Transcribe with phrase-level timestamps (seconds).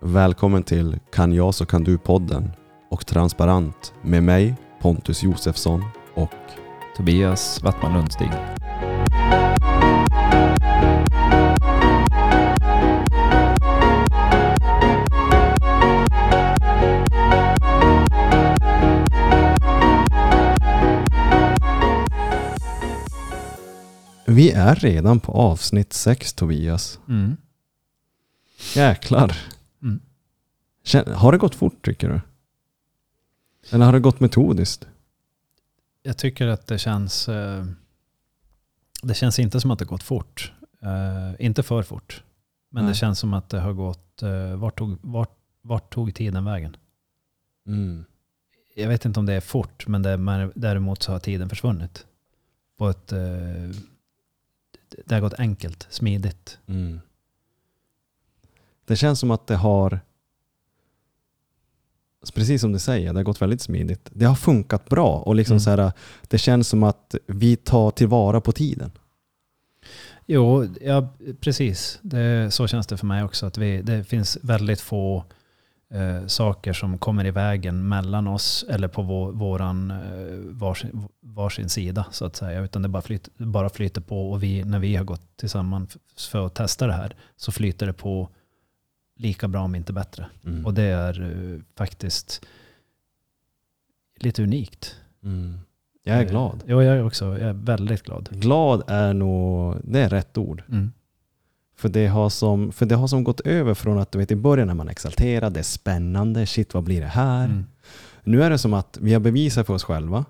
[0.00, 2.50] Välkommen till Kan jag så kan du-podden
[2.90, 6.30] och Transparent med mig Pontus Josefsson och
[6.96, 8.30] Tobias Wattman Lundstig.
[24.26, 26.98] vi är redan på avsnitt sex Tobias.
[27.08, 27.36] Mm.
[28.74, 29.57] Jäklar.
[30.94, 32.20] Har det gått fort tycker du?
[33.70, 34.88] Eller har det gått metodiskt?
[36.02, 37.28] Jag tycker att det känns...
[37.28, 37.64] eh,
[39.02, 40.52] Det känns inte som att det gått fort.
[40.82, 42.22] Eh, Inte för fort.
[42.70, 42.92] Men Nej.
[42.92, 44.22] det känns som att det har gått...
[44.22, 46.76] eh, Vart tog, vart, vart tog tiden vägen?
[47.66, 48.04] Mm.
[48.74, 52.06] Jag vet inte om det är fort, men det, däremot så har tiden försvunnit.
[52.76, 53.06] På ett...
[55.06, 56.58] Det har gått enkelt, smidigt.
[56.66, 57.00] Mm.
[58.84, 60.00] Det känns som att det har,
[62.30, 64.10] precis som du säger, det har gått väldigt smidigt.
[64.12, 65.60] Det har funkat bra och liksom Mm.
[65.60, 65.92] så här,
[66.28, 68.90] det känns som att vi tar tillvara på tiden.
[70.26, 71.08] Jo, ja,
[71.40, 71.98] precis.
[72.02, 73.46] Det, så känns det för mig också.
[73.46, 75.24] Att vi, det finns väldigt få
[75.94, 79.96] eh, saker som kommer i vägen mellan oss eller på vår, våran eh,
[80.50, 82.60] varsin, varsin sida så att säga.
[82.60, 85.96] Utan det bara, flyt, bara flyter på och vi, när vi har gått tillsammans
[86.30, 88.28] för att testa det här så flyter det på
[89.18, 90.26] lika bra om inte bättre.
[90.44, 90.66] Mm.
[90.66, 92.46] Och det är eh, faktiskt
[94.16, 94.96] lite unikt.
[95.22, 95.58] Mm.
[96.02, 96.64] Jag är Eh, glad.
[96.66, 97.24] Jo, jag är också.
[97.24, 98.28] Jag är väldigt glad.
[98.32, 100.62] Glad är nog, det är rätt ord.
[100.68, 100.92] Mm.
[101.76, 104.36] För det, har som, för det har som gått över från att du vet i
[104.36, 107.44] början när man är exalterad, det är spännande, shit vad blir det här?
[107.44, 107.66] Mm.
[108.24, 110.24] Nu är det som att vi har bevisat för oss själva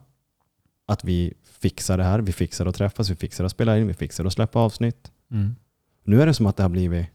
[0.87, 3.95] att vi fixar det här, vi fixar att träffas, vi fixar att spela in, vi
[3.95, 5.13] fixar att släppa avsnitt.
[5.31, 5.57] Mm.
[6.05, 7.07] Nu är det som att det har blivit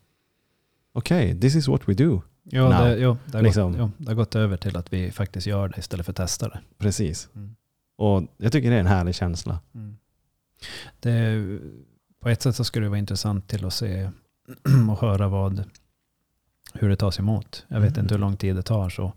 [0.94, 2.22] okej, this is what we do.
[2.44, 2.86] Ja, now.
[2.88, 3.72] det, jo, det, har Liksom.
[3.72, 6.18] gått, jo, det har gått över till att vi faktiskt gör det istället för att
[6.18, 6.60] testa det.
[6.78, 7.30] Precis.
[7.36, 7.56] Mm.
[7.98, 9.60] Och jag tycker det är en härlig känsla.
[11.00, 11.60] det.
[12.20, 14.10] På ett sätt så skulle det vara intressant till att se
[14.92, 15.64] och höra vad,
[16.74, 17.66] hur det tas emot.
[17.68, 18.06] Jag vet Mm.
[18.06, 18.90] inte hur lång tid det tar.
[18.90, 19.14] Så.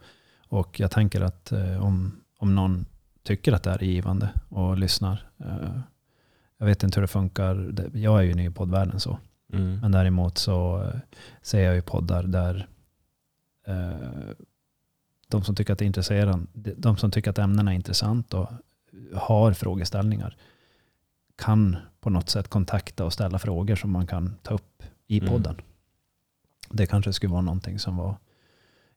[0.49, 2.87] Och jag tänker att eh, om, om någon
[3.23, 5.29] tycker att det här är givande och lyssnar.
[5.39, 5.81] Eh,
[6.59, 7.75] jag vet inte hur det funkar.
[7.93, 9.19] Jag är ju ny i poddvärlden så.
[9.53, 9.79] Mm.
[9.81, 11.01] Men däremot så eh,
[11.43, 12.69] ser jag ju poddar där
[13.67, 14.31] eh,
[15.29, 18.49] de som tycker att det är intressant, de som tycker att ämnena är intressant och
[19.15, 20.37] har frågeställningar
[21.37, 25.33] kan på något sätt kontakta och ställa frågor som man kan ta upp i Mm.
[25.33, 25.57] podden.
[26.71, 28.17] Det kanske skulle vara någonting som var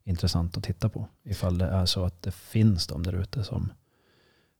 [0.04, 1.08] intressant att titta på.
[1.22, 3.72] Ifall det är så att det finns de där ute som,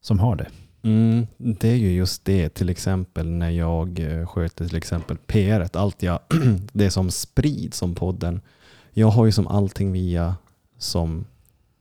[0.01, 0.49] som har det.
[0.83, 5.69] Mm, det är ju just det, till exempel när jag eh, sköter till exempel PR,
[5.73, 6.21] allt jag,
[6.73, 8.41] det som sprids om podden.
[8.93, 10.37] Jag har ju som allting via
[10.79, 11.25] som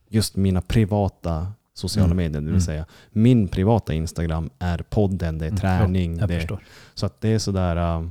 [0.08, 2.60] just mina privata sociala Mm, medier, det vill mm.
[2.60, 6.18] säga min privata Instagram är podden, det är Mm, träning.
[6.18, 6.58] Jag det,
[6.94, 8.08] så att det är sådär, uh,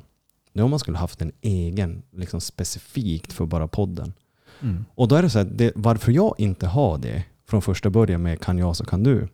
[0.53, 4.13] nu om man skulle haft en egen, liksom specifikt för bara podden.
[4.61, 4.85] Mm.
[4.95, 8.21] Och då är det så här, det, varför jag inte har det från första början
[8.21, 9.27] med kan jag så kan du.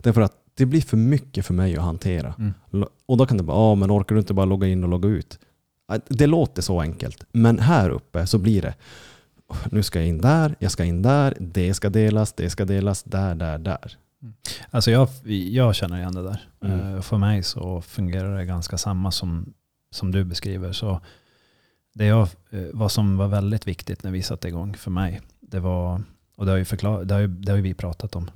[0.00, 2.34] Det är för att det blir för mycket för mig att hantera.
[2.38, 2.88] Mm.
[3.06, 5.08] Och då kan det bara, ja men orkar du inte bara logga in och logga
[5.08, 5.38] ut?
[5.88, 7.24] Ja, Det låter så enkelt.
[7.32, 8.74] Men här uppe så blir det,
[9.70, 13.02] nu ska jag in där, jag ska in där, det ska delas, det ska delas,
[13.02, 13.96] där, där, där.
[14.70, 15.08] Alltså jag,
[15.50, 16.48] jag känner igen det där.
[16.64, 16.94] Mm.
[16.94, 19.52] Eh, För mig så fungerar det ganska samma som,
[19.90, 20.72] som du beskriver.
[20.72, 21.00] Så
[21.94, 25.60] det jag, eh, vad som var väldigt viktigt när vi satte igång för mig, det
[25.60, 26.02] var,
[26.36, 28.30] och det har, ju förklar, det har, ju, det har ju vi pratat om,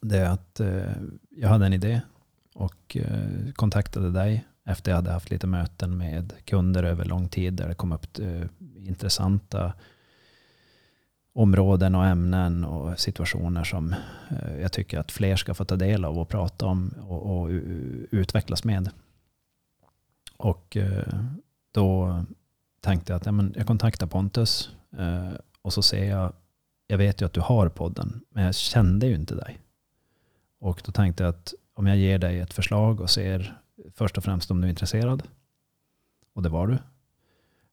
[0.00, 0.92] det är att eh,
[1.30, 2.00] jag hade en idé
[2.54, 7.54] och eh, kontaktade dig efter jag hade haft lite möten med kunder över lång tid
[7.54, 8.42] där det kom upp eh,
[8.76, 9.72] intressanta
[11.32, 13.94] områden och ämnen och situationer som
[14.30, 17.48] eh, jag tycker att fler ska få ta del av och prata om och, och
[18.10, 18.90] utvecklas med.
[20.36, 21.14] Och eh,
[21.72, 22.20] då
[22.80, 25.32] tänkte jag att ja, men jag kontaktar Pontus eh,
[25.62, 26.32] och så ser jag,
[26.86, 29.58] jag vet ju att du har podden, men jag kände ju inte dig.
[30.60, 33.60] Och då tänkte jag att om jag ger dig ett förslag och ser
[33.94, 35.22] först och främst om du är intresserad,
[36.32, 36.78] och det var du.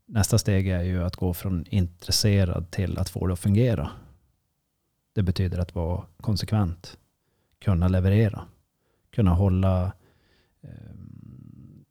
[0.05, 3.89] Nästa steg är ju att gå från intresserad till att få det att fungera.
[5.13, 6.97] Det betyder att vara konsekvent,
[7.59, 8.43] kunna leverera,
[9.09, 9.91] kunna hålla
[10.61, 11.85] ehm,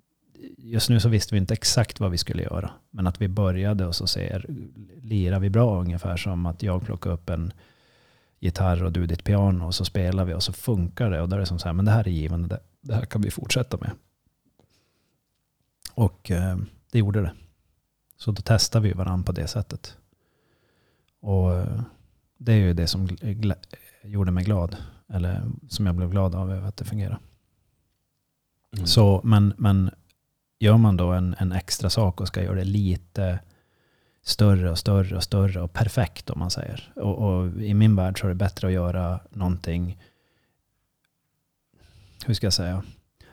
[0.59, 2.71] Just nu så visste vi inte exakt vad vi skulle göra.
[2.91, 4.47] Men att vi började och så ser,
[5.03, 7.53] lirar vi bra ungefär som att jag plockar upp en
[8.41, 11.21] gitarr och du ditt piano och så spelar vi och så funkar det.
[11.21, 13.05] Och då är det som så här, men det här är givande, det, det här
[13.05, 13.91] kan vi fortsätta med.
[15.95, 16.57] Och eh,
[16.93, 17.33] det gjorde det.
[18.17, 19.97] Så då testade vi varandra på det sättet.
[21.21, 21.81] Och eh,
[22.39, 23.09] det är ju det som
[24.05, 24.77] gjorde mig glad.
[25.09, 27.19] Eller som jag blev glad av att det fungerar.
[28.77, 28.87] Mm.
[28.87, 29.91] Så, men, men
[30.59, 33.41] gör man då en, en extra sak och ska göra det lite
[34.27, 36.93] större och större och större och perfekt om man säger.
[36.97, 39.99] Och, och i min värld så är det bättre att göra någonting,
[42.27, 42.83] hur ska jag säga,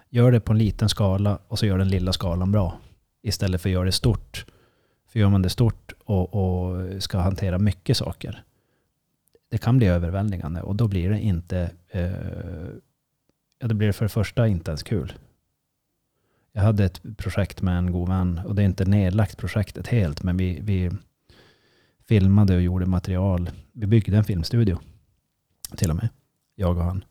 [0.09, 2.79] gör det på en liten skala och så gör den lilla skalan bra.
[3.21, 4.45] Istället för att göra det stort.
[5.07, 8.43] För gör man det stort och, och ska hantera mycket saker,
[9.49, 12.11] det kan bli överväldigande och då blir det inte, eh,
[13.59, 15.13] ja, det blir för det första inte ens kul.
[16.53, 20.23] Jag hade ett projekt med en god vän och det är inte nedlagt projektet helt,
[20.23, 20.91] men vi, vi
[22.07, 23.49] filmade och gjorde material.
[23.71, 24.79] Vi byggde en filmstudio
[25.77, 26.09] till och med,
[26.55, 27.03] jag och han.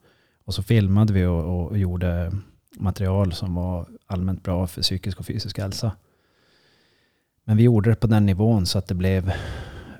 [0.45, 2.33] Och så filmade vi och, och gjorde
[2.77, 5.93] material som var allmänt bra för psykisk och fysisk hälsa.
[7.45, 9.33] Men vi gjorde det på den nivån så att det blev,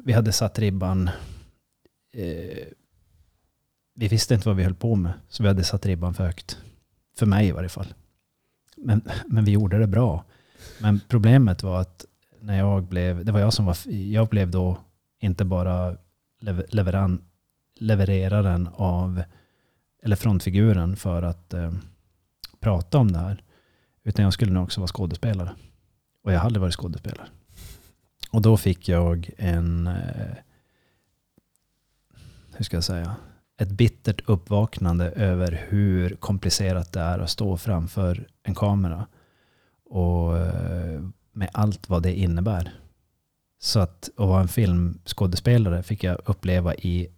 [0.05, 1.11] vi hade satt ribban,
[2.13, 2.67] eh,
[3.95, 6.59] vi visste inte vad vi höll på med, så vi hade satt ribban för högt.
[7.19, 7.95] För mig i varje fall.
[8.83, 10.25] Men, men vi gjorde det bra.
[10.81, 12.05] Men problemet var att
[12.41, 14.79] när jag blev, det var jag som var, jag blev då
[15.21, 15.97] inte bara
[16.69, 17.25] leveran,
[17.79, 19.23] levereraren av,
[20.03, 21.73] eller frontfiguren för att eh,
[22.61, 23.43] prata om det här.
[24.05, 25.53] Utan jag skulle nog också vara skådespelare.
[26.23, 27.27] Och jag hade varit skådespelare.
[28.31, 30.37] Och då fick jag en, eh,
[32.57, 33.17] hur ska jag säga,
[33.63, 39.07] ett bittert uppvaknande över hur komplicerat det är att stå framför en kamera.
[39.85, 41.01] Och eh,
[41.33, 42.73] med allt vad det innebär.
[43.61, 47.09] Så att, att vara en filmskådespelare fick jag uppleva i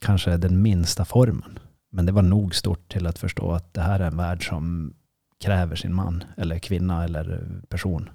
[0.00, 1.58] kanske den minsta formen.
[1.90, 4.94] Men det var nog stort till att förstå att det här är en värld som
[5.40, 8.10] kräver sin man eller kvinna eller person.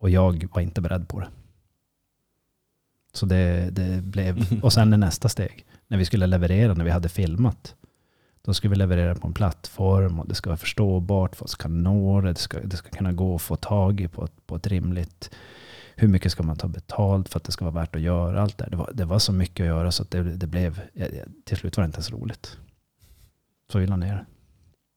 [0.00, 1.28] Och jag var inte beredd på det.
[3.12, 6.90] Så det, det blev, och sen är nästa steg, när vi skulle leverera, när vi
[6.90, 7.74] hade filmat.
[8.42, 12.20] Då ska vi leverera på en plattform och det ska vara förståbart, folk ska nå
[12.20, 15.30] det, ska, det ska kunna gå att få tag i på ett, på ett rimligt
[16.00, 18.58] hur mycket ska man ta betalt för att det ska vara värt att göra allt
[18.58, 18.68] det.
[18.70, 20.80] Det var, det var så mycket att göra så att det, det blev,
[21.44, 22.56] till slut var det inte ens roligt.
[23.72, 24.14] Så vi la ner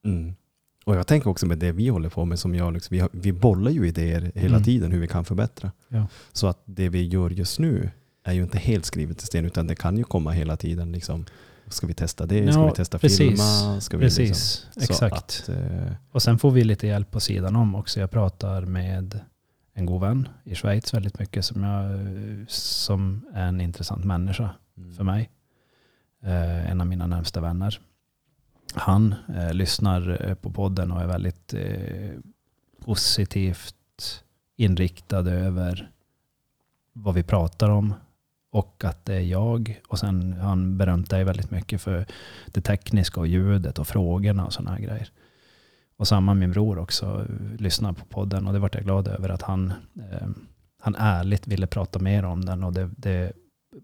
[0.04, 0.10] det.
[0.10, 0.36] Mm.
[0.86, 3.10] Och jag tänker också med det vi håller på med, som jag, liksom, vi, har,
[3.14, 4.64] vi bollar ju idéer hela Mm.
[4.64, 5.72] tiden hur vi kan förbättra.
[5.88, 6.08] Ja.
[6.32, 7.92] Så att det vi gör just nu
[8.24, 10.92] är ju inte helt skrivet i sten, utan det kan ju komma hela tiden.
[10.92, 11.26] Liksom,
[11.68, 12.52] ska vi testa det?
[12.52, 13.18] Ska Ja, vi testa precis.
[13.18, 13.82] filma?
[13.82, 15.14] Ska vi Precis, Liksom, exakt.
[15.14, 18.00] Att, eh, Och sen får vi lite hjälp på sidan om också.
[18.00, 19.20] Jag pratar med
[19.74, 22.00] en god vän i Schweiz väldigt mycket som, jag,
[22.52, 24.94] som är en intressant människa mm.
[24.96, 25.30] för mig.
[26.24, 27.80] Eh, en av mina närmsta vänner.
[28.74, 32.20] Han eh, lyssnar eh, på podden och är väldigt eh,
[32.86, 33.76] positivt
[34.58, 35.92] inriktad över
[36.94, 37.94] vad vi pratar om
[38.52, 39.82] och att det är jag.
[39.88, 42.06] Och sen har han berömt dig väldigt mycket för
[42.48, 45.10] det tekniska och ljudet och frågorna och sådana här grejer.
[45.98, 49.30] Och samma min bror också lyssnade lyssnar på podden och det vart jag glad över
[49.30, 49.74] att han,
[50.12, 50.28] eh,
[50.82, 53.34] han ärligt ville prata mer om den och det, det,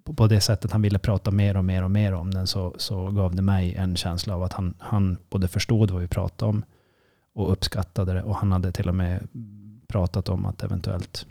[0.04, 2.76] på- på det sättet han ville prata mer och mer och mer om den så,
[2.78, 6.50] så gav det mig en känsla av att han, han både förstod vad vi pratade
[6.50, 6.64] om
[7.36, 9.28] och uppskattade det och han hade till och med
[9.88, 11.26] pratat om att eventuellt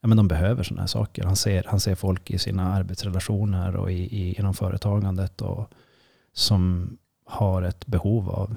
[0.00, 1.24] ja, men de behöver sådana här saker.
[1.24, 5.70] Han ser, han ser folk i sina arbetsrelationer och i, i, inom företagandet och,
[6.32, 8.56] som har ett behov av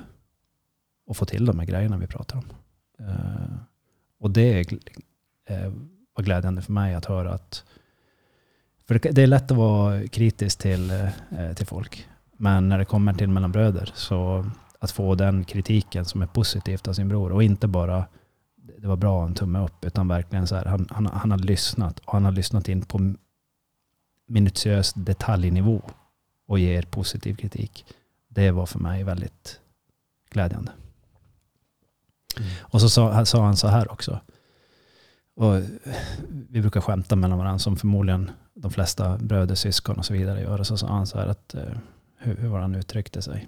[1.09, 2.45] att få till de här grejerna vi pratar om.
[2.99, 3.55] Eh,
[4.19, 4.59] och det
[5.49, 5.71] eh,
[6.13, 7.63] var glädjande för mig att höra att
[8.87, 12.07] för det, det är lätt att vara kritisk till, eh, till folk.
[12.37, 14.45] Men när det kommer till mellan bröder så
[14.79, 18.05] att få den kritiken som är positivt av sin bror och inte bara
[18.81, 21.99] det var bra, en tumme upp, utan verkligen så här, han, han, han har lyssnat
[21.99, 23.13] och han har lyssnat in på
[24.27, 25.81] minutiös detaljnivå
[26.47, 27.85] och ger positiv kritik.
[28.27, 29.59] Det var för mig väldigt
[30.29, 30.71] glädjande.
[32.37, 32.49] Mm.
[32.61, 34.19] Och så sa, sa han så här också.
[35.35, 35.61] Och
[36.49, 40.59] vi brukar skämta mellan varandra som förmodligen de flesta bröder, syskon och så vidare gör.
[40.59, 41.77] Och så sa han så här att, eh,
[42.17, 43.47] hur, hur var han uttryckte sig?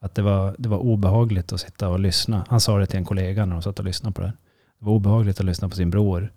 [0.00, 2.44] Att det var, det var obehagligt att sitta och lyssna.
[2.48, 4.32] Han sa det till en kollega när de satt och lyssnade på det.
[4.78, 6.32] Det var obehagligt att lyssna på sin bror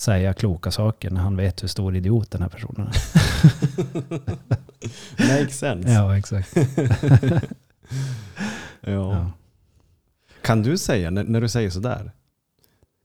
[0.00, 2.94] säga kloka saker när han vet hur stor idiot den här personen är.
[5.38, 5.92] Makes sense.
[5.92, 6.56] Ja, exakt.
[8.80, 8.90] Ja.
[8.90, 9.30] Ja.
[10.42, 12.12] Kan du säga, när, när du säger sådär,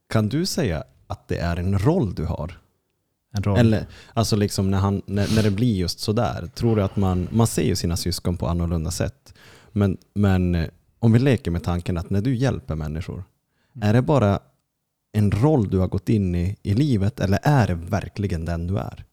[0.10, 2.60] kan du säga att det är en roll du har?
[3.34, 3.58] En roll.
[3.58, 7.28] Eller alltså liksom när, han, när, när det blir just sådär, tror du att man,
[7.32, 9.34] man ser ju sina syskon på annorlunda sätt.
[9.76, 10.68] Men, men eh,
[11.00, 13.24] om vi leker med tanken att när du hjälper människor,
[13.76, 13.90] Mm.
[13.90, 14.40] är det bara
[15.12, 18.78] en roll du har gått in i i livet eller är det verkligen den du
[18.78, 19.04] är?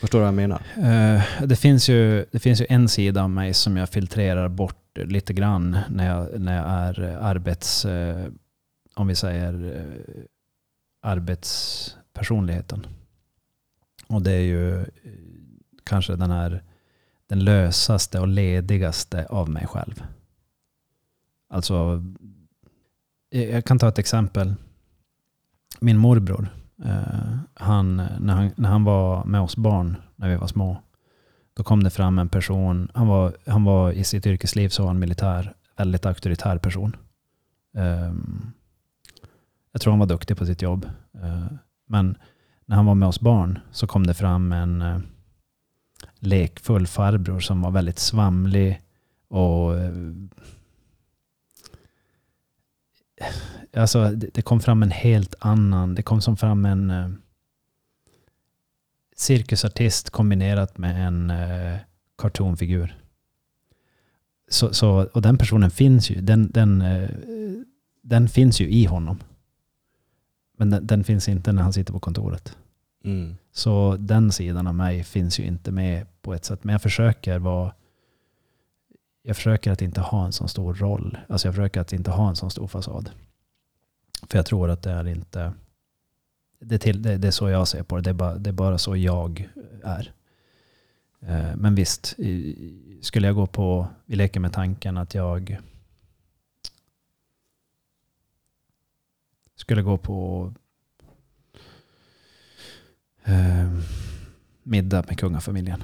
[0.00, 0.62] Förstår du vad jag menar?
[0.76, 4.98] Eh, det, finns ju, det finns ju en sida av mig som jag filtrerar bort
[4.98, 7.84] lite grann när jag, när jag är arbets...
[7.84, 8.26] eh,
[8.94, 10.22] Om vi säger eh,
[11.02, 12.86] arbetspersonligheten.
[14.06, 14.86] Och det är ju eh,
[15.84, 16.62] kanske den här
[17.28, 20.04] den lösaste och ledigaste av mig själv.
[21.48, 22.02] Alltså,
[23.30, 24.54] jag kan ta ett exempel.
[25.80, 26.48] Min morbror,
[26.84, 30.82] eh, han, när, han, när han var med oss barn, när vi var små,
[31.54, 34.88] då kom det fram en person, han var, han var i sitt yrkesliv så var
[34.88, 36.96] han militär, väldigt auktoritär person.
[37.74, 38.52] Ehm,
[39.72, 40.90] jag tror han var duktig på sitt jobb.
[41.22, 41.46] Eh,
[41.86, 42.16] men
[42.66, 44.98] när han var med oss barn så kom det fram en eh,
[46.26, 48.82] lekfull farbror som var väldigt svamlig
[49.28, 49.92] och eh,
[53.76, 57.10] alltså det, kom fram en helt annan, det kom som fram en eh,
[59.16, 61.78] cirkusartist kombinerat med en eh,
[62.18, 63.00] kartonfigur.
[64.48, 66.84] Så, så, och den personen finns ju, den, den,
[68.02, 69.18] den finns ju i honom.
[70.56, 72.56] Men den, den finns inte när han sitter på kontoret.
[73.04, 73.36] Mm.
[73.56, 76.64] Så den sidan av mig finns ju inte med på ett sätt.
[76.64, 77.74] Men jag försöker vara
[79.22, 81.18] jag försöker att inte ha en sån stor roll.
[81.28, 83.10] Alltså jag försöker att inte ha en sån stor fasad.
[84.28, 85.52] För jag tror att det är inte...
[86.58, 88.02] Det är, till, det, det är så jag ser på det.
[88.02, 89.48] Det är bara, det är bara så jag
[89.84, 90.12] är.
[91.20, 93.86] Eh, Men visst, i- skulle jag gå på...
[94.06, 95.58] Vi leker med tanken att jag
[99.56, 100.52] skulle gå på
[103.24, 103.70] eh,
[104.62, 105.82] middag med kungafamiljen.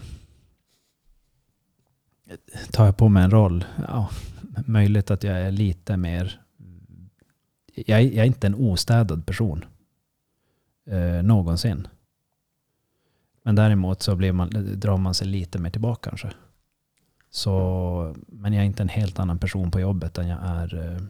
[2.72, 3.64] Tar jag på mig en roll?
[3.88, 4.10] Ja,
[4.66, 6.40] möjligt att jag är lite mer...
[7.74, 9.64] Jag är, jag är inte en ostädad person.
[10.86, 11.88] Eh, någonsin.
[13.42, 16.30] Men däremot så blir man, drar man sig lite mer tillbaka kanske.
[17.30, 21.02] Så, men jag är inte en helt annan person på jobbet än jag är eh,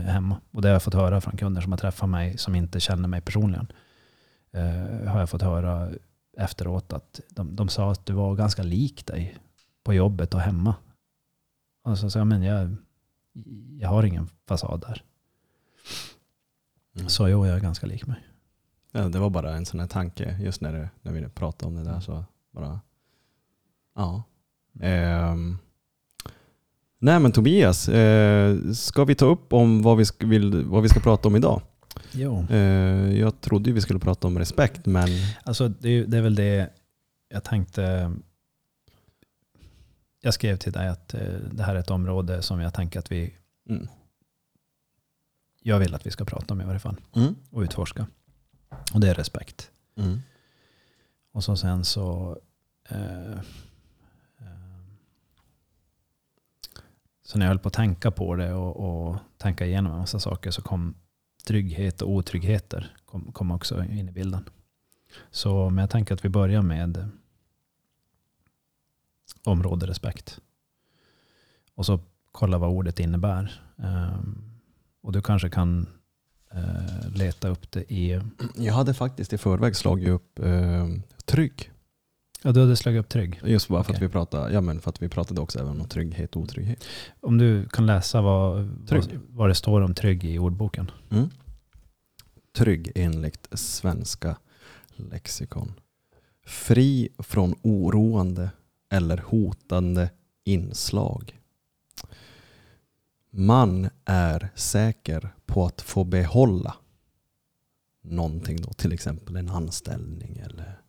[0.00, 0.40] eh, hemma.
[0.50, 3.08] Och det har jag fått höra från kunder som har träffat mig som inte känner
[3.08, 3.66] mig personligen.
[4.56, 5.90] Eh, har jag fått höra
[6.36, 9.38] efteråt att de, de sa att du var ganska lik dig
[9.84, 10.74] på jobbet och hemma.
[11.84, 12.76] Och så sa jag, men jag,
[13.80, 15.02] jag har ingen fasad där.
[16.96, 17.08] Mm.
[17.08, 18.26] Så jo, jag är ganska lik mig.
[18.92, 21.74] Ja, det var bara en sån här tanke just när, det, när vi pratade om
[21.74, 22.00] det där.
[22.00, 22.80] Så bara,
[23.94, 24.22] ja.
[24.80, 25.58] Ehm.
[26.98, 30.88] Nej men Tobias, eh, ska vi ta upp om vad vi, ska, vill, vad vi
[30.88, 31.62] ska prata om idag?
[32.12, 32.46] Jo.
[32.50, 35.08] Eh, jag trodde vi skulle prata om respekt men
[35.42, 36.70] Alltså det, är det är väl det
[37.28, 38.12] jag tänkte.
[40.20, 41.20] Jag skrev till dig att eh,
[41.52, 43.34] det här är ett område som jag tänker att vi,
[43.68, 43.88] mm.
[45.62, 47.34] jag vill att vi ska prata om i varje fall Mm.
[47.50, 48.06] och utforska.
[48.94, 49.70] Och det är respekt.
[49.96, 50.22] Mm.
[51.32, 52.38] Och så sen så
[52.88, 53.32] eh,
[54.38, 54.86] eh,
[57.24, 60.20] så när jag höll på att tänka på det och, och tänka igenom en massa
[60.20, 60.94] saker så kom
[61.46, 64.48] trygghet och otryggheter kom, kom också in i bilden.
[65.30, 67.08] Så men jag tänker att vi börjar med
[69.44, 70.40] område respekt.
[71.74, 72.00] Och så
[72.32, 73.62] kolla vad ordet innebär.
[73.78, 74.50] Ehm,
[75.02, 75.86] och du kanske kan
[76.50, 78.20] eh, leta upp det i...
[78.54, 80.88] Jag hade faktiskt i förväg slagit upp eh,
[81.24, 81.70] trygg.
[82.46, 83.40] Ja, du hade slagit upp trygg.
[83.44, 84.08] Just bara för, att Okej.
[84.08, 86.84] vi pratade, ja, men för att vi pratade också även om trygghet och otrygghet.
[87.20, 90.90] Om du kan läsa vad, vad, vad det står om trygg i ordboken.
[91.10, 91.30] Mm.
[92.56, 94.36] Trygg enligt svenska
[94.96, 95.72] lexikon.
[96.44, 98.50] Fri från oroande
[98.90, 100.10] eller hotande
[100.44, 101.40] inslag.
[103.30, 106.74] Man är säker på att få behålla
[108.02, 110.80] någonting då, till exempel en anställning eller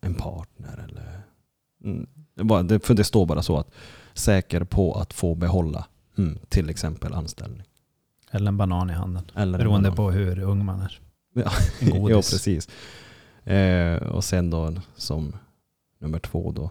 [0.00, 0.84] en partner.
[0.88, 1.22] Eller,
[1.84, 3.70] mm, det för det står bara så att
[4.14, 5.86] säker på att få behålla
[6.18, 7.66] mm, till exempel anställning.
[8.30, 9.24] Eller en banan i handen.
[9.34, 11.00] Eller en Beroende på hur ung man är.
[11.34, 11.50] Ja,
[11.80, 12.30] En ja godis.
[12.30, 12.68] precis.
[13.44, 15.36] Eh, och sen då som
[15.98, 16.70] nummer två då.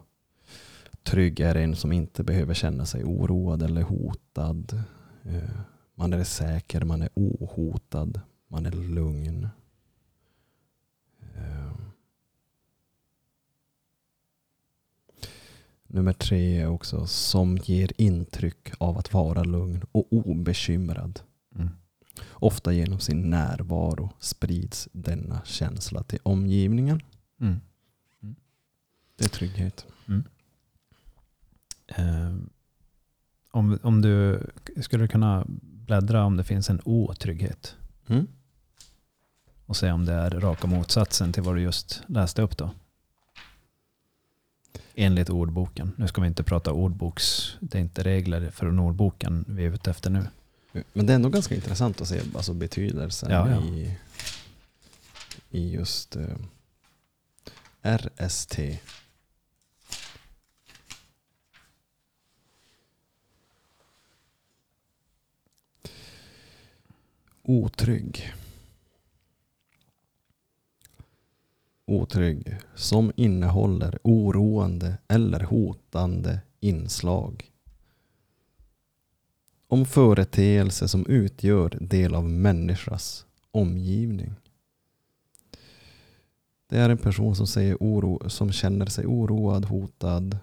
[1.03, 4.83] Trygg är en som inte behöver känna sig oroad eller hotad.
[5.23, 5.49] Eh,
[5.95, 9.47] man är säker, man är ohotad, man är lugn.
[15.93, 21.19] Nummer tre är också som ger intryck av att vara lugn och obekymrad.
[21.55, 21.69] Mm.
[22.29, 27.01] Ofta genom sin närvaro sprids denna känsla till omgivningen.
[27.41, 27.59] Mm.
[29.15, 29.85] Det är trygghet.
[31.87, 32.35] Eh,
[33.51, 34.43] om, om du
[34.81, 37.75] skulle kunna bläddra om det finns en otrygghet.
[38.07, 38.27] Mm.
[39.65, 42.71] Och se om det är raka motsatsen till vad du just läste upp då.
[44.95, 45.91] Enligt ordboken.
[45.95, 49.91] Nu ska vi inte prata ordboks, det är inte regler för ordboken vi är ute
[49.91, 50.27] efter nu.
[50.93, 53.61] Men det är ändå ganska intressant att se alltså, betydelsen Ja, ja.
[53.61, 53.97] I,
[55.49, 56.35] i just eh,
[57.83, 58.59] RST.
[67.41, 68.33] Otrygg.
[71.85, 77.53] Otrygg som innehåller oroande eller hotande inslag
[79.73, 84.35] om företeelser som utgör del av människas omgivning.
[86.67, 90.37] Det är en person som, säger oro, som känner sig oroad, hotad.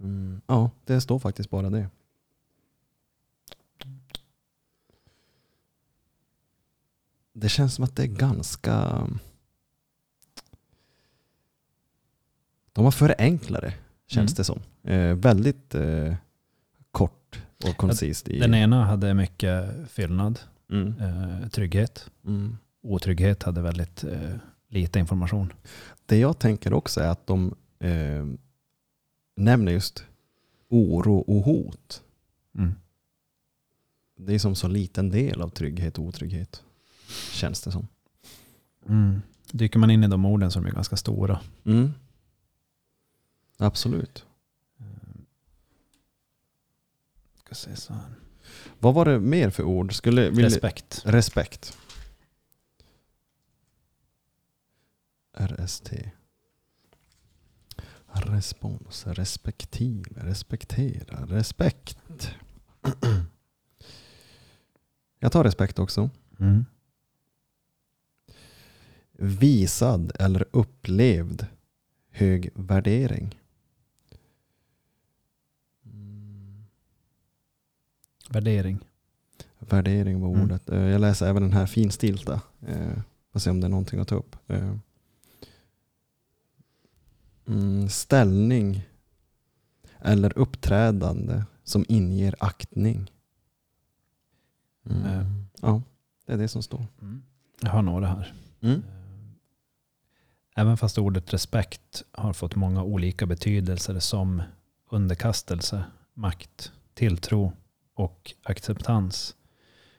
[0.00, 0.40] Mm.
[0.46, 1.88] Ja, det står faktiskt bara det.
[7.32, 9.06] Det känns som att det är ganska...
[12.78, 13.74] De har förenklade,
[14.06, 14.36] känns Mm.
[14.36, 14.60] det som.
[14.92, 16.14] Eh, väldigt eh,
[16.90, 18.28] kort och koncist.
[18.28, 22.10] I, Den ena hade mycket fyllnad, mm, eh, trygghet.
[22.26, 22.56] mm.
[22.82, 24.34] Otrygghet hade väldigt eh,
[24.68, 25.52] lite information.
[26.06, 28.26] Det jag tänker också är att de eh,
[29.36, 30.04] nämner just
[30.68, 32.02] oro och hot.
[32.58, 32.74] Mm.
[34.18, 36.62] Det är som så liten del av trygghet och otrygghet.
[37.32, 37.88] Känns det som.
[38.88, 39.22] Mm.
[39.52, 41.40] Dyker man in i de orden så är de ganska stora.
[43.58, 44.26] Absolut.
[44.80, 44.86] Eh,
[47.44, 48.14] Ska se så här.
[48.78, 49.94] Vad var det mer för ord?
[49.94, 51.02] Skulle, vill, Respekt.
[51.04, 51.76] Respekt.
[55.38, 55.92] RST.
[58.12, 61.98] Respons, respektive, respektera, respekt.
[65.18, 66.10] Jag tar respekt också.
[66.40, 66.64] Mm.
[69.12, 71.46] Visad eller upplevd
[72.10, 73.37] hög värdering.
[78.28, 78.78] Värdering.
[79.58, 80.42] Värdering var Mm.
[80.42, 80.68] ordet.
[80.70, 82.40] Eh, Jag läser även den här finstilta.
[82.66, 82.98] Eh,
[83.32, 84.36] Får se om det är någonting att ta upp.
[84.46, 84.74] Eh,
[87.46, 88.82] Mm, ställning
[89.98, 93.10] eller uppträdande som inger aktning.
[94.90, 95.24] Mm.
[95.60, 95.82] Ja,
[96.26, 96.86] det är det som står.
[97.00, 97.22] Mm.
[97.60, 98.34] Jag har några här.
[98.60, 98.82] Mm.
[100.56, 104.42] Även fast ordet respekt har fått många olika betydelser som
[104.90, 107.52] underkastelse, makt, tilltro
[107.98, 109.36] och acceptans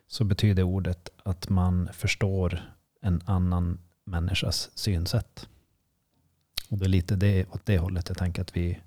[0.08, 5.50] så betyder ordet att man förstår en annan människas synsätt.
[6.70, 8.80] Och det är lite det, åt det hållet jag tänker att vi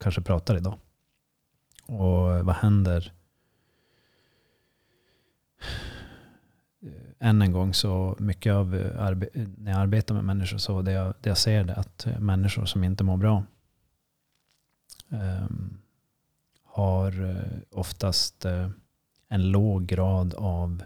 [0.00, 0.78] kanske pratar idag.
[1.86, 3.12] Och vad händer
[7.18, 8.68] än en gång så mycket av
[9.56, 12.84] när jag arbetar med människor så det jag, det jag ser det att människor som
[12.84, 13.44] inte mår bra
[15.08, 15.78] um,
[16.74, 18.70] har eh, oftast eh,
[19.28, 20.82] en låg grad av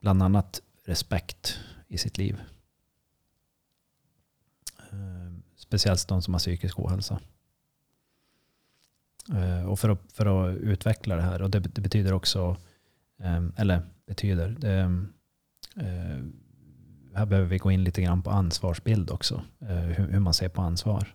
[0.00, 2.40] bland annat respekt i sitt liv.
[4.90, 7.20] Ehm, speciellt de som har psykisk ohälsa.
[9.32, 12.56] Ehm, och för att, för att utveckla det här, och det, det betyder också
[13.18, 14.48] ehm, eller betyder.
[14.48, 15.06] Det,
[17.14, 19.42] här behöver vi gå in lite grann på ansvarsbild också.
[19.58, 21.14] Hur, hur man ser på ansvar.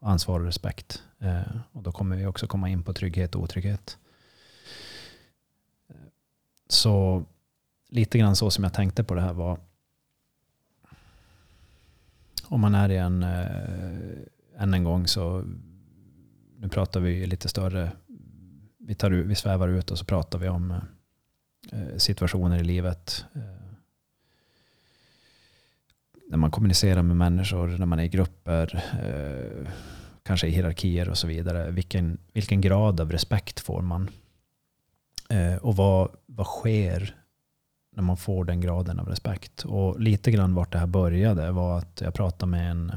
[0.00, 1.02] Ansvar och respekt.
[1.18, 3.98] Eh, och då kommer vi också komma in på trygghet och otrygghet.
[5.88, 5.96] Eh,
[6.68, 7.24] så
[7.88, 9.58] lite grann så som jag tänkte på det här var
[12.48, 15.44] om man är i en, eh, än en gång så
[16.56, 17.92] nu pratar vi lite större,
[18.78, 20.70] vi, tar, vi svävar ut och så pratar vi om
[21.72, 23.24] eh, situationer i livet.
[23.34, 23.57] Eh,
[26.30, 29.72] när man kommunicerar med människor, när man är i grupper, eh,
[30.22, 31.70] kanske i hierarkier och så vidare.
[31.70, 34.10] Vilken, vilken grad av respekt får man?
[35.28, 37.14] Eh, Och vad, vad sker
[37.96, 39.64] när man får den graden av respekt?
[39.64, 42.92] Och lite grann vart det här började var att jag pratade med en,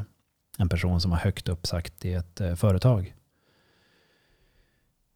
[0.58, 3.16] en person som var högt uppsagt i ett eh, företag.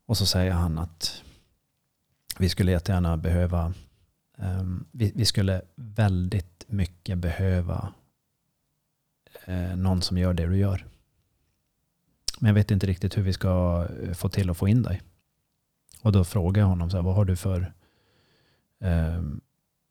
[0.05, 1.21] Och så säger han att
[2.39, 3.73] vi skulle jättegärna behöva,
[4.37, 7.93] ehm, vi, vi skulle väldigt mycket behöva
[9.45, 10.85] Eh, någon som gör det du gör.
[12.39, 15.01] Men jag vet inte riktigt hur vi ska eh, få till att få in dig.
[16.01, 17.73] Och då frågade jag honom, så här, vad har du för...
[18.83, 19.21] Eh,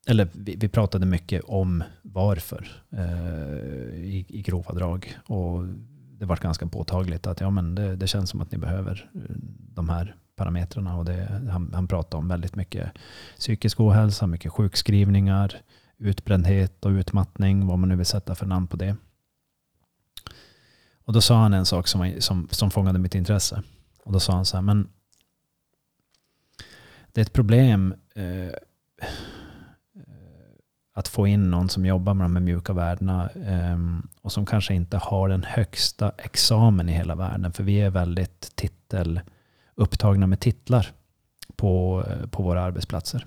[0.07, 5.17] eller vi, vi pratade mycket om varför eh, i, i grova drag.
[5.25, 5.65] Och
[6.19, 9.35] det var ganska påtagligt att ja, men det, det känns som att ni behöver eh,
[9.75, 10.97] de här parametrarna.
[10.97, 12.91] Och det, han, han pratade om väldigt mycket
[13.37, 15.61] psykisk ohälsa, mycket sjukskrivningar,
[15.97, 18.95] utbrändhet och utmattning, vad man nu vill sätta för namn på det.
[21.05, 23.63] Och då sa han en sak som, som, som fångade mitt intresse.
[24.03, 24.89] Och då sa han så här, men
[27.11, 28.53] det är ett problem eh,
[30.93, 33.77] att få in någon som jobbar med de här mjuka värdena eh,
[34.21, 37.53] och som kanske inte har den högsta examen i hela världen.
[37.53, 39.21] För vi är väldigt titel,
[39.75, 40.91] upptagna med titlar
[41.55, 43.25] på, eh, på våra arbetsplatser.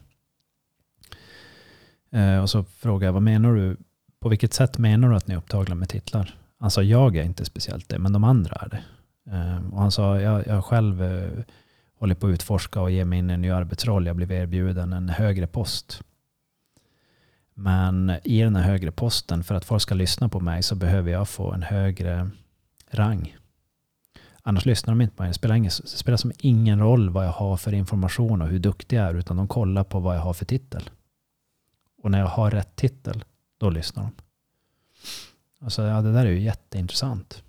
[2.11, 3.77] Eh, och så frågade jag, vad menar du?
[4.21, 6.38] På vilket sätt menar du att ni är upptagna med titlar?
[6.59, 8.83] Han sa, jag är inte speciellt det, men de andra är det.
[9.31, 11.45] Ehm, och han sa, jag, jag själv eh,
[11.99, 14.07] håller på att utforska och ge mig in i en ny arbetsroll.
[14.07, 16.03] Jag blev erbjuden en högre post.
[17.55, 21.11] Men i den här högre posten, för att folk ska lyssna på mig, så behöver
[21.11, 22.31] jag få en högre
[22.91, 23.37] rang.
[24.43, 25.31] Annars lyssnar de inte på mig.
[25.31, 28.59] Det spelar, ingen, det spelar som ingen roll vad jag har för information och hur
[28.59, 30.91] duktig jag är, utan de kollar på vad jag har för titel.
[32.03, 33.25] Och när jag har rätt titel,
[33.59, 34.13] då lyssnar de.
[35.61, 37.43] Alltså, ja, det där är ju jätteintressant.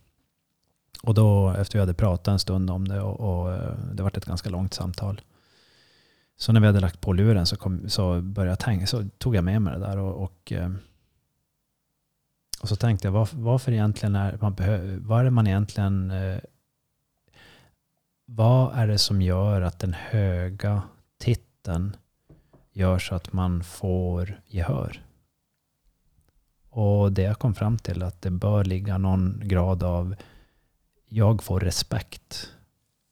[1.04, 4.18] Och då, efter vi hade pratat en stund om det och, och eh, det var
[4.18, 5.22] ett ganska långt samtal.
[6.38, 9.36] Så när vi hade lagt på luren så, kom, så började jag tänka, så tog
[9.36, 10.72] jag med mig det där och, och, eh,
[12.62, 16.12] och så tänkte jag, varför, varför egentligen är man behöver, vad är det man egentligen,
[16.12, 16.40] eh,
[18.26, 20.82] vad är det som gör att den höga
[21.18, 21.96] titeln
[22.72, 25.09] gör så att man får gehör?
[26.70, 30.16] Och det jag kom fram till att det bör ligga någon grad av
[31.08, 32.50] jag får respekt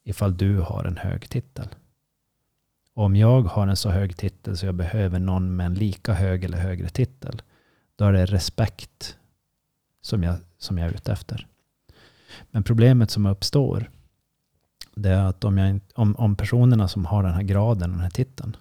[0.03, 1.67] ifall du har en hög titel.
[2.93, 6.13] Och om jag har en så hög titel så jag behöver någon med en lika
[6.13, 7.41] hög eller högre titel,
[7.95, 9.17] då är det respekt
[10.01, 11.47] som jag, som jag är ute efter.
[12.51, 13.89] Men problemet som uppstår,
[14.95, 18.09] det är att om, jag, om, om personerna som har den här graden, den här
[18.09, 18.57] titeln,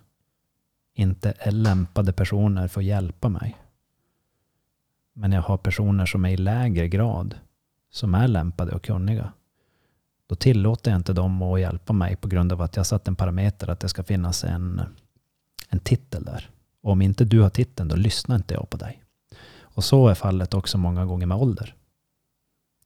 [0.94, 3.56] inte är lämpade personer för att hjälpa mig,
[5.18, 7.34] men jag har personer som är i lägre grad,
[7.90, 9.32] som är lämpade och kunniga,
[10.26, 13.16] då tillåter jag inte dem att hjälpa mig på grund av att jag satt en
[13.16, 14.82] parameter att det ska finnas en,
[15.68, 16.50] en titel där.
[16.82, 19.02] Och om inte du har titeln, då lyssnar inte jag på dig.
[19.60, 21.74] Och så är fallet också många gånger med ålder.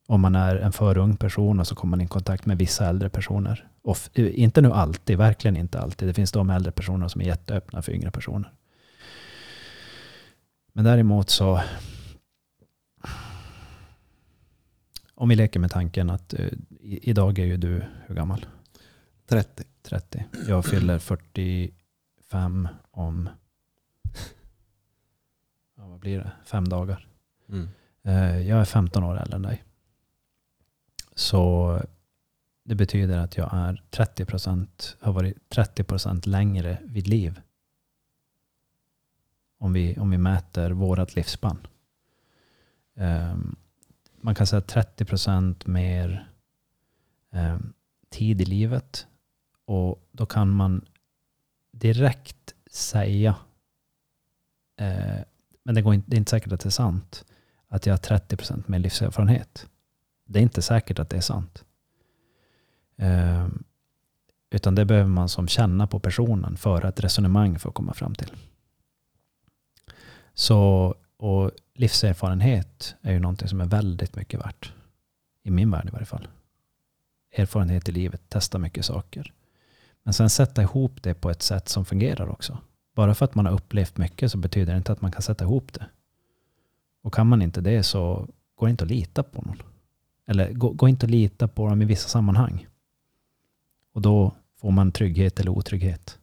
[0.06, 2.86] Om man är en för ung person och så kommer man i kontakt med vissa
[2.86, 3.68] äldre personer.
[3.82, 6.08] Och inte nu alltid, verkligen inte alltid.
[6.08, 8.52] Det finns de äldre personer som är jätteöppna för yngre personer.
[10.72, 11.60] Men däremot så
[15.20, 16.48] Om vi leker med tanken att uh,
[16.80, 18.46] idag är ju du, hur gammal?
[19.26, 19.64] 30.
[19.83, 20.24] 30.
[20.48, 23.28] Jag fyller 45 om,
[25.76, 27.09] ja, vad blir det, fem dagar.
[27.48, 27.68] Mm.
[28.06, 29.64] Uh, jag är 15 år äldre än dig.
[31.14, 31.83] Så
[32.64, 34.68] det betyder att jag är 30%
[35.00, 37.40] har varit 30% längre vid liv.
[39.59, 41.66] Om vi, om vi mäter vårat livsspann.
[42.94, 43.56] Um,
[44.20, 46.28] man kan säga 30 procent mer
[47.33, 47.59] eh,
[48.11, 49.06] tid i livet.
[49.64, 50.85] Och då kan man
[51.72, 53.37] direkt säga,
[54.76, 55.20] eh,
[55.62, 57.24] men det, går inte, det är inte säkert att det är sant,
[57.68, 59.66] att jag har 30 procent mer livserfarenhet.
[60.24, 61.64] Det är inte säkert att det är sant.
[62.96, 63.48] Eh,
[64.50, 68.14] utan det behöver man som känna på personen för ett resonemang för att komma fram
[68.14, 68.33] till.
[70.35, 74.72] Så och livserfarenhet är ju någonting som är väldigt mycket värt.
[75.42, 76.28] I min värld i varje fall.
[77.33, 79.33] Erfarenhet i livet, testa mycket saker.
[80.02, 82.59] Men sen sätta ihop det på ett sätt som fungerar också.
[82.94, 85.44] Bara för att man har upplevt mycket så betyder det inte att man kan sätta
[85.44, 85.87] ihop det.
[87.02, 89.62] Och kan man inte det så går det inte att lita på någon.
[90.26, 92.66] Eller går inte att lita på dem i vissa sammanhang.
[93.92, 96.18] Och då får man trygghet eller otrygghet.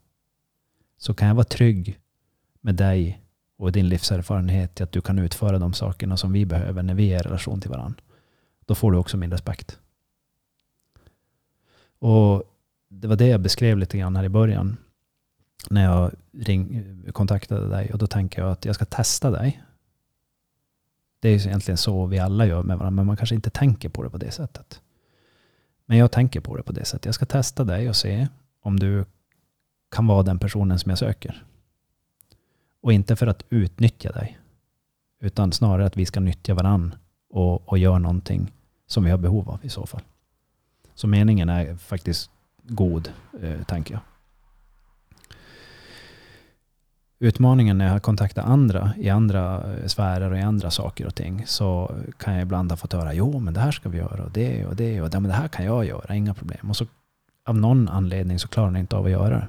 [0.97, 1.99] Så kan jag vara trygg
[2.61, 3.26] med dig
[3.57, 7.13] och din livserfarenhet till att du kan utföra de sakerna som vi behöver när vi
[7.13, 8.01] är i relation till varandra.
[8.65, 9.79] Då får du också min respekt.
[11.99, 12.43] Och
[12.89, 14.77] Det var det jag beskrev lite grann här i början.
[15.69, 17.93] När jag ring, kontaktade dig.
[17.93, 19.63] Och då tänker jag att jag ska testa dig.
[21.19, 22.95] Det är ju egentligen så vi alla gör med varandra.
[22.95, 24.81] Men man kanske inte tänker på det på det sättet.
[25.85, 27.05] Men jag tänker på det på det sättet.
[27.05, 28.27] Jag ska testa dig och se
[28.61, 29.05] om du
[29.91, 31.45] kan vara den personen som jag söker.
[32.81, 34.37] Och inte för att utnyttja dig.
[35.19, 36.95] Utan snarare att vi ska nyttja varann
[37.29, 38.51] och, och göra någonting
[38.87, 40.01] som vi har behov av i så fall.
[40.93, 42.29] Så meningen är faktiskt
[42.63, 43.11] god,
[43.41, 44.01] eh, tänker jag.
[47.19, 51.43] Utmaningen när jag kontaktar andra i andra eh, sfärer och i andra saker och ting
[51.45, 54.31] så kan jag ibland ha fått höra jo men det här ska vi göra och
[54.31, 56.69] det och det och det, men det här kan jag göra, inga problem.
[56.69, 56.85] Och så
[57.45, 59.47] av någon anledning så klarar ni inte av att göra det.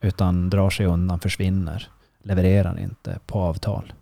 [0.00, 1.88] Utan drar sig undan, försvinner,
[2.22, 3.92] levererar inte på avtal.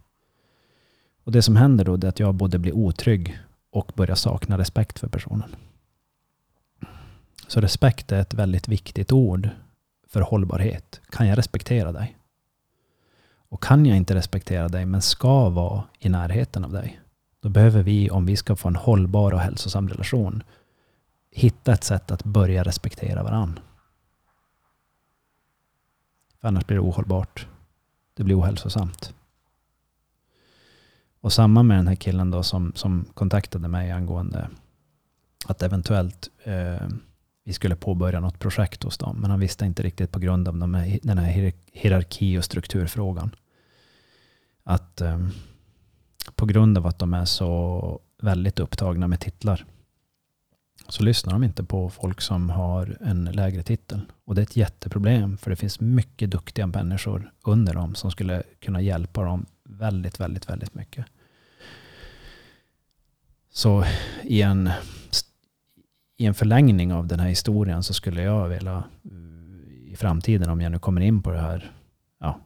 [1.24, 3.38] Och det som händer då är att jag både blir otrygg
[3.70, 5.56] och börjar sakna respekt för personen.
[7.46, 9.48] Så respekt är ett väldigt viktigt ord
[10.08, 11.00] för hållbarhet.
[11.10, 12.16] Kan jag respektera dig?
[13.48, 17.00] Och kan jag inte respektera dig men ska vara i närheten av dig,
[17.40, 20.42] då behöver vi, om vi ska få en hållbar och hälsosam relation,
[21.30, 23.62] hitta ett sätt att börja respektera varandra.
[26.40, 27.46] För annars blir det ohållbart.
[28.14, 29.14] Det blir ohälsosamt.
[31.20, 34.48] Och samma med den här killen då som, som kontaktade mig angående
[35.46, 36.88] att eventuellt eh,
[37.44, 39.16] vi skulle påbörja något projekt hos dem.
[39.20, 43.34] Men han visste inte riktigt på grund av de här, den här hierarki och strukturfrågan.
[44.64, 45.28] Att eh,
[46.34, 49.64] på grund av att de är så väldigt upptagna med titlar
[50.88, 54.00] så lyssnar de inte på folk som har en lägre titel.
[54.24, 58.42] Och det är ett jätteproblem för det finns mycket duktiga människor under dem som skulle
[58.60, 61.06] kunna hjälpa dem väldigt, väldigt, väldigt mycket.
[63.50, 63.84] Så
[64.22, 64.70] i en,
[66.16, 68.84] i en förlängning av den här historien så skulle jag vilja
[69.86, 71.72] i framtiden, om jag nu kommer in på det här
[72.20, 72.40] ja,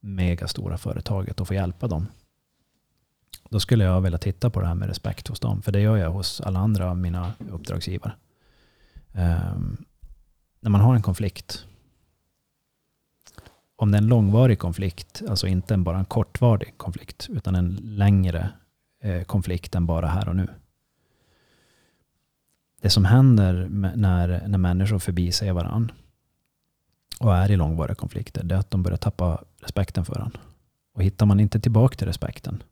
[0.00, 2.06] megastora företaget och få hjälpa dem.
[3.50, 5.62] Då skulle jag vilja titta på det här med respekt hos dem.
[5.62, 8.12] För det gör jag hos alla andra av mina uppdragsgivare.
[9.12, 9.84] Um,
[10.60, 11.66] när man har en konflikt
[13.80, 18.50] om det är en långvarig konflikt, alltså inte bara en kortvarig konflikt, utan en längre
[19.02, 20.48] eh, konflikt än bara här och nu.
[22.80, 25.94] Det som händer när, när människor förbiser varandra
[27.20, 30.40] och är i långvariga konflikter, det är att de börjar tappa respekten för varandra.
[30.94, 32.62] Och hittar man inte tillbaka till respekten,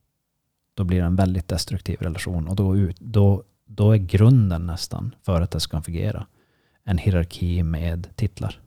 [0.78, 2.48] då blir det en väldigt destruktiv relation.
[2.48, 6.26] Och då, då, då är grunden nästan för att det ska fungera
[6.84, 8.60] en hierarki med titlar.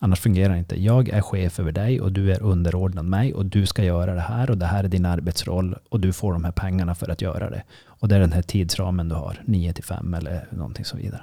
[0.00, 0.82] Annars fungerar det inte.
[0.82, 4.20] Jag är chef över dig och du är underordnad mig och du ska göra det
[4.20, 7.22] här och det här är din arbetsroll och du får de här pengarna för att
[7.22, 7.62] göra det.
[7.84, 11.22] Och det är den här tidsramen du har, 9 till 5 eller någonting så vidare.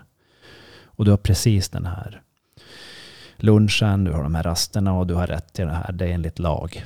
[0.83, 2.21] Och du har precis den här
[3.37, 5.91] lunchen, du har de här rasterna och du har rätt till det här.
[5.91, 6.85] Det är enligt lag.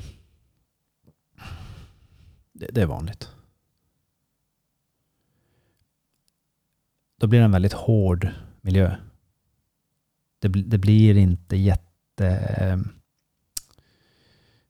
[2.60, 3.30] Det, det är vanligt.
[7.18, 8.30] Då blir det en väldigt hård
[8.62, 8.96] miljö
[10.40, 12.90] det, det blir inte jätte, ehm,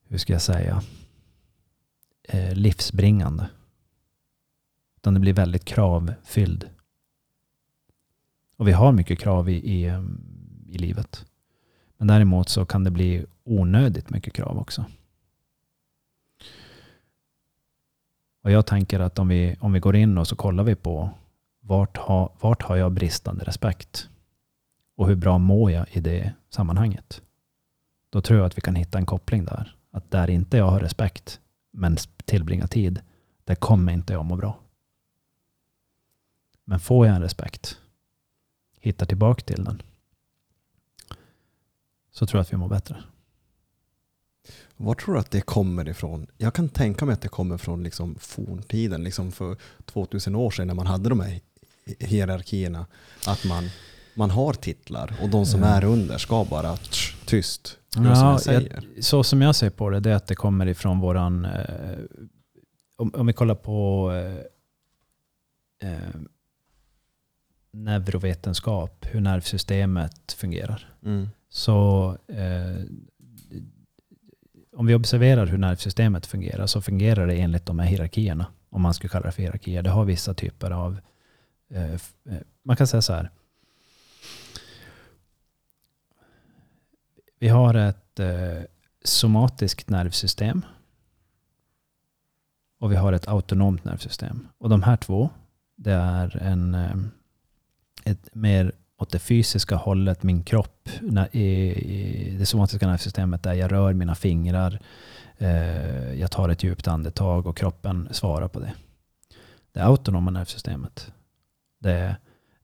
[0.04, 0.84] hur ska jag säga,
[2.24, 3.50] eh, livsbringande.
[4.98, 6.70] Utan det blir väldigt kravfylld.
[8.58, 10.22] Och vi har mycket krav i, i, ehm,
[10.70, 11.26] i livet.
[11.98, 14.86] Men däremot så kan det bli onödigt mycket krav också.
[18.50, 21.10] Och jag tänker att om vi, om vi går in och så kollar vi på
[21.60, 24.10] vart, ha, vart har jag bristande respekt?
[25.00, 27.22] och hur bra mår jag i det sammanhanget?
[28.10, 29.76] Då tror jag att vi kan hitta en koppling där.
[29.92, 31.40] Att där inte jag har respekt,
[31.72, 33.02] men tillbringar tid,
[33.44, 34.60] där kommer inte jag må bra.
[36.64, 37.78] Men får jag en respekt,
[38.80, 39.82] hittar tillbaka till den,
[42.12, 43.04] så tror jag att vi mår bättre.
[44.82, 46.28] Var tror du att det kommer ifrån?
[46.38, 50.68] Jag kan tänka mig att det kommer från liksom forntiden, liksom för 2000 år sedan
[50.68, 51.40] när man hade de här
[52.00, 52.86] hierarkierna.
[53.28, 53.70] Att man
[54.14, 57.78] man har titlar och de som är under ska bara tsch, tyst.
[57.96, 61.00] Ja, som jag, så som jag ser på det, det är att det kommer ifrån
[61.00, 61.46] våran...
[61.46, 61.98] Eh,
[62.96, 64.12] om, om vi kollar på
[65.82, 66.16] eh, eh,
[67.72, 70.94] neurovetenskap, hur nervsystemet fungerar.
[71.06, 71.30] Mm.
[71.50, 72.18] Så
[74.80, 78.46] om vi observerar hur nervsystemet fungerar så fungerar det enligt de här hierarkierna.
[78.70, 79.84] Om man skulle kalla det för hierarkier.
[79.84, 81.00] Det har vissa typer av...
[81.70, 82.00] Eh, eh,
[82.64, 83.30] man kan säga så här.
[87.40, 88.62] Vi har ett eh,
[89.04, 90.66] somatiskt nervsystem.
[92.80, 94.48] Och vi har ett autonomt nervsystem.
[94.58, 95.30] Och de här två,
[95.76, 96.96] det är en, eh,
[98.06, 100.90] ett mer åt det fysiska hållet, min kropp,
[101.32, 104.80] i, det somatiska nervsystemet där jag rör mina fingrar,
[105.38, 108.74] eh, jag tar ett djupt andetag och kroppen svarar på det.
[109.72, 111.12] Det autonoma nervsystemet,
[111.80, 112.16] det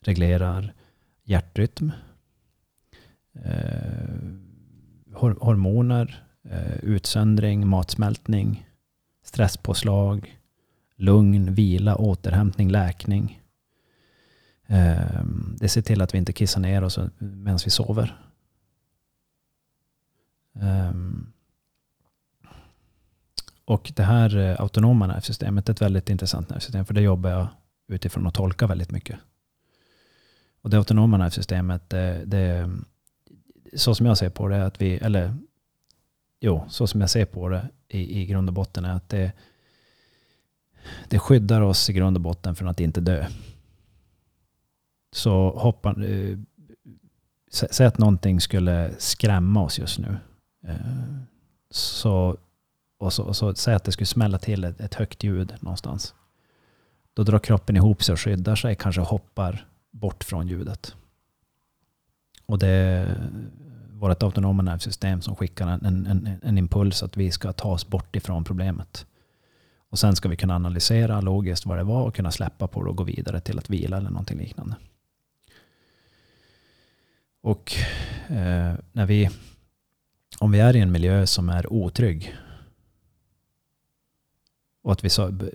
[0.02, 0.74] reglerar
[1.24, 1.92] hjärtrytm,
[3.44, 4.20] eh,
[5.40, 8.68] hormoner, eh, utsöndring, matsmältning,
[9.24, 10.40] stresspåslag,
[10.96, 13.42] lugn, vila, återhämtning, läkning.
[14.68, 18.22] Ehm, det ser till att vi inte kissar ner oss medan vi sover.
[20.54, 21.32] Ehm,
[23.66, 27.48] och det här eh, autonoma nervsystemet är ett väldigt intressant nervsystem för det jobbar jag
[27.88, 29.20] utifrån att tolka väldigt mycket.
[30.62, 32.70] Och det autonoma nervsystemet, det, det,
[33.74, 35.36] så som jag ser på det, att vi, eller
[36.40, 39.32] jo, så som jag ser på det i, i grund och botten är att det,
[41.08, 43.28] det skyddar oss i grund och botten från att inte dö.
[45.16, 46.38] Så hoppa, eh,
[47.52, 50.18] säg att någonting skulle skrämma oss just nu.
[50.68, 50.76] Eh,
[51.70, 52.38] så,
[52.98, 56.14] och så, och så, säg att det skulle smälla till ett, ett högt ljud någonstans.
[57.14, 60.96] Då drar kroppen ihop sig och skyddar sig, kanske hoppar bort från ljudet.
[62.46, 63.18] Och det är
[63.90, 68.16] vårt autonoma nervsystem som skickar en, en, en, impuls att vi ska ta oss bort
[68.16, 69.06] ifrån problemet.
[69.90, 72.90] Och sen ska vi kunna analysera logiskt vad det var och kunna släppa på det
[72.90, 74.76] och gå vidare till att vila eller någonting liknande.
[77.46, 77.74] Och
[78.28, 79.30] eh, när vi,
[80.40, 82.36] om vi är i en miljö som är otrygg
[84.82, 85.10] och att vi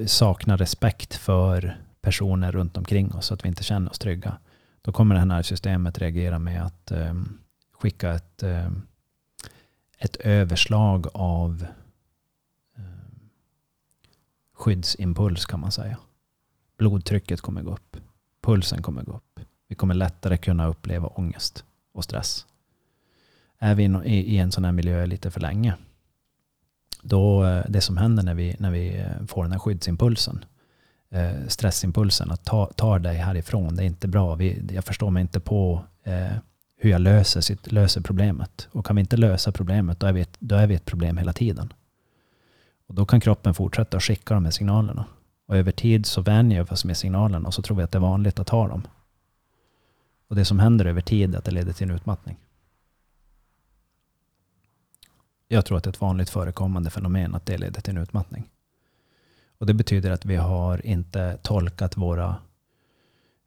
[0.07, 4.39] saknar respekt för personer runt omkring oss så att vi inte känner oss trygga.
[4.83, 7.15] Då kommer det här nervsystemet reagera med att eh,
[7.73, 8.71] skicka ett, eh,
[9.99, 11.67] ett överslag av
[12.77, 12.83] eh,
[14.53, 15.99] skyddsimpuls kan man säga.
[16.79, 17.97] Blodtrycket kommer gå upp.
[18.41, 19.41] Pulsen kommer gå upp.
[19.69, 21.65] Vi kommer lättare kunna uppleva ångest
[22.01, 22.47] och stress.
[23.59, 25.75] Är vi i en sån här miljö lite för länge,
[27.03, 30.45] då eh, det som händer när vi, när vi eh, får den här skyddsimpulsen,
[31.11, 34.35] eh, stressimpulsen, att ta, ta dig härifrån, det är inte bra.
[34.35, 36.37] Vi, jag förstår mig inte på eh,
[36.77, 38.69] hur jag löser, sitt, löser problemet.
[38.73, 41.17] Och kan vi inte lösa problemet, då är vi ett, då är vi ett problem
[41.17, 41.73] hela tiden.
[42.87, 45.05] Och då kan kroppen fortsätta att skicka de här signalerna.
[45.47, 47.99] Och över tid så vänjer vi oss med signalerna och så tror vi att det
[47.99, 48.83] är vanligt att ha dem.
[50.31, 52.37] Och det som händer över tid är att det leder till en utmattning.
[55.49, 58.51] Jag tror att det är ett vanligt förekommande fenomen att det leder till en utmattning.
[59.59, 62.37] Och det betyder att vi har inte tolkat våra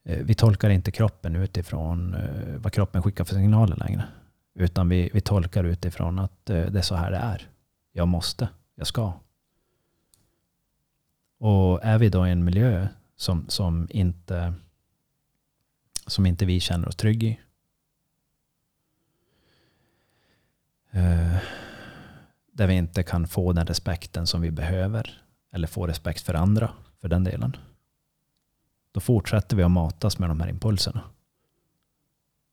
[0.04, 4.04] eh, vi tolkar inte kroppen utifrån eh, vad kroppen skickar för signaler längre.
[4.54, 7.48] Utan vi, vi tolkar utifrån att eh, det är så här det är.
[7.92, 9.14] Jag måste, jag ska.
[11.40, 14.54] Och är vi då i en miljö som, som, inte,
[16.08, 17.40] som inte vi känner oss trygga i.
[20.92, 21.38] Eh,
[22.52, 25.24] där vi inte kan få den respekten som vi behöver.
[25.52, 27.58] Eller få respekt för andra, för den delen.
[28.92, 31.04] Då fortsätter vi att matas med de här impulserna.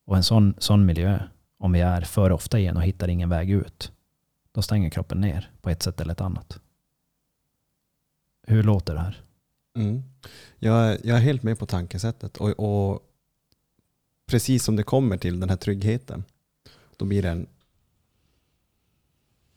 [0.05, 1.23] Och en sån, sån miljö,
[1.59, 3.93] om vi är för ofta igen och hittar ingen väg ut,
[4.53, 6.61] då stänger kroppen ner på ett sätt eller ett annat.
[8.47, 9.23] Hur låter det här?
[9.77, 10.03] Mm.
[10.59, 12.37] Jag, jag är helt med på tankesättet.
[12.37, 13.10] Och, och
[14.31, 16.25] precis som det kommer till den här tryggheten,
[16.97, 17.47] då blir det en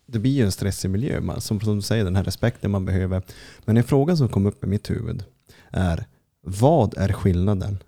[0.06, 2.86] det blir ju en stressig miljö, man, som, som du säger, den här respekten man
[2.86, 3.22] behöver.
[3.66, 5.24] Men en fråga som kom upp i mitt huvud
[5.70, 6.06] är,
[6.42, 7.84] vad är skillnaden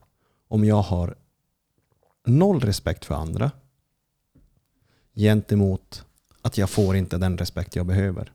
[0.47, 1.15] om jag har
[2.25, 3.51] noll respekt för andra
[5.15, 6.05] gentemot
[6.41, 8.31] att jag får inte den respekt jag behöver?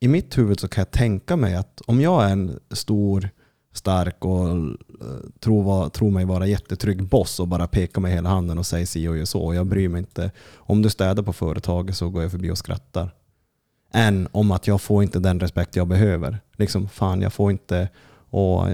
[0.00, 3.30] I mitt huvud så kan jag tänka mig att om jag är en stor
[3.72, 4.56] stark och eh,
[5.40, 8.86] tror, var, tror mig vara jättetrygg boss och bara pekar med hela handen och säger
[8.86, 9.54] si och gör så.
[9.54, 10.30] Jag bryr mig inte.
[10.54, 13.10] Om du städar på företaget så går jag förbi och skrattar.
[13.92, 16.40] Än om att jag får inte den respekt jag behöver.
[16.56, 17.88] Liksom, fan jag får inte,
[18.30, 18.70] och,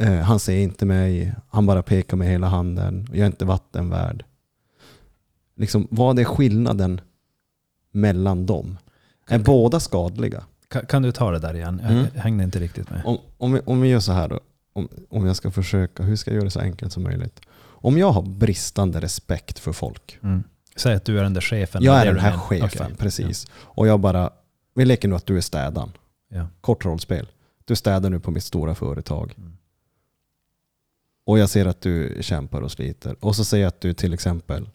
[0.00, 4.24] eh, han ser inte mig, han bara pekar med hela handen, jag är inte vattenvärd.
[5.56, 7.00] Liksom, vad är skillnaden
[7.92, 8.78] mellan dem?
[9.26, 10.44] Är båda skadliga?
[10.70, 11.80] Kan, kan, du ta det där igen?
[11.82, 12.06] Jag mm.
[12.14, 13.02] hängde inte riktigt med.
[13.04, 14.40] Om, om, vi, om vi gör så här då.
[14.72, 17.40] Om, om jag ska försöka, hur ska jag göra det så enkelt som möjligt?
[17.60, 20.18] Om jag har bristande respekt för folk.
[20.22, 20.44] Mm.
[20.76, 21.82] Säg att du är den där chefen.
[21.82, 22.96] Jag är den här chefen, okay.
[22.96, 23.46] precis.
[23.48, 23.54] Ja.
[23.62, 24.30] Och jag bara,
[24.74, 25.92] vi leker nu att du är städaren.
[26.28, 26.46] Ja.
[26.60, 27.28] Kort rollspel.
[27.64, 29.34] Du städar nu på mitt stora företag.
[29.38, 29.56] Mm.
[31.26, 33.16] Och jag ser att du kämpar och sliter.
[33.20, 34.68] Och så säger jag att du till exempel,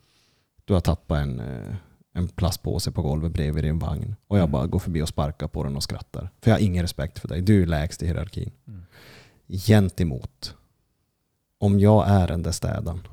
[0.65, 1.75] du har tappat en, eh,
[2.15, 4.15] en plastpåse på golvet bredvid din vagn.
[4.27, 4.51] Och jag mm.
[4.51, 6.29] bara går förbi och sparkar på den och skrattar.
[6.41, 7.41] För jag har ingen respekt för dig.
[7.41, 8.51] Du är lägst i hierarkin.
[8.67, 8.85] Mm.
[9.47, 10.55] Gentemot,
[11.57, 13.07] om jag är den där städaren.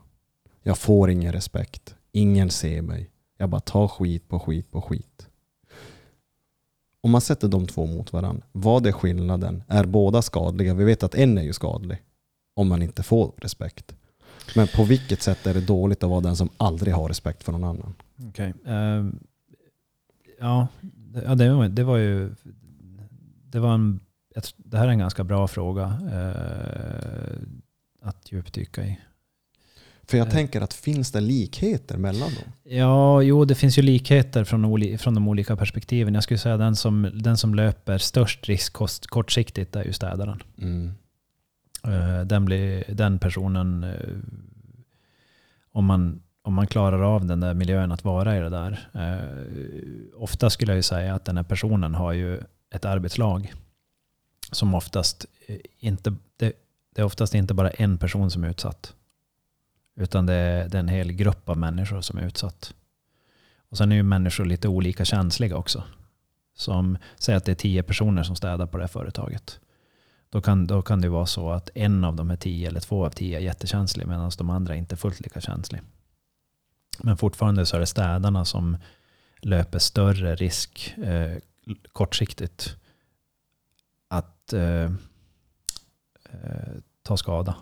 [0.63, 1.95] Jag får ingen respekt.
[2.13, 3.11] Ingen ser mig.
[3.39, 5.29] Jag bara tar skit på skit på skit.
[7.01, 9.63] Om man sätter de två mot varandra, vad är skillnaden?
[9.69, 10.75] Är båda skadliga?
[10.75, 11.99] Vi vet att en är ju skadlig.
[12.55, 13.95] Om man inte får respekt.
[14.57, 17.53] Men på vilket sätt är det dåligt att vara den som aldrig har respekt för
[17.53, 17.95] någon annan?
[18.29, 18.55] Okej.
[18.61, 18.73] Okay.
[18.73, 19.19] Uh, ehm,
[20.41, 22.35] ja, det, det, var, det var ju...
[23.45, 24.01] Det, var en,
[24.57, 27.43] det här är en ganska bra fråga uh,
[28.03, 28.99] att djupdyka i.
[30.05, 30.33] För jag Eh.
[30.33, 32.53] tänker att finns det likheter mellan dem?
[32.63, 36.15] Ja, jo, det finns ju likheter från, oli- från de olika perspektiven.
[36.15, 40.43] Jag skulle säga den som, den som löper störst risk kost, kortsiktigt är ju städaren.
[40.59, 40.93] Mm.
[41.85, 43.87] Eh, Den, blir, den personen,
[45.73, 48.89] om man, om man klarar av den där miljön att vara i det där.
[48.95, 52.41] eh, Ofta skulle jag ju säga att den här personen har ju
[52.71, 53.53] ett arbetslag
[54.53, 56.53] som oftast eh, inte, det,
[56.95, 58.95] det är oftast inte bara en person som är utsatt.
[59.97, 62.75] Utan det är, det är en hel grupp av människor som är utsatt.
[63.69, 65.85] Och sen är ju människor lite olika känsliga också.
[66.55, 69.61] Som säger att det är tio personer som städar på det här företaget.
[70.31, 73.07] Då kan, då kan det vara så att en av de här tio eller två
[73.07, 75.81] av tio är jättekänslig medan de andra inte är fullt lika känslig.
[76.99, 78.77] Men fortfarande så är det städarna som
[79.41, 81.37] löper större risk eh,
[81.93, 82.77] kortsiktigt
[84.09, 84.91] att eh,
[86.31, 86.73] eh,
[87.03, 87.55] ta skada.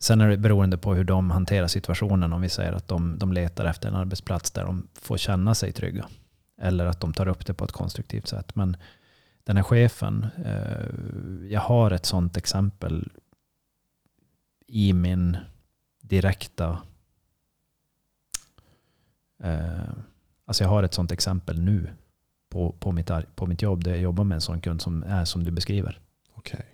[0.00, 2.32] Sen är det beroende på hur de hanterar situationen.
[2.32, 5.72] Om vi säger att de, de letar efter en arbetsplats där de får känna sig
[5.72, 6.08] trygga.
[6.58, 8.54] Eller att de tar upp det på ett konstruktivt sätt.
[8.54, 8.76] Men
[9.44, 13.12] den här chefen, eh, jag har ett sånt exempel
[14.66, 15.36] i min
[16.00, 16.78] direkta...
[19.44, 19.80] Eh,
[20.46, 21.90] alltså jag har ett sånt exempel nu
[22.50, 25.24] på, på, mitt, på mitt jobb där jag jobbar med en sån kund som är
[25.24, 26.00] som du beskriver.
[26.34, 26.66] Okej.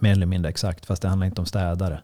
[0.00, 2.02] Mer eller mindre exakt, fast det handlar inte om städare.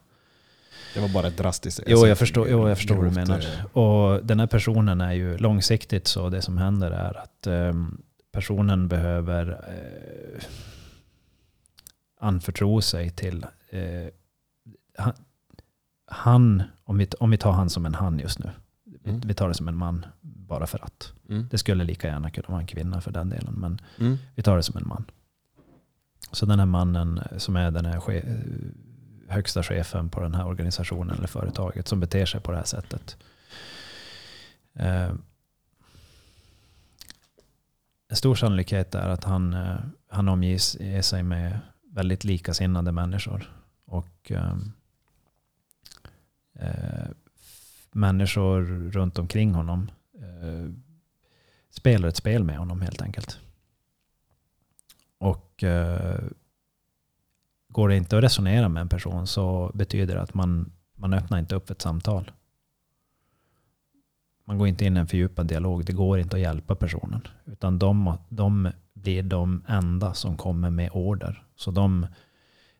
[0.94, 3.38] Det var bara ett drastiskt Jo, jag förstår, jo, jag förstår vad du menar.
[3.38, 8.02] eh, Och den här personen är ju långsiktigt så det som händer är att ehm,
[8.32, 10.42] personen behöver eh,
[12.20, 14.08] anförtro sig till eh,
[14.98, 15.12] han,
[16.06, 18.50] han om, vi, om vi tar han som en han just nu.
[19.04, 19.20] Vi, Mm.
[19.24, 21.12] vi tar det som en man bara för att.
[21.28, 21.48] Mm.
[21.50, 23.54] Det skulle lika gärna kunna vara en kvinna för den delen.
[23.54, 24.16] Men Mm.
[24.34, 25.04] vi tar det som en man.
[26.32, 28.72] Så den här mannen eh, som är den här che-
[29.28, 33.16] högsta chefen på den här organisationen eller företaget som beter sig på det här sättet.
[34.74, 35.12] Eh,
[38.08, 39.76] en stor sannolikhet är att han, eh,
[40.08, 41.58] han omger sig med
[41.90, 43.50] väldigt likasinnade människor.
[43.84, 44.56] Och eh,
[46.54, 47.08] eh,
[47.94, 50.70] människor runt omkring honom eh,
[51.70, 53.38] spelar ett spel med honom helt enkelt.
[55.18, 56.20] Och eh,
[57.68, 61.38] går det inte att resonera med en person så betyder det att man, man öppnar
[61.38, 62.30] inte upp ett samtal.
[64.44, 65.84] Man går inte in i en fördjupad dialog.
[65.84, 67.20] Det går inte att hjälpa personen.
[67.44, 71.46] Utan de, de blir de enda som kommer med order.
[71.56, 72.06] Så de,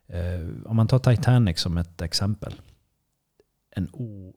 [0.06, 2.54] eh, om man tar Titanic som ett exempel.
[3.70, 4.34] En o,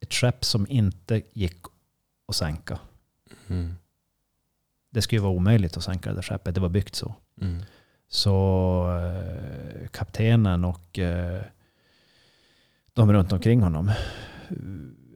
[0.00, 1.58] ett skepp som inte gick
[2.28, 2.78] att sänka.
[3.48, 3.74] Mm.
[4.90, 6.54] Det skulle vara omöjligt att sänka det där skeppet.
[6.54, 7.14] Det var byggt så.
[7.40, 7.62] Mm.
[8.08, 11.42] Så eh, kaptenen och eh,
[12.92, 14.56] de runt omkring honom eh,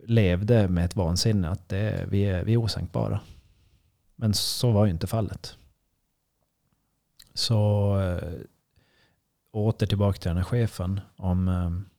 [0.07, 3.20] levde med ett vansinne att det, vi, är, vi är osänkbara.
[4.16, 5.57] Men så var ju inte fallet.
[7.35, 8.32] Så eh,
[9.53, 11.01] åter tillbaka till den här chefen.
[11.16, 11.93] Om, eh,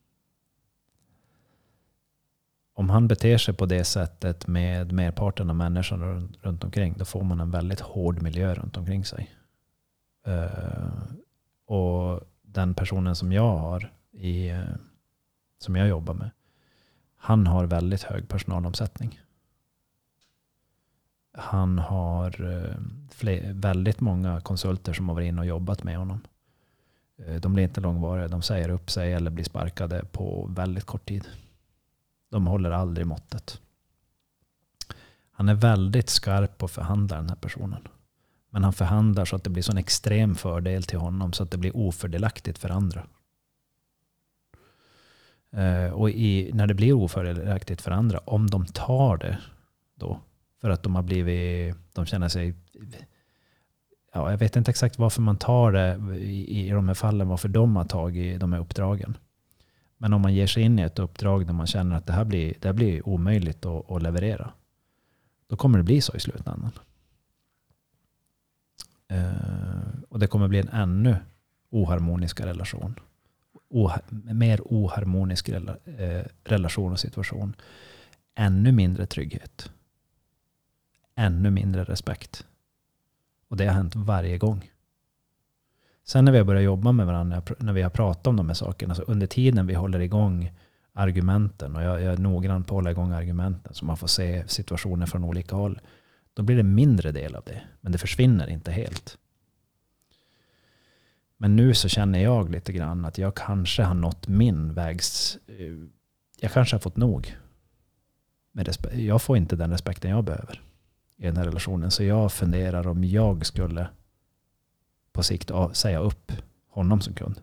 [2.78, 7.06] om han beter sig på det sättet med merparten av människorna runt, runt omkring, då
[7.06, 9.36] får man en väldigt hård miljö runt omkring sig.
[10.28, 11.04] Uh,
[11.66, 14.76] och den personen som jag har, i, uh,
[15.60, 16.30] som jag jobbar med,
[17.18, 19.20] han har väldigt hög personalomsättning.
[21.34, 22.76] Han har uh,
[23.12, 26.22] fler, väldigt många konsulter som har varit inne och jobbat med honom.
[27.42, 31.28] De blir inte långvariga, de säger upp sig eller blir sparkade på väldigt kort tid.
[32.36, 33.62] De håller aldrig måttet.
[35.32, 37.88] Han är väldigt skarp på att förhandla den här personen.
[38.50, 41.58] Men han förhandlar så att det blir sån extrem fördel till honom så att det
[41.58, 43.08] blir ofördelaktigt för andra.
[45.52, 49.38] Eh, och i, när det blir ofördelaktigt för andra, om de tar det
[49.96, 50.20] då,
[50.62, 52.56] för att de har blivit, de känner sig,
[54.14, 57.50] ja, jag vet inte exakt varför man tar det i, i de här fallen, varför
[57.50, 59.18] de har tagit de här uppdragen.
[59.98, 62.26] Men om man ger sig in i ett uppdrag där man känner att det här
[62.26, 64.54] blir, det här blir omöjligt att, att leverera,
[65.48, 66.72] då kommer det bli så i slutändan.
[69.08, 69.34] Eh,
[70.10, 71.16] och det kommer bli en ännu
[71.70, 73.00] oharmonisk relation.
[73.70, 77.56] Oha, mer oharmonisk rela, eh, relation och situation.
[78.36, 79.72] Ännu mindre trygghet.
[81.16, 82.46] Ännu mindre respekt.
[83.48, 84.72] Och det har hänt varje gång.
[86.06, 88.54] Sen när vi har börjat jobba med varandra, när vi har pratat om de här
[88.54, 90.52] sakerna, så under tiden vi håller igång
[90.94, 94.48] argumenten, och jag, jag är noggrann på att hålla igång argumenten, så man får se
[94.48, 95.82] situationer från olika håll,
[96.34, 97.62] då blir det mindre del av det.
[97.82, 99.18] Men det försvinner inte helt.
[101.38, 105.38] Men nu så känner jag lite grann att jag kanske har nått min vägs...
[105.48, 105.88] Eh,
[106.40, 107.38] jag kanske har fått nog.
[108.52, 110.62] Med jag får inte den respekten jag behöver
[111.18, 111.92] i den här relationen.
[111.92, 113.88] Så jag funderar om jag skulle
[115.16, 116.32] på sikt av- säga upp
[116.68, 117.42] honom som kund.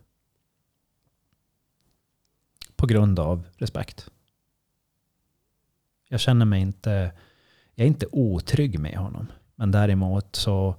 [2.76, 4.10] På grund av respekt.
[6.08, 7.12] Jag känner mig inte...
[7.74, 9.26] Jag är inte otrygg med honom.
[9.54, 10.74] Men däremot så,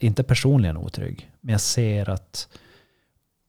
[0.00, 2.48] inte personligen otrygg, men jag ser att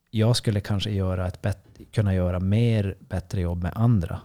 [0.09, 4.21] jag skulle kanske göra ett bet, kunna göra mer bättre jobb med andra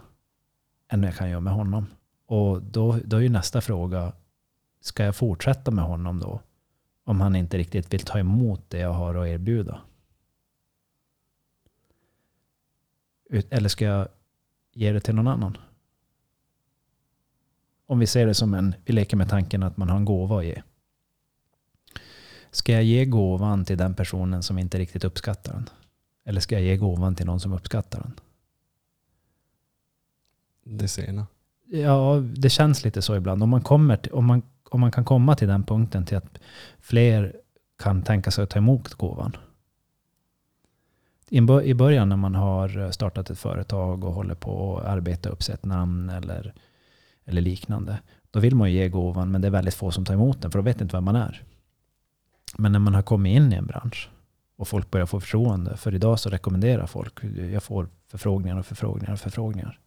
[0.91, 1.87] än jag kan göra med honom.
[2.25, 4.13] Och då, då är ju nästa fråga,
[4.81, 6.41] ska jag fortsätta med honom då?
[7.07, 9.81] Om han inte riktigt vill ta emot det jag har att erbjuda.
[13.49, 14.07] Eller ska jag
[14.73, 15.57] ge det till någon annan?
[17.85, 20.39] Om vi ser det som en, vi leker med tanken att man har en gåva
[20.39, 20.61] att ge.
[22.51, 25.69] Ska jag ge gåvan till den personen som inte riktigt uppskattar den?
[26.23, 28.19] Eller ska jag ge gåvan till någon som uppskattar den?
[30.63, 31.27] Det sena.
[31.65, 33.43] Ja, det känns lite så ibland.
[33.43, 36.39] Om man, kommer till, om man, om man kan komma till den punkten till att
[36.79, 37.35] fler
[37.79, 39.37] kan tänka sig att ta emot gåvan.
[41.63, 45.55] I början när man har startat ett företag och håller på att arbeta upp sig
[45.55, 46.53] ett namn eller,
[47.25, 47.99] eller liknande.
[48.31, 50.51] Då vill man ju ge gåvan men det är väldigt få som tar emot den
[50.51, 51.43] för de vet inte vem man är.
[52.57, 54.09] Men när man har kommit in i en bransch
[54.57, 55.77] och folk börjar få förtroende.
[55.77, 57.23] För idag så rekommenderar folk.
[57.51, 59.79] Jag får förfrågningar och förfrågningar och förfrågningar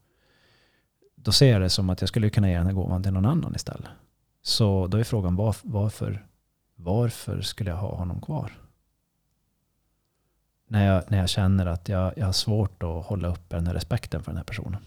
[1.23, 3.25] då ser jag det som att jag skulle kunna ge den här gåvan till någon
[3.25, 3.89] annan istället.
[4.43, 6.27] Så då är frågan var, varför,
[6.77, 8.53] varför skulle jag ha honom kvar?
[10.67, 13.75] När jag, när jag känner att jag, jag har svårt att hålla uppe den här
[13.75, 14.81] respekten för den här personen.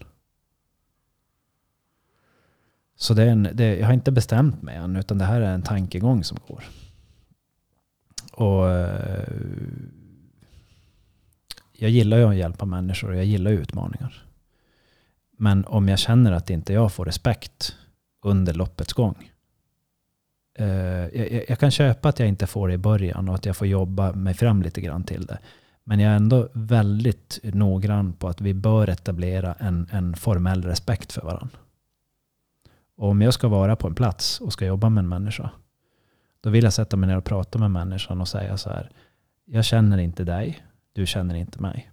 [2.94, 5.54] Så det är en, det, jag har inte bestämt mig än, utan det här är
[5.54, 6.64] en tankegång som går.
[8.32, 9.28] Och eh,
[11.72, 14.24] jag gillar ju att hjälpa människor och jag gillar utmaningar.
[15.38, 17.76] Men om jag känner att inte jag får respekt
[18.22, 19.31] under loppets gång.
[20.54, 23.46] Eh, jag, jag- jag kan köpa att jag inte får det i början och att
[23.46, 25.38] jag får jobba mig fram lite grann till det.
[25.84, 31.12] Men jag är ändå väldigt noggrann på att vi bör etablera en, en formell respekt
[31.12, 31.58] för varandra.
[32.96, 35.50] Och om jag ska vara på en plats och ska jobba med en människa.
[36.40, 38.90] Då vill jag sätta mig ner och prata med människan och säga så här.
[39.44, 41.90] Jag känner inte dig, du känner inte mig.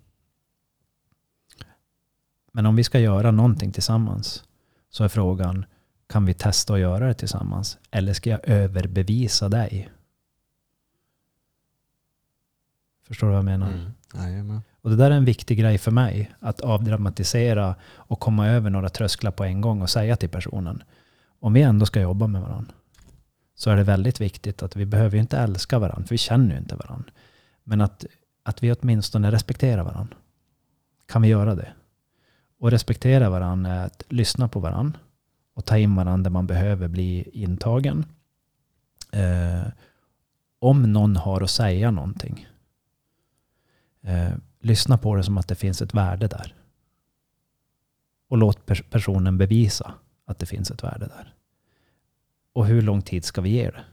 [2.51, 4.43] Men om vi ska göra någonting tillsammans
[4.89, 5.65] så är frågan,
[6.09, 7.77] kan vi testa att göra det tillsammans?
[7.91, 9.89] Eller ska jag överbevisa dig?
[13.07, 13.71] Förstår du vad jag menar?
[13.71, 13.91] Mm.
[14.13, 14.61] Jajamän.
[14.81, 16.31] Och det där är en viktig grej för mig.
[16.39, 20.83] Att avdramatisera och komma över några trösklar på en gång och säga till personen.
[21.39, 22.73] Om vi ändå ska jobba med varandra.
[23.55, 26.07] Så är det väldigt viktigt att vi behöver ju inte älska varandra.
[26.07, 27.11] För vi känner ju inte varandra.
[27.63, 28.05] Men att,
[28.43, 30.15] att vi åtminstone respekterar varandra.
[31.05, 31.73] Kan vi göra det?
[32.59, 34.99] Och respektera varandra är att lyssna på varandra.
[35.53, 38.05] Och ta in varandra där man behöver bli intagen.
[39.11, 39.67] Eh,
[40.59, 42.47] om någon har att säga någonting.
[44.01, 46.55] Eh, lyssna på det som att det finns ett värde där.
[48.27, 49.93] Och låt pers- personen bevisa
[50.25, 51.33] att det finns ett värde där.
[52.53, 53.83] Och hur lång tid ska vi ge det?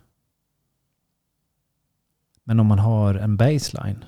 [2.45, 4.05] Men om man har en baseline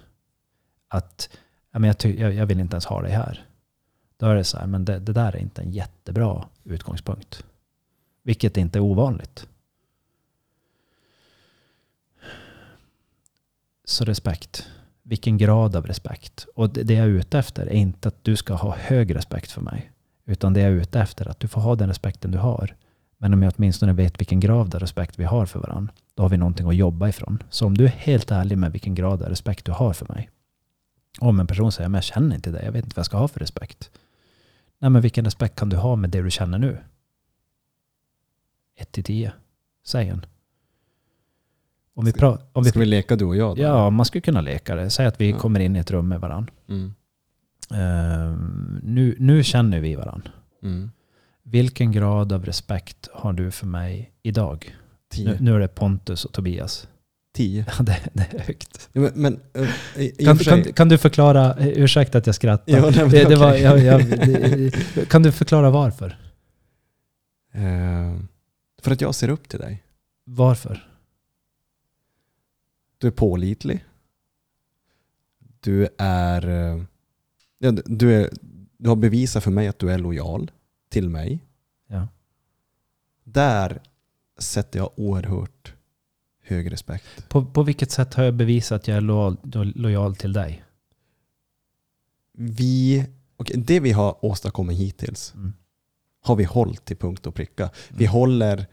[0.89, 1.37] att
[1.71, 3.48] jag, jag vill inte ens ha dig här.
[4.19, 7.45] Då är det så här, men det, det där är inte en jättebra utgångspunkt.
[8.23, 9.47] Vilket inte är ovanligt.
[13.85, 14.67] Så respekt.
[15.03, 16.47] Vilken grad av respekt.
[16.55, 19.51] Och det det jag är ute efter är inte att du ska ha hög respekt
[19.51, 19.93] för mig.
[20.27, 22.75] Utan det jag är ute efter är att du får ha den respekten du har.
[23.19, 26.29] Men om jag åtminstone vet vilken grad av respekt vi har för varandra, då har
[26.29, 27.43] vi någonting att jobba ifrån.
[27.51, 30.31] Så om du är helt ärlig med vilken grad av respekt du har för mig.
[31.19, 33.17] Om en person säger, men jag känner inte det, jag vet inte vad jag ska
[33.17, 33.91] ha för respekt.
[34.79, 36.79] Nej, men vilken respekt kan du ha med det du känner nu?
[38.77, 39.33] 1 till 10.
[39.87, 40.27] Säg en.
[41.95, 43.63] Om vi, pra- om vi Ska vi leka du och jag då?
[43.63, 44.91] Ja, man skulle kunna leka det.
[44.91, 45.39] Säg att vi Ja.
[45.39, 46.53] kommer in i ett rum med varandra.
[46.69, 46.95] Mm.
[48.83, 50.31] nu, nu känner vi varandra.
[50.63, 50.91] Mm.
[51.43, 54.77] Vilken grad av respekt har du för mig idag?
[55.19, 56.89] Nu, nu är det Pontus och Tobias.
[57.39, 57.65] Tio.
[57.79, 58.89] Ja, det, det är högt.
[58.93, 62.73] Ja, men, men eh, Kan, kan, kan du förklara, eh, ursäkta att jag skrattar.
[62.73, 66.19] Ja, nej, det, det var, jag, jag, det, kan du förklara varför?
[67.53, 68.21] Eh,
[68.83, 69.83] för att jag ser upp till dig.
[70.25, 70.89] Varför?
[72.99, 73.85] Du är pålitlig.
[75.61, 76.43] Du är...
[77.59, 78.31] Ja, du, är
[78.79, 80.51] du har bevisat för mig att du är lojal
[80.89, 81.45] till mig.
[81.87, 82.09] Ja.
[83.25, 83.83] Där
[84.39, 85.75] sätter jag oerhört
[86.49, 87.29] hög respekt.
[87.29, 89.37] På, på vilket sätt har jag bevisat att jag är lojal,
[89.75, 90.65] lojal till dig?
[92.33, 95.53] Vi, okay, det vi har åstadkommit hittills Mm.
[96.23, 97.71] har vi hållit till punkt och pricka.
[97.89, 98.13] Vi Mm.
[98.13, 98.67] håller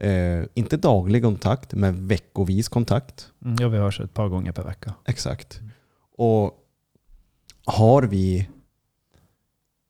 [0.00, 3.32] eh, inte daglig kontakt, men veckovis kontakt.
[3.44, 4.94] Mm, ja, vi hörs ett par gånger per vecka.
[5.06, 5.58] Exakt.
[5.60, 5.70] Mm.
[6.16, 6.54] Och
[7.64, 8.48] har vi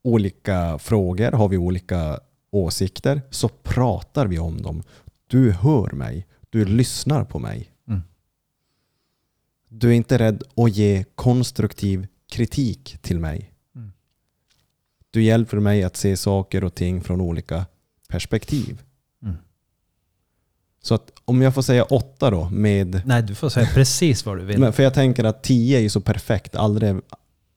[0.04, 2.20] olika frågor, har vi olika
[2.50, 4.82] åsikter, så pratar vi om dem.
[5.26, 7.70] Du hör mig, du lyssnar på mig.
[7.88, 8.02] Mm.
[9.68, 13.52] Du är inte rädd att ge konstruktiv kritik till mig.
[13.76, 13.92] Mm.
[15.10, 17.66] Du hjälper mig att se saker och ting från olika
[18.08, 18.82] perspektiv.
[19.22, 19.36] Mm.
[20.82, 24.38] Så att om jag får säga åtta då med Nej, du får säga precis vad
[24.38, 24.72] du vill.
[24.72, 26.54] för jag tänker att 10 är ju så perfekt.
[26.54, 26.96] Aldrig,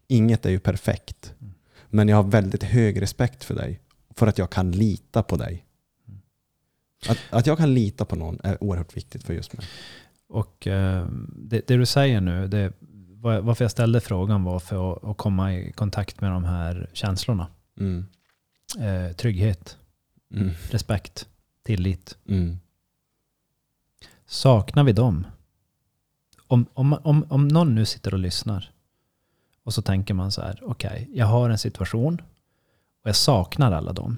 [0.07, 1.33] inget är ju perfekt.
[1.41, 1.53] Mm.
[1.89, 3.79] Men jag har väldigt hög respekt för dig.
[4.15, 5.65] För att jag kan lita på dig.
[7.09, 9.65] Att, att jag kan lita på någon är oerhört viktigt för just mig.
[10.27, 12.73] Och eh, det, det du säger nu, det,
[13.21, 16.89] var- varför jag ställde frågan var för att, att komma i kontakt med de här
[16.93, 17.47] känslorna.
[17.79, 18.05] Mm.
[18.79, 19.77] Eh, trygghet,
[20.33, 20.49] Mm.
[20.69, 21.27] respekt,
[21.63, 22.17] tillit.
[22.27, 22.57] Mm.
[24.25, 25.27] Saknar vi dem?
[26.47, 28.71] Om, om, om, om någon nu sitter och lyssnar
[29.63, 32.21] och så tänker man så här, okej, jag har en situation
[33.03, 34.17] och jag saknar alla dem.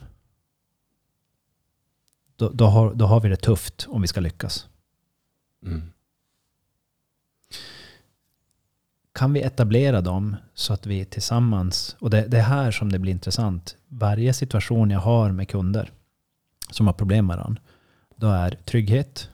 [2.44, 4.68] Då, då, har, då har vi det tufft om vi ska lyckas.
[5.66, 5.92] Mm.
[9.12, 13.00] Kan vi etablera dem så att vi tillsammans, och det, det är här som det
[13.00, 15.92] blir intressant, varje situation jag har med kunder
[16.70, 17.62] som har problem med varandra,
[18.16, 19.30] då är trygghet,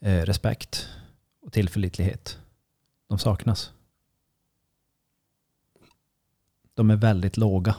[0.00, 0.88] eh, respekt
[1.40, 2.38] och tillförlitlighet.
[3.08, 3.72] De saknas.
[6.74, 7.74] De är väldigt låga.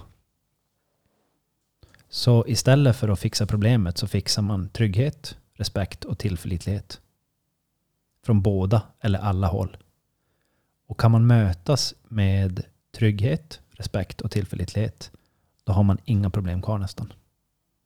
[2.09, 7.01] Så istället för att fixa problemet så fixar man trygghet, respekt och tillförlitlighet.
[8.25, 9.77] Från båda eller alla håll.
[10.87, 15.11] Och kan man mötas med trygghet, respekt och tillförlitlighet,
[15.63, 17.13] då har man inga problem kvar nästan.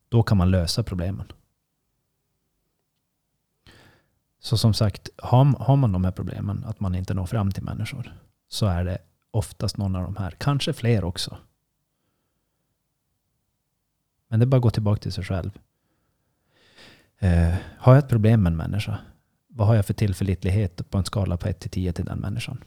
[0.08, 1.32] Då kan man lösa problemen.
[4.40, 8.12] Så som sagt, har, man de här problemen, att man inte når fram till människor,
[8.48, 8.98] så är det
[9.30, 11.38] oftast någon av de här, kanske fler också.
[14.32, 15.58] Men det är bara att gå tillbaka till sig själv.
[17.18, 18.98] Eh, har jag ett problem med en människa,
[19.48, 22.64] vad har jag för tillförlitlighet på en skala på 1 till 10 till den människan?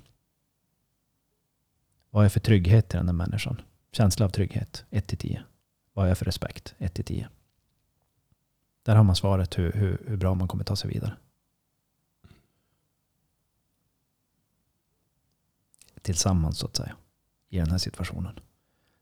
[2.09, 3.61] Vad har jag för trygghet till den där människan?
[3.91, 5.43] Känsla av trygghet, 1 till 10.
[5.93, 7.30] Vad har jag för respekt, 1 till 10.
[8.84, 11.16] Där har man svaret hur, hur, hur bra man kommer ta sig vidare.
[16.01, 16.95] Tillsammans så att säga.
[17.49, 18.39] I den här situationen.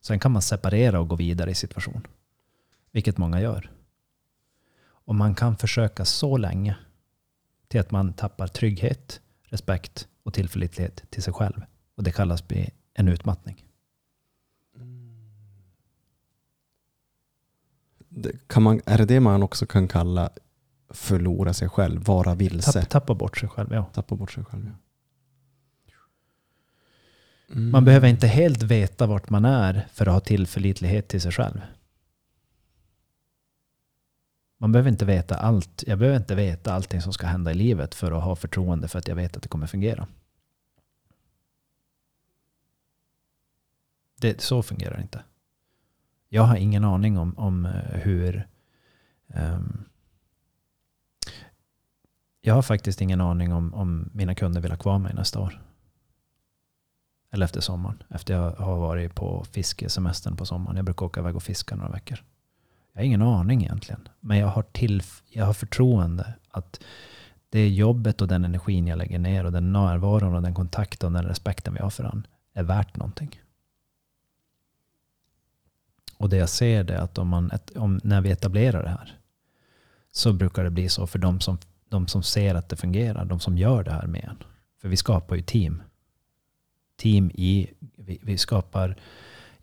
[0.01, 2.07] Sen kan man separera och gå vidare i situation.
[2.93, 3.71] Vilket många gör.
[4.85, 6.75] Och man kan försöka så länge
[7.67, 11.61] till att man tappar trygghet, respekt och tillförlitlighet till sig själv.
[11.95, 13.65] Och det kallas bli en utmattning.
[18.47, 20.29] Kan man, är det det man också kan kalla
[20.89, 22.71] förlora sig själv, vara vilse?
[22.71, 23.85] Tapp, tappa bort sig själv, ja.
[23.93, 24.71] Tappa bort sig själv.
[25.85, 25.95] Ja.
[27.55, 27.71] Mm.
[27.71, 31.61] Man behöver inte helt veta vart man är för att ha tillförlitlighet till sig själv.
[34.63, 35.83] Man behöver inte veta allt.
[35.87, 38.99] Jag behöver inte veta allting som ska hända i livet för att ha förtroende för
[38.99, 40.07] att jag vet att det kommer fungera.
[44.15, 45.23] Det, så fungerar det inte.
[46.29, 48.47] Jag har ingen aning om, om eh, hur...
[49.27, 49.85] Um,
[52.41, 55.61] jag har faktiskt ingen aning om, om mina kunder vill ha kvar mig nästa år.
[57.31, 58.03] Eller efter sommaren.
[58.09, 60.75] Efter jag har varit på fiskesemestern på sommaren.
[60.75, 62.23] Jag brukar åka iväg och fiska några veckor.
[62.93, 64.07] Jag har ingen aning egentligen.
[64.19, 66.83] Men jag har, till, jag har förtroende att
[67.49, 71.21] det jobbet och den energin jag lägger ner och den närvaron och den kontakten och
[71.21, 73.39] den respekten vi har för varandra är värt någonting.
[76.17, 79.17] Och det jag ser är att om man, om, när vi etablerar det här
[80.11, 81.57] så brukar det bli så för de som,
[81.89, 84.37] de som ser att det fungerar, de som gör det här med en.
[84.81, 85.83] För vi skapar ju team.
[86.97, 88.97] Team i, vi, vi skapar,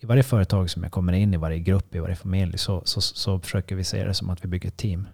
[0.03, 3.01] i varje företag som jag kommer in i, varje grupp, i varje familj, så, så,
[3.01, 5.09] så försöker vi se det som att vi bygger ett team.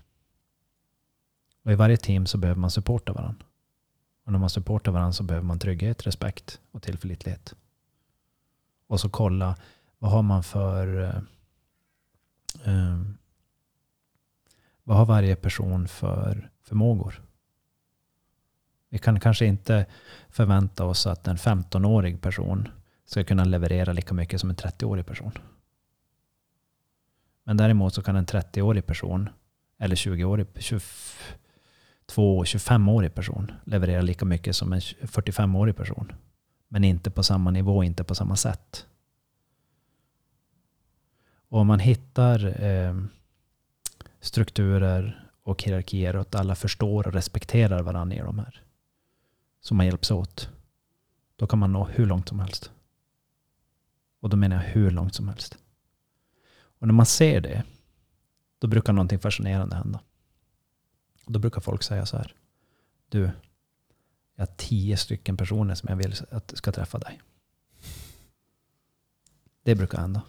[1.64, 3.47] Och i varje team så behöver man supporta varandra.
[4.24, 7.55] Och när man supportar varandra så behöver man trygghet, respekt och tillförlitlighet.
[8.87, 9.57] Och så kolla,
[9.99, 11.03] vad har man för...
[11.03, 11.20] Eh,
[12.72, 13.01] eh
[14.84, 17.22] vad har varje person för förmågor?
[18.89, 19.87] Vi kan kanske inte
[20.28, 22.68] förvänta oss att en 15-årig person
[23.07, 25.33] ska kunna leverera lika mycket som en 30-årig person.
[27.45, 29.29] Men däremot så kan en 30-årig person
[29.79, 30.47] eller 20-årig,
[32.07, 36.13] 22-25-årig person leverera lika mycket som en 45-årig person.
[36.69, 38.87] Men inte på samma nivå, inte på samma sätt.
[41.49, 42.97] Och om man hittar eh,
[44.21, 48.63] strukturer och hierarkier och att alla förstår och respekterar varandra i de här.
[49.61, 50.51] Så man hjälps åt.
[51.37, 52.71] Då kan man nå hur långt som helst.
[54.27, 55.59] Och då menar jag hur långt som helst.
[56.57, 57.62] Och när man ser det,
[58.59, 60.01] då brukar någonting fascinerande hända.
[61.24, 62.35] Och Då brukar folk säga så här.
[63.09, 63.20] Du,
[64.35, 67.20] jag har tio stycken personer som jag vill att ska träffa dig.
[69.62, 70.22] Det brukar hända.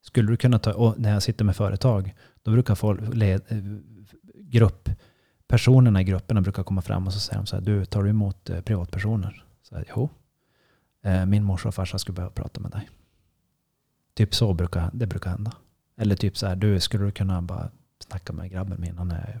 [0.00, 3.42] Skulle du kunna ta, och när jag sitter med företag, då brukar folk, led,
[4.34, 4.88] grupp,
[5.46, 8.10] personerna i grupperna brukar komma fram och så säger de så här, du, tar du
[8.10, 9.44] emot eh, privatpersoner?
[9.62, 10.08] Så här, jo.
[11.08, 12.88] Eh, min morsa och farsa skulle behöva prata med dig.
[14.14, 15.52] Typ så brukar det brukar hända.
[15.96, 18.98] Eller typ så här, du, skulle du kunna bara snacka med grabben min?
[18.98, 19.40] Han är,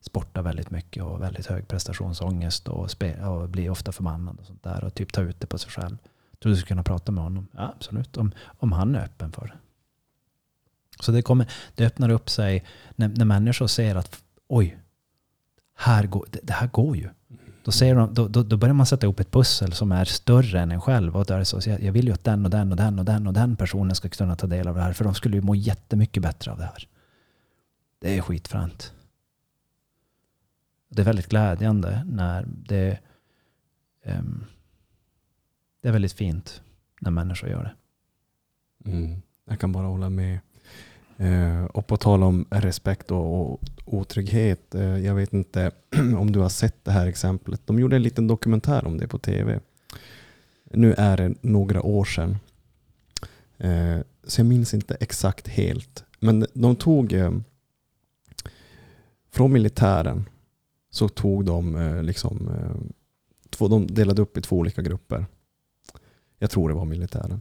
[0.00, 4.62] sportar väldigt mycket och väldigt hög prestationsångest och, spe, och blir ofta förbannad och sånt
[4.62, 4.84] där.
[4.84, 5.96] Och typ ta ut det på sig själv.
[6.42, 7.48] Tror du skulle kunna prata med honom?
[7.52, 8.16] Ja, absolut.
[8.16, 9.58] Om, om han är öppen för det.
[11.00, 12.64] Så det, kommer, det öppnar upp sig
[12.96, 14.78] när, när människor ser att oj,
[15.74, 17.08] här går, det, det här går ju.
[17.64, 20.60] Då, säger de, då, då, då, börjar man sätta ihop ett pussel som är större
[20.60, 21.16] än en själv.
[21.16, 23.26] Och där så, så, jag vill ju att den och den och den och den
[23.26, 24.92] och den personen ska kunna ta del av det här.
[24.92, 26.88] För de skulle ju må jättemycket bättre av det här.
[27.98, 28.92] Det är skitfränt.
[30.88, 32.98] Det är väldigt glädjande när det...
[34.04, 34.44] Um,
[35.82, 36.62] det är väldigt fint
[37.00, 37.74] när människor gör det.
[38.90, 39.22] Mm.
[39.44, 40.40] Jag kan bara hålla med.
[41.16, 43.60] Eh, och på tal om respekt och, och
[43.92, 44.74] otrygghet.
[44.74, 45.70] Eh, jag vet inte
[46.18, 47.60] om du har sett det här exemplet.
[47.64, 49.60] De gjorde en liten dokumentär om det på tv.
[50.64, 52.36] Nu är det några år sedan.
[53.58, 56.04] Eh, så jag minns inte exakt helt.
[56.20, 57.32] Men de tog eh,
[59.30, 60.28] från militären
[60.90, 62.50] så tog de liksom
[63.50, 65.26] två, de delade upp i två olika grupper.
[66.38, 67.40] Jag tror det var militären.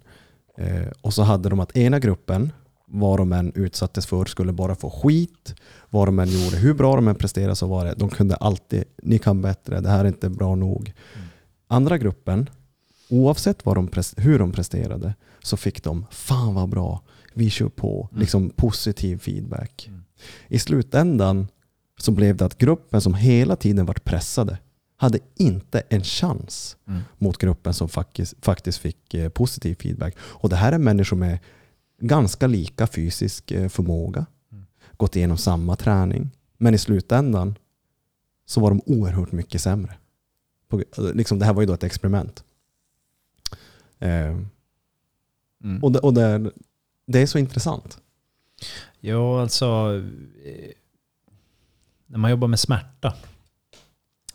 [1.02, 2.52] Och så hade de att ena gruppen
[2.94, 5.56] vad de än utsattes för skulle bara få skit.
[5.90, 8.84] Vad de än gjorde, hur bra de än presterade så var det, de kunde alltid,
[9.04, 10.94] ni kan bättre, det här är inte bra nog.
[11.16, 11.28] Mm.
[11.68, 12.50] Andra gruppen,
[13.10, 15.14] oavsett de, hur de presterade,
[15.44, 17.02] så fick de, fan vad bra,
[17.34, 18.22] vi kör på, mm.
[18.22, 19.88] liksom positiv feedback.
[19.88, 20.04] Mm.
[20.48, 21.48] I slutändan
[21.98, 24.58] så blev det att gruppen som hela tiden varit pressade,
[24.98, 27.02] hade inte en chans mm.
[27.18, 30.16] mot gruppen som faktiskt, faktiskt fick eh, positiv feedback.
[30.20, 31.40] Och det här är människor med
[32.02, 34.26] ganska lika fysisk eh, förmåga.
[34.98, 36.32] Gått igenom samma träning.
[36.58, 37.56] Men i slutändan
[38.46, 39.98] så var de oerhört mycket sämre.
[40.68, 40.84] På,
[41.14, 42.44] liksom, det här var ju då ett experiment.
[44.00, 44.38] Eh,
[45.64, 45.84] mm.
[45.84, 46.52] Och, det, och det,
[47.06, 48.00] det, är så intressant.
[49.00, 49.66] Ja, alltså
[50.46, 50.72] eh,
[52.06, 53.16] när man jobbar med smärta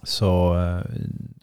[0.03, 0.85] så eh,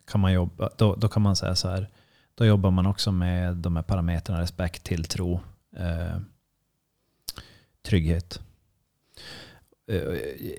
[0.06, 1.90] kan man jobba, då, då kan man säga så här,
[2.36, 5.40] då jobbar man också med de här parametrarna respekt, tilltro,
[5.78, 6.18] eh,
[7.82, 8.40] trygghet.
[9.88, 9.98] Eh,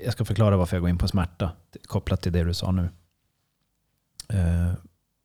[0.05, 1.53] jag ska förklara varför jag går in på smärta
[1.83, 2.89] kopplat till det du sa nu.
[4.29, 4.73] Eh,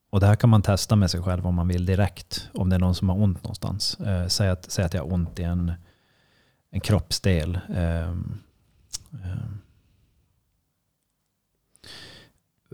[0.10, 2.50] och det här kan man testa med sig själv om man vill direkt.
[2.54, 4.00] Om det är någon som har ont någonstans.
[4.00, 5.74] Eh, säg, att, säg att jag har ont i en,
[6.70, 7.60] en kroppsdel.
[7.70, 9.40] Eh, eh,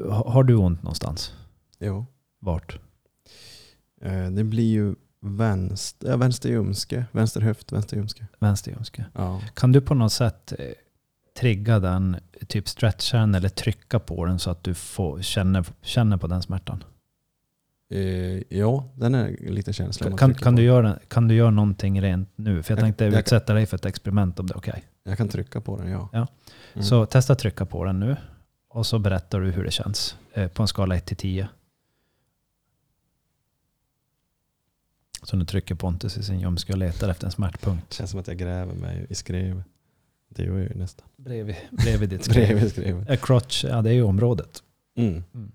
[0.08, 1.34] har du ont någonstans?
[1.80, 2.06] Jo.
[2.40, 2.80] Vart?
[4.32, 4.96] Det blir ju
[5.28, 8.28] Vänster, ja, vänster ljumske, vänster höft, vänster ljumske.
[8.40, 9.06] Vänster ljumske.
[9.14, 9.42] Ja.
[9.54, 10.66] Kan du på något sätt eh,
[11.40, 12.18] trigga den,
[12.48, 16.42] typ stretcha den eller trycka på den så att du får, känner, känner på den
[16.42, 16.84] smärtan?
[17.90, 20.18] Eh, ja, den är lite känslig.
[20.18, 22.64] Kan, kan, du göra, kan du göra någonting rent nu?
[22.64, 24.72] För jag, jag tänkte jag utsätta dig för ett experiment om det är okej.
[24.72, 24.84] Okay.
[25.04, 26.10] Jag kan trycka på den, ja.
[26.14, 26.28] ja.
[26.74, 26.86] Mm.
[26.86, 28.16] Så testa trycka på den nu.
[28.70, 31.48] Och så berättar du hur det känns eh, på en skala 1 till 10.
[35.26, 37.90] Så nu trycker Pontus i sin ljumske och letar efter en smärtpunkt.
[37.90, 39.64] Det känns som att jag gräver mig i skrev.
[40.30, 41.08] Det gör jag ju nästan.
[41.16, 42.48] Bredvid, bredvid ditt skrev.
[42.48, 43.06] bredvid skrev.
[43.10, 44.64] A crotch, ja det är ju området.
[44.96, 45.24] Mm.
[45.34, 45.52] Mm.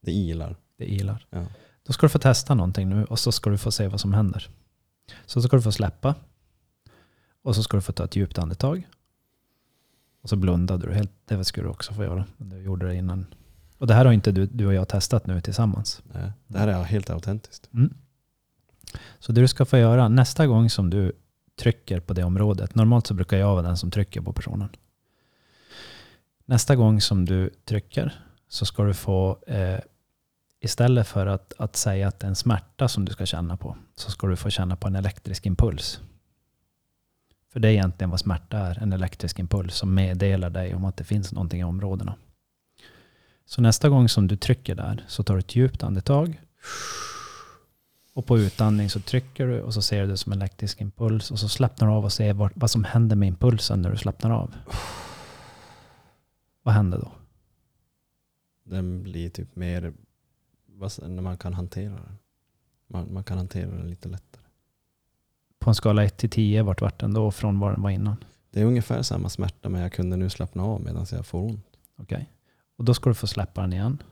[0.00, 0.56] Det ilar.
[0.76, 1.26] Det ilar.
[1.30, 1.46] Ja.
[1.82, 4.14] Då ska du få testa någonting nu och så ska du få se vad som
[4.14, 4.48] händer.
[5.26, 6.14] Så ska du få släppa.
[7.42, 8.88] Och så ska du få ta ett djupt andetag.
[10.22, 11.10] Och så blundade du helt.
[11.24, 12.26] Det skulle du också få göra.
[12.36, 13.26] Du gjorde det innan
[13.82, 16.02] och det här har inte du, du och jag testat nu tillsammans.
[16.14, 17.68] Nej, det här är helt autentiskt.
[17.74, 17.94] Mm.
[19.18, 21.12] Så det du ska få göra nästa gång som du
[21.60, 22.74] trycker på det området.
[22.74, 24.68] Normalt så brukar jag vara den som trycker på personen.
[26.44, 29.78] Nästa gång som du trycker så ska du få eh,
[30.60, 33.76] istället för att, att säga att det är en smärta som du ska känna på
[33.94, 36.00] så ska du få känna på en elektrisk impuls.
[37.52, 40.96] För det är egentligen vad smärta är, en elektrisk impuls som meddelar dig om att
[40.96, 42.14] det finns någonting i områdena.
[43.52, 46.40] Så nästa gång som du trycker där så tar du ett djupt andetag.
[48.14, 51.30] Och på utandning så trycker du och så ser du det som en elektrisk impuls.
[51.30, 53.96] Och så slappnar du av och ser vad, vad som händer med impulsen när du
[53.96, 54.54] slappnar av.
[56.62, 57.12] Vad händer då?
[58.64, 59.92] Den blir typ mer,
[60.98, 62.18] när man kan hantera den.
[62.86, 64.42] Man, man kan hantera den lite lättare.
[65.58, 68.16] På en skala 1 till 10, vart vart den då från vad den var innan?
[68.50, 71.66] Det är ungefär samma smärta men jag kunde nu slappna av medan jag får ont.
[71.96, 72.28] Okej.
[72.76, 74.02] Och då ska du få släppa den igen.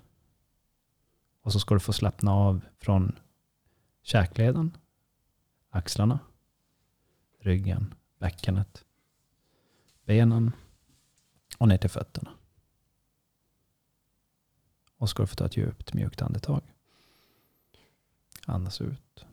[1.43, 3.19] Och så ska du få slappna av från
[4.03, 4.77] käkleden,
[5.71, 6.19] axlarna,
[7.39, 8.85] ryggen, bäckenet,
[10.05, 10.53] benen
[11.59, 12.31] och ner till fötterna.
[14.97, 16.63] Och så ska du få ta ett djupt mjukt andetag.
[18.47, 19.27] Andas ut.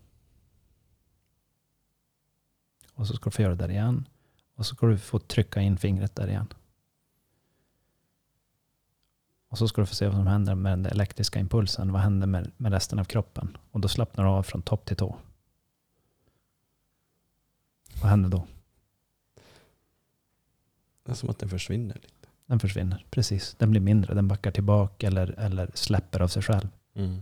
[2.93, 4.07] Och så ska du få göra det där igen.
[4.55, 6.53] Och så ska du få trycka in fingret där igen.
[9.49, 11.91] Och så ska du få se vad som händer med den elektriska impulsen.
[11.91, 13.57] Vad händer med, med resten av kroppen?
[13.71, 15.15] Och då slappnar du av från topp till tå.
[18.01, 18.47] Vad händer då?
[21.03, 22.27] Det är som att den försvinner lite.
[22.45, 23.05] Den försvinner.
[23.09, 23.55] Precis.
[23.59, 24.13] Den blir mindre.
[24.13, 26.67] Den backar tillbaka eller, eller släpper av sig själv.
[26.93, 27.21] Mm.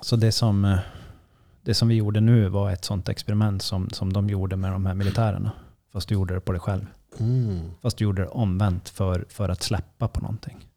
[0.00, 0.78] Så det som, eh,
[1.62, 4.86] det som vi gjorde nu var ett sånt experiment som, som de gjorde med de
[4.86, 5.52] här militärerna.
[5.92, 6.86] Fast du gjorde det på dig själv.
[7.20, 7.70] Mm.
[7.80, 10.68] Fast du gjorde det omvänt för, för att släppa på någonting.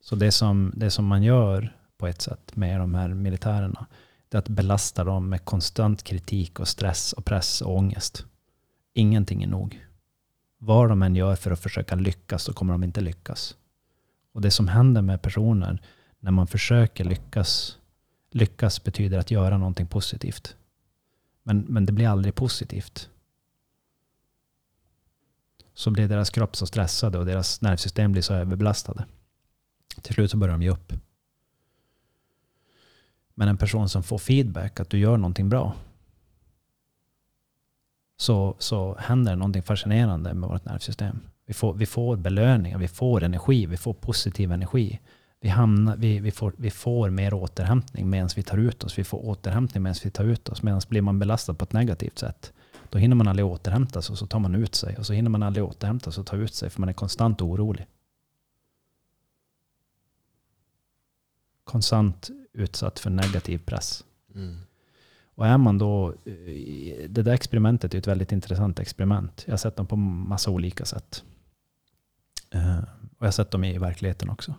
[0.00, 3.86] Så det som, det som man gör på ett sätt med de här militärerna,
[4.28, 8.24] det är att belasta dem med konstant kritik och stress och press och ångest.
[8.94, 9.86] Ingenting är nog.
[10.58, 13.56] Vad de än gör för att försöka lyckas så kommer de inte lyckas.
[14.32, 15.82] Och det som händer med personer
[16.20, 17.78] när man försöker lyckas,
[18.30, 20.56] lyckas betyder att göra någonting positivt.
[21.42, 23.10] Men, men det blir aldrig positivt
[25.82, 29.04] så blir deras kropp så stressade och deras nervsystem blir så överbelastade.
[30.02, 30.92] Till slut så börjar de ge upp.
[33.34, 35.74] Men en person som får feedback att du gör någonting bra
[38.16, 41.20] så, så händer någonting fascinerande med vårt nervsystem.
[41.46, 45.00] Vi får, vi får belöningar, vi får energi, vi får positiv energi.
[45.40, 48.98] Vi, hamnar, vi, vi, får, vi får mer återhämtning medan vi tar ut oss.
[48.98, 50.62] Vi får återhämtning medan vi tar ut oss.
[50.62, 52.52] Medan blir man belastad på ett negativt sätt
[52.92, 54.96] då hinner man aldrig återhämta sig och så tar man ut sig.
[54.98, 57.42] Och så hinner man aldrig återhämta sig och ta ut sig för man är konstant
[57.42, 57.86] orolig.
[61.64, 64.04] Konstant utsatt för negativ press.
[64.34, 64.56] Mm.
[65.34, 69.42] Och är man då, eh, det där experimentet är ett väldigt intressant experiment.
[69.46, 71.24] Jag har sett dem på massa olika sätt.
[72.50, 72.78] Eh,
[73.18, 74.54] Och jag har sett dem i verkligheten också.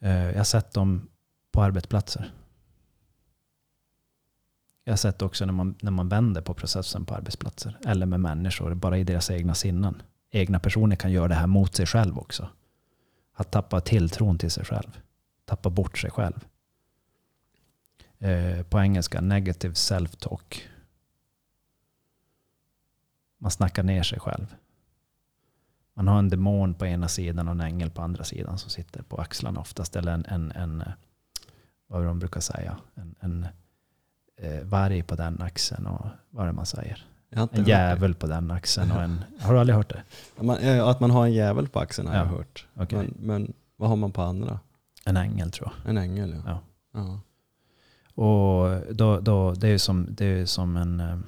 [0.00, 1.08] Eh, Jag har sett dem
[1.52, 2.32] på arbetsplatser.
[4.84, 7.78] Jag har sett också när man, när man vänder på processen på arbetsplatser.
[7.86, 10.02] Eller med människor, bara i deras egna sinnen.
[10.30, 12.48] Egna personer kan göra det här mot sig själv också.
[13.34, 15.00] Att tappa tilltron till sig själv.
[15.44, 16.44] Tappa bort sig själv.
[18.18, 20.60] Eh, på engelska, negative self-talk.
[23.38, 24.54] Man snackar ner sig själv.
[25.94, 29.02] Man har en demon på ena sidan och en ängel på andra sidan som sitter
[29.02, 29.96] på axlarna oftast.
[29.96, 30.92] Eller en, en, en eh,
[31.86, 33.46] vad är det de brukar säga, en, en
[34.36, 37.06] eh, varg på den axeln och vad är det man säger?
[37.30, 39.24] En jävel på den axeln och en...
[39.40, 40.02] Har du aldrig hört det?
[40.84, 42.20] att man har en jävel på axeln har Ja.
[42.20, 42.66] jag hört.
[42.74, 42.98] Okej.
[42.98, 44.60] Men, men vad har man på andra?
[45.04, 45.90] En ängel tror jag.
[45.90, 46.60] En ängel ja.
[46.92, 47.00] Ja.
[47.00, 47.20] ja.
[48.22, 51.00] Och då, då, det är ju som, det är ju som en...
[51.00, 51.18] eh,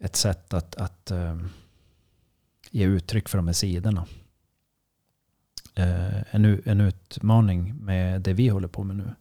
[0.00, 1.36] Ett sätt att, att eh,
[2.70, 4.06] ge uttryck för de här sidorna.
[5.78, 9.14] Eh, en, en utmaning med det vi håller på med nu,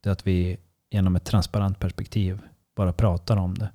[0.00, 0.56] det är att vi
[0.90, 2.40] genom ett transparent perspektiv
[2.74, 3.70] bara pratar om det.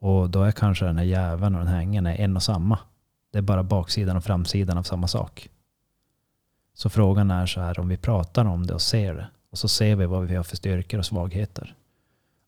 [0.00, 2.78] Och då är kanske den här jäveln och den här ängeln en och samma.
[3.30, 5.48] Det är bara baksidan och framsidan av samma sak.
[6.74, 9.68] Så frågan är så här, om vi pratar om det och ser det, och så
[9.68, 11.74] ser vi vad vi har för styrkor och svagheter.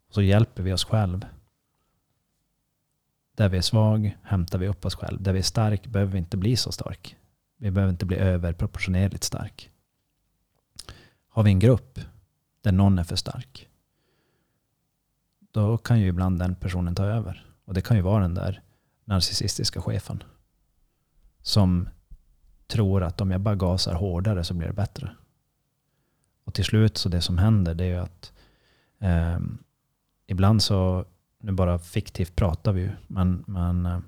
[0.08, 1.26] Och så hjälper vi oss själv.
[3.36, 5.22] Där vi är svag hämtar vi upp oss själv.
[5.22, 7.16] Där vi är stark behöver vi inte bli så stark.
[7.64, 9.70] Vi behöver inte bli överproportionerligt stark.
[11.28, 12.00] Har vi en grupp
[12.60, 13.68] där någon är för stark,
[15.52, 17.46] då kan ju ibland den personen ta över.
[17.64, 18.62] Och det kan ju vara den där
[19.04, 20.22] narcissistiska chefen
[21.42, 21.88] som
[22.66, 25.16] tror att om jag bara gasar hårdare så blir det bättre.
[26.44, 28.32] Och till slut så det som händer det är ju att
[28.98, 29.38] eh,
[30.26, 31.04] ibland så,
[31.38, 34.00] nu bara fiktivt pratar vi ju, men, men eh,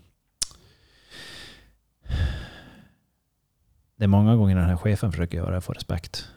[3.97, 6.29] det är många gånger den här chefen försöker göra det få respekt.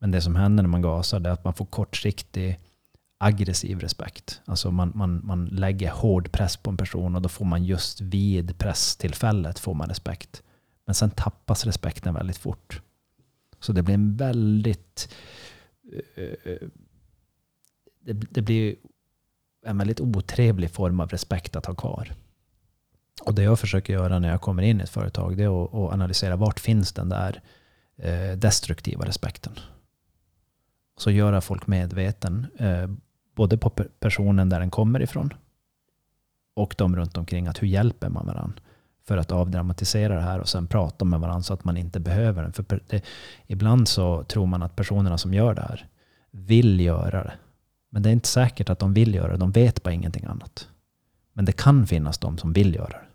[0.00, 2.60] Men det som händer när man gasar är att man får kortsiktig
[3.18, 4.40] aggressiv respekt.
[4.44, 8.00] Alltså man, man, man lägger hård press på en person och då får man just
[8.00, 10.42] vid presstillfället får man respekt.
[10.86, 12.80] Men sen tappas respekten väldigt fort.
[13.60, 15.14] Så det blir en väldigt...
[16.14, 16.68] Eh, eh,
[18.00, 18.76] det, det blir
[19.66, 22.12] en väldigt otrevlig form av respekt att ha kvar.
[23.22, 25.74] Och det jag försöker göra när jag kommer in i ett företag det är att,
[25.74, 27.42] att analysera vart finns den där
[27.96, 29.52] eh, destruktiva respekten.
[30.96, 32.90] Så göra folk medveten, eh,
[33.34, 35.34] både på personen där den kommer ifrån
[36.54, 38.62] och de runt omkring, att hur hjälper man varandra
[39.06, 42.42] för att avdramatisera det här och sen prata med varandra så att man inte behöver
[42.42, 42.52] den.
[42.52, 43.04] För det,
[43.46, 45.88] ibland så tror man att personerna som gör det här
[46.30, 47.32] vill göra det.
[47.90, 50.68] Men det är inte säkert att de vill göra det, de vet bara ingenting annat.
[51.34, 53.06] Men det kan finnas de som vill göra det.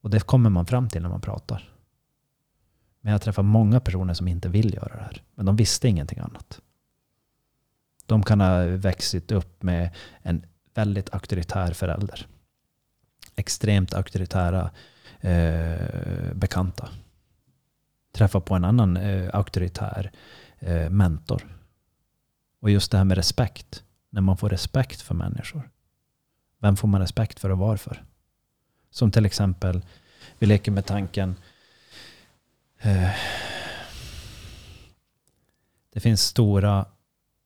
[0.00, 1.72] Och det kommer man fram till när man pratar.
[3.00, 5.22] Men jag träffar många personer som inte vill göra det här.
[5.34, 6.60] Men de visste ingenting annat.
[8.06, 9.90] De kan ha växt upp med
[10.22, 12.26] en väldigt auktoritär förälder.
[13.36, 14.70] Extremt auktoritära
[15.20, 16.88] eh, bekanta.
[18.12, 20.12] Träffa på en annan eh, auktoritär
[20.58, 21.56] eh, mentor.
[22.60, 23.82] Och just det här med respekt.
[24.10, 25.70] När man får respekt för människor.
[26.66, 28.04] Vem får man respekt för och varför?
[28.90, 29.84] Som till exempel,
[30.38, 31.36] vi leker med tanken.
[32.78, 33.10] Eh,
[35.90, 36.86] det finns stora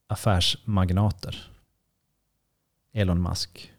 [0.06, 1.50] affärsmagnater.
[2.92, 3.72] Elon Musk.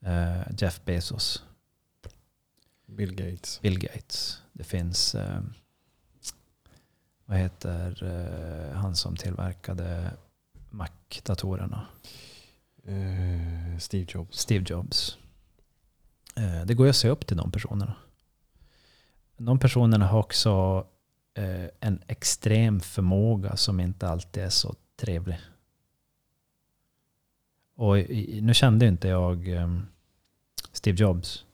[0.00, 1.44] Eh, Jeff Bezos.
[2.86, 3.60] Bill Gates.
[3.60, 4.42] Bill Gates.
[4.52, 5.40] Det finns, eh,
[7.24, 8.04] vad heter
[8.74, 10.10] han som tillverkade
[10.70, 11.86] Mac-datorerna?
[12.88, 14.38] Eh, Steve Jobs.
[14.38, 15.18] Steve Jobs.
[16.36, 17.96] Eh, det går ju att se upp till de personerna.
[19.36, 20.86] De personerna har också
[21.34, 25.38] eh, en extrem förmåga som inte alltid är så trevlig.
[27.74, 27.96] Och
[28.42, 29.86] nu kände inte jag ehm,
[30.72, 31.44] Steve Jobs.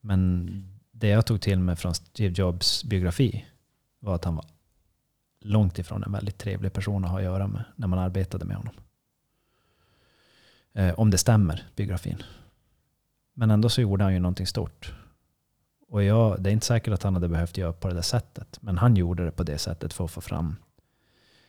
[0.00, 0.48] Men
[0.90, 3.46] det jag tog till mig från Steve Jobs biografi
[3.98, 4.46] var att han var
[5.40, 8.56] långt ifrån en väldigt trevlig person att ha att göra med när man arbetade med
[8.56, 8.74] honom.
[10.74, 12.22] Eh, om det stämmer, biografin.
[13.34, 14.94] Men ändå så gjorde han ju någonting stort.
[15.88, 18.58] Och jag, det är inte säkert att han hade behövt göra på det där sättet.
[18.62, 20.56] Men han gjorde det på det sättet för att få fram.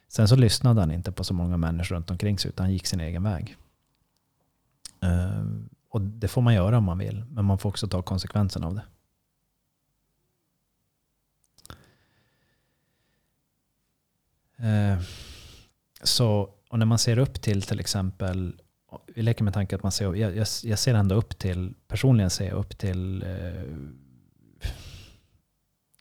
[0.08, 2.86] Sen så lyssnade han inte på så många människor runt omkring sig utan han gick
[2.86, 3.58] sin egen väg.
[5.02, 5.44] Eh,
[5.90, 7.26] och det får man göra om man vill.
[7.30, 8.84] Men man får också ta konsekvenserna av det.
[14.68, 15.00] Eh,
[16.04, 18.62] så, och när man ser upp till till exempel,
[19.16, 22.30] vi leker med tanken att man ser, jag, jag, jag ser ändå upp till, personligen
[22.30, 23.64] ser jag upp till eh,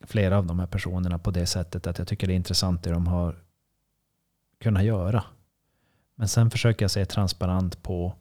[0.07, 2.91] flera av de här personerna på det sättet att jag tycker det är intressant det
[2.91, 3.37] de har
[4.61, 5.25] kunnat göra.
[6.15, 8.15] Men sen försöker jag se transparent på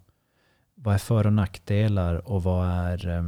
[0.75, 3.23] vad är för och nackdelar och vad är, eh,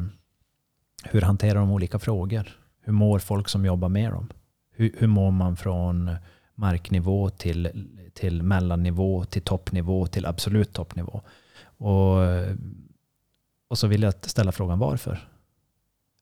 [1.04, 2.60] hur hanterar de olika frågor?
[2.82, 4.30] Hur mår folk som jobbar med dem?
[4.72, 6.16] Hur, hur mår man från
[6.56, 11.22] marknivå till, till mellannivå, till toppnivå, till absolut toppnivå?
[11.78, 12.18] Och,
[13.68, 15.28] och så vill jag ställa frågan varför.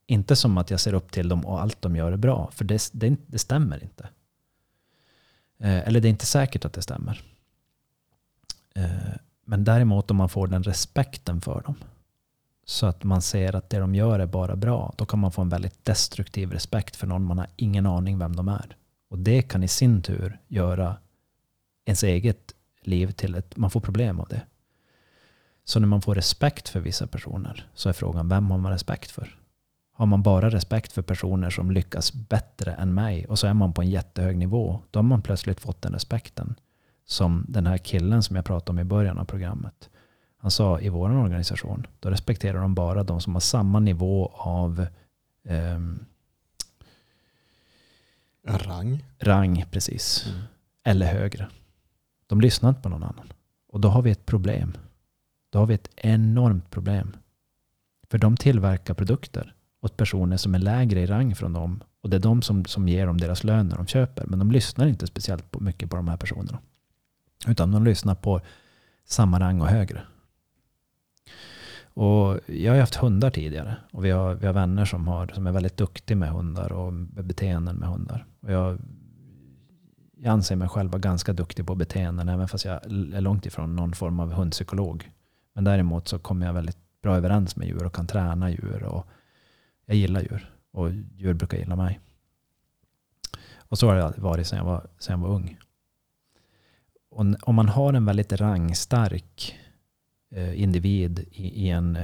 [0.07, 2.65] Inte som att jag ser upp till dem och allt de gör är bra, för
[2.65, 4.09] det, det, det stämmer inte.
[5.59, 7.21] Eh, eller det är inte säkert att det stämmer.
[8.75, 9.13] Eh,
[9.45, 11.75] men däremot om man får den respekten för dem,
[12.65, 15.41] så att man ser att det de gör är bara bra, då kan man få
[15.41, 18.75] en väldigt destruktiv respekt för någon man har ingen aning vem de är.
[19.11, 20.95] Och det kan i sin tur göra
[21.85, 24.41] ens eget liv till ett, man får problem av det.
[25.63, 29.11] Så när man får respekt för vissa personer så är frågan, vem har man respekt
[29.11, 29.37] för?
[29.93, 33.73] Har man bara respekt för personer som lyckas bättre än mig och så är man
[33.73, 36.55] på en jättehög nivå, då har man plötsligt fått den respekten.
[37.05, 39.89] Som den här killen som jag pratade om i början av programmet.
[40.37, 44.85] Han sa i vår organisation, då respekterar de bara de som har samma nivå av
[45.45, 46.05] ehm,
[48.47, 49.05] Rang.
[49.19, 50.25] rang, precis.
[50.27, 50.41] Mm.
[50.83, 51.47] Eller högre.
[52.27, 53.33] De lyssnar inte på någon annan.
[53.67, 54.77] Och då har vi ett problem.
[55.49, 57.17] Då har vi ett enormt problem.
[58.09, 61.83] För de tillverkar produkter åt personer som är lägre i rang från dem.
[62.01, 64.25] Och det är de som, som ger dem deras lön när de köper.
[64.25, 66.59] Men de lyssnar inte speciellt på, mycket på de här personerna.
[67.47, 68.41] Utan de lyssnar på
[69.05, 70.01] samma rang och högre.
[71.93, 73.75] Och jag har ju haft hundar tidigare.
[73.91, 76.93] Och vi har, vi har vänner som, har, som är väldigt duktiga med hundar och
[77.23, 78.25] beteenden med hundar.
[78.41, 78.79] Och jag,
[80.17, 83.75] jag anser mig själv vara ganska duktig på beteenden, även fast jag är långt ifrån
[83.75, 85.11] någon form av hundpsykolog.
[85.53, 88.83] Men däremot så kommer jag väldigt bra överens med djur och kan träna djur.
[88.83, 89.07] Och
[89.85, 91.99] jag gillar djur och djur brukar gilla mig.
[93.55, 95.57] Och så har det varit sedan jag var, sedan jag var ung.
[97.09, 99.59] och om man har en väldigt rangstark
[100.31, 101.97] eh, individ i, i en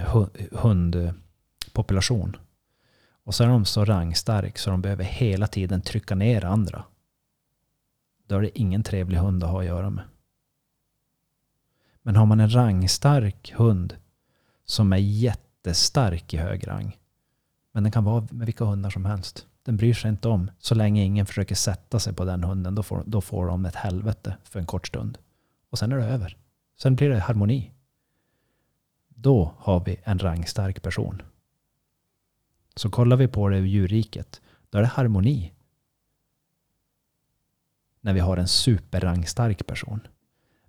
[0.52, 2.38] hundpopulation
[3.28, 6.84] och så är de så rangstark så de behöver hela tiden trycka ner andra.
[8.28, 10.03] Då är det ingen trevlig hund att ha att göra med.
[12.01, 13.95] Men har man en rangstark hund
[14.65, 16.97] som är jättestark i hög rang.
[17.71, 19.47] Men den kan vara med vilka hundar som helst.
[19.63, 20.51] Den bryr sig inte om.
[20.59, 23.75] Så länge ingen försöker sätta sig på den hunden, då får, då får de ett
[23.75, 25.17] helvete för en kort stund.
[25.69, 26.38] Och sen är det över.
[26.78, 27.71] Sen blir det harmoni.
[29.09, 31.21] Då har vi en rangstark person.
[32.78, 35.53] Så kollar vi på det ur djurriket, då är det harmoni.
[38.01, 39.99] När vi har en superrangstark person.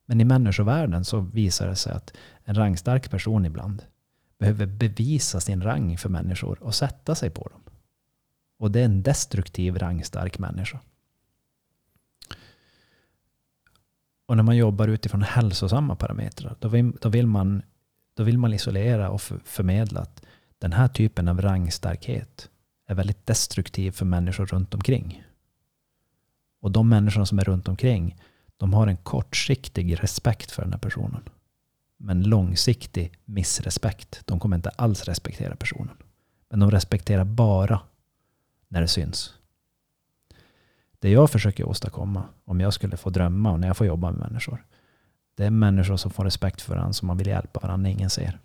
[0.04, 3.82] Men i människovärlden så visar det sig att en rangstark person ibland
[4.38, 7.60] behöver bevisa sin rang för människor och sätta sig på dem.
[8.58, 10.80] Och det är en destruktiv rangstark människa.
[14.26, 17.62] Och när man jobbar utifrån hälsosamma parametrar, då vill, då vill, man,
[18.14, 20.17] då vill man isolera och förmedla att
[20.58, 22.50] den här typen av rangstarkhet
[22.86, 25.24] är väldigt destruktiv för människor runt omkring.
[26.60, 28.16] Och de människorna som är runt omkring,
[28.56, 31.22] de har en kortsiktig respekt för den här personen.
[31.96, 34.22] Men långsiktig missrespekt.
[34.24, 35.96] De kommer inte alls respektera personen.
[36.50, 37.80] Men de respekterar bara
[38.68, 39.34] när det syns.
[40.98, 44.20] Det jag försöker åstadkomma, om jag skulle få drömma och när jag får jobba med
[44.20, 44.64] människor,
[45.34, 48.10] det är människor som får respekt för varandra, som man vill hjälpa varandra när ingen
[48.10, 48.38] ser.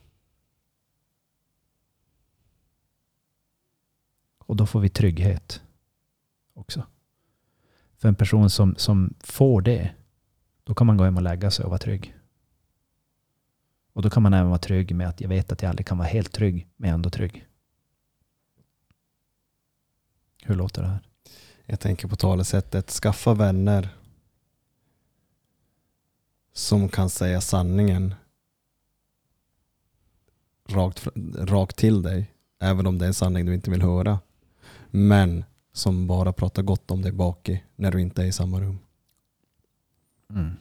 [4.45, 5.61] Och då får vi trygghet
[6.53, 6.85] också.
[7.97, 9.91] För en person som, som får det,
[10.63, 12.15] då kan man gå hem och lägga sig och vara trygg.
[13.93, 15.97] Och då kan man även vara trygg med att jag vet att jag aldrig kan
[15.97, 17.47] vara helt trygg, men jag är ändå trygg.
[20.43, 20.99] Hur låter det här?
[21.65, 23.89] Jag tänker på talesättet skaffa vänner
[26.53, 28.15] som kan säga sanningen
[30.69, 32.31] rakt, rakt till dig.
[32.59, 34.19] Även om det är en sanning du inte vill höra.
[34.95, 38.61] Men som bara pratar gott om dig bak i när du inte är i samma
[38.61, 38.79] rum.
[40.33, 40.51] Mm.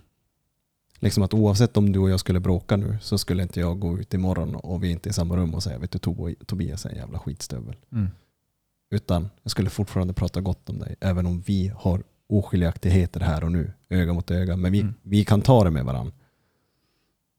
[0.99, 3.99] Liksom att oavsett om du och jag skulle bråka nu så skulle inte jag gå
[3.99, 6.85] ut imorgon och vi inte är i samma rum och säga vet du Tob- Tobias
[6.87, 7.77] är en jävla skitstövel.
[7.93, 8.09] Mm.
[8.91, 10.97] Utan jag skulle fortfarande prata gott om dig.
[11.01, 13.73] Även om vi har oskiljaktigheter här och nu.
[13.89, 14.57] Öga mot öga.
[14.57, 14.95] Men vi, Mm.
[15.03, 16.13] vi kan ta det med varandra.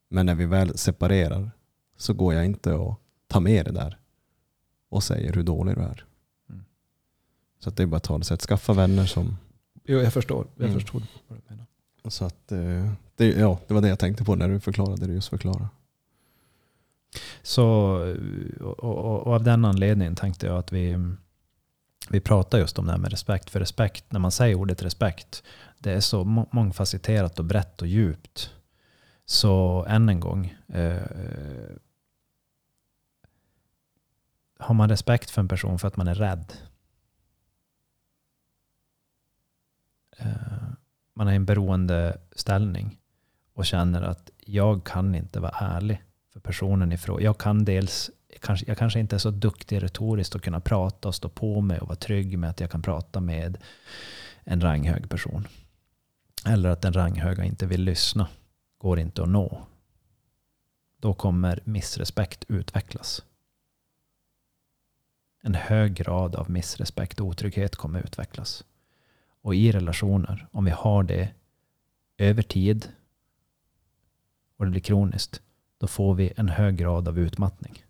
[0.08, 1.50] Men när vi väl separerar
[1.96, 3.98] så går jag inte och tar med det där.
[4.88, 6.04] Och säger hur dålig du är.
[7.64, 8.40] Så att det är bara ett talesätt.
[8.42, 9.36] Skaffa vänner som...
[9.84, 10.46] Jo, jag förstår.
[10.56, 10.80] Jag Mm.
[10.80, 11.66] förstod vad du menar.
[12.08, 15.06] Så att, eh, det, ja, det var det jag tänkte på när du förklarade det
[15.06, 15.68] du just förklarade.
[17.42, 17.64] Så,
[18.60, 20.96] och, och, och av den anledningen tänkte jag att vi,
[22.10, 23.50] vi pratar just om det här med respekt.
[23.50, 25.42] För respekt, när man säger ordet respekt,
[25.78, 28.50] det är så må- mångfacetterat och brett och djupt.
[29.24, 31.02] Så än en gång, eh,
[34.58, 36.52] har man respekt för en person för att man är rädd?
[40.03, 40.26] Eh, Eh,
[41.14, 42.98] man är i en beroende ställning
[43.54, 46.02] och känner att jag kan inte vara ärlig
[46.32, 47.22] för personen ifrån.
[47.22, 48.10] Jag kan dels,
[48.40, 51.80] kanske, jag kanske inte är så duktig retoriskt att kunna prata och stå på mig
[51.80, 53.58] och vara trygg med att jag kan prata med
[54.44, 55.48] en ranghög person.
[56.46, 58.28] Eller att den ranghöga inte vill lyssna.
[58.78, 59.66] Går inte att nå.
[60.96, 63.24] Då kommer missrespekt utvecklas.
[65.42, 68.64] En hög grad av missrespekt och otrygghet kommer utvecklas.
[69.44, 71.28] Och i relationer, om vi har det
[72.18, 72.88] över tid
[74.56, 75.42] och det blir kroniskt,
[75.78, 77.84] då får vi en hög grad av utmattning.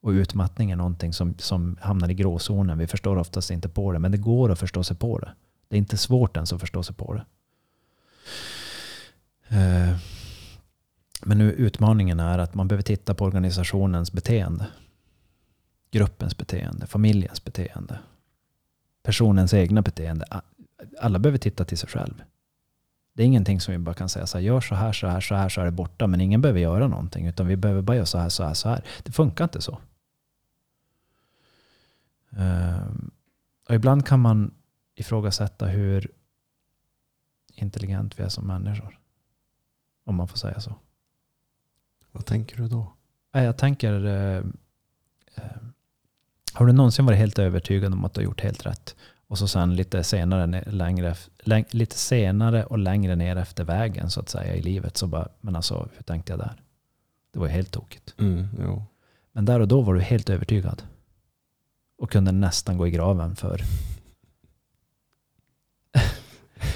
[0.00, 2.78] Och utmattning är någonting som, som hamnar i gråzonen.
[2.78, 5.32] Vi förstår oftast inte på det, men det går att förstå sig på det.
[5.68, 7.24] Det är inte svårt ens att förstå sig på det.
[9.56, 9.96] Eh,
[11.22, 14.66] men nu utmaningen är att man behöver titta på organisationens beteende.
[15.90, 17.98] Gruppens beteende, familjens beteende,
[19.02, 20.26] personens egna beteende.
[21.00, 22.22] Alla behöver titta till sig själv.
[23.14, 25.20] Det är ingenting som vi bara kan säga så här, gör så här, så här,
[25.20, 26.06] så här, så är det borta.
[26.06, 28.68] Men ingen behöver göra någonting, utan vi behöver bara göra så här, så här, så
[28.68, 28.84] här.
[29.02, 29.78] Det funkar inte så.
[32.36, 33.10] Ehm,
[33.68, 34.54] Och ibland kan man
[34.94, 36.10] ifrågasätta hur
[37.54, 38.98] intelligent vi är som människor.
[40.04, 40.74] Om man får säga så.
[42.12, 42.92] Vad tänker du då?
[43.32, 44.44] Jag tänker, eh,
[45.34, 45.62] eh,
[46.52, 48.96] har du någonsin varit helt övertygad om att du har gjort helt rätt?
[49.32, 54.20] Och så sen lite senare, längre, läng, lite senare och längre ner efter vägen så
[54.20, 56.62] att säga i livet så bara, men alltså hur tänkte jag där?
[57.32, 58.14] Det var ju helt tokigt.
[58.18, 58.48] Mm.
[59.32, 60.82] Men där och då var du helt övertygad.
[61.98, 63.60] Och kunde nästan gå i graven för.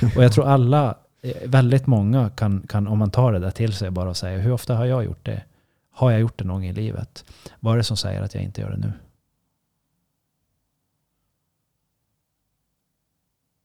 [0.17, 3.73] och jag tror alla, eh, väldigt många kan, kan, om man tar det där till
[3.73, 5.43] sig, bara och säga hur ofta har jag gjort det?
[5.91, 7.25] Har jag gjort det någon gång i livet?
[7.61, 8.93] Vad är det som säger att jag inte gör det nu?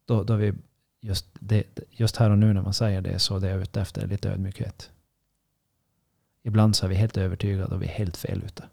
[0.06, 0.54] Då, då vi
[1.02, 3.82] just, det, just här och nu när man säger det så det är jag ute
[3.82, 4.92] efter lite ödmjukhet.
[6.44, 8.64] Ibland så är vi helt övertygade och vi är helt fel ute.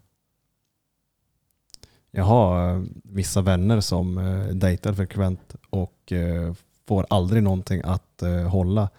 [2.11, 6.53] Jag har eh, vissa vänner som eh, dejtar frekvent och eh,
[6.85, 8.89] får aldrig någonting att hålla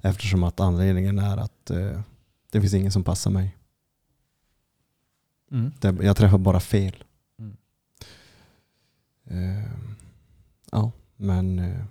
[0.00, 1.70] eftersom att anledningen är att
[2.50, 3.56] det finns ingen som passar mig.
[5.50, 5.72] Mm.
[5.80, 7.04] Jag träffar bara fel.
[7.38, 7.56] Mm.
[10.70, 11.84] Ja, men eh,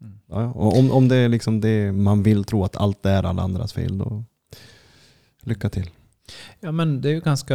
[0.00, 0.18] Mm.
[0.26, 3.72] ja, om, om det är liksom det man vill tro att allt är alla andras
[3.72, 4.24] fel då
[5.42, 5.90] lycka till.
[6.60, 7.54] Ja men det är ju ganska,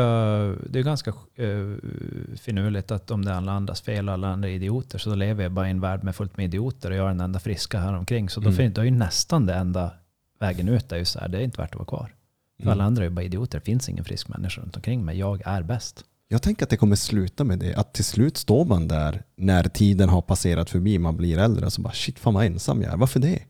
[0.69, 1.77] det är ganska uh,
[2.37, 5.43] finurligt att om det är alla andras fel och alla andra idioter så då lever
[5.43, 7.79] jag bara i en värld med fullt med idioter och jag är den enda friska
[7.79, 8.29] här omkring.
[8.29, 8.73] Så då, Mm.
[8.73, 9.91] då är ju nästan det enda
[10.39, 12.15] vägen ut är ju så här, det är inte värt att vara kvar.
[12.57, 12.71] För Mm.
[12.71, 15.17] alla andra är ju bara idioter, det finns ingen frisk människa runt omkring mig.
[15.19, 16.05] Jag är bäst.
[16.31, 17.75] Jag tänker att det kommer sluta med det.
[17.75, 21.73] Att till slut står man där när tiden har passerat förbi, man blir äldre och
[21.73, 22.97] så bara shit fan vad ensam jag är.
[22.97, 23.43] Varför det?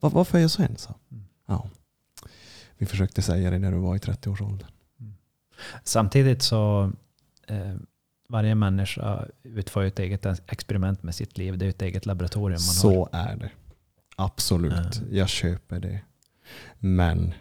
[0.00, 0.94] Var, varför är jag så ensam?
[1.10, 1.24] Mm.
[1.46, 1.68] Ja.
[2.78, 4.68] Vi försökte säga det när du var i 30-årsåldern.
[5.84, 6.92] Samtidigt så,
[7.46, 7.74] eh,
[8.28, 11.58] varje människa utför ett eget experiment med sitt liv.
[11.58, 12.94] Det är ett eget laboratorium man har.
[12.94, 13.50] Så är det.
[14.16, 14.72] Absolut.
[14.96, 15.06] Ja.
[15.10, 16.00] Jag köper det.
[16.78, 17.34] Men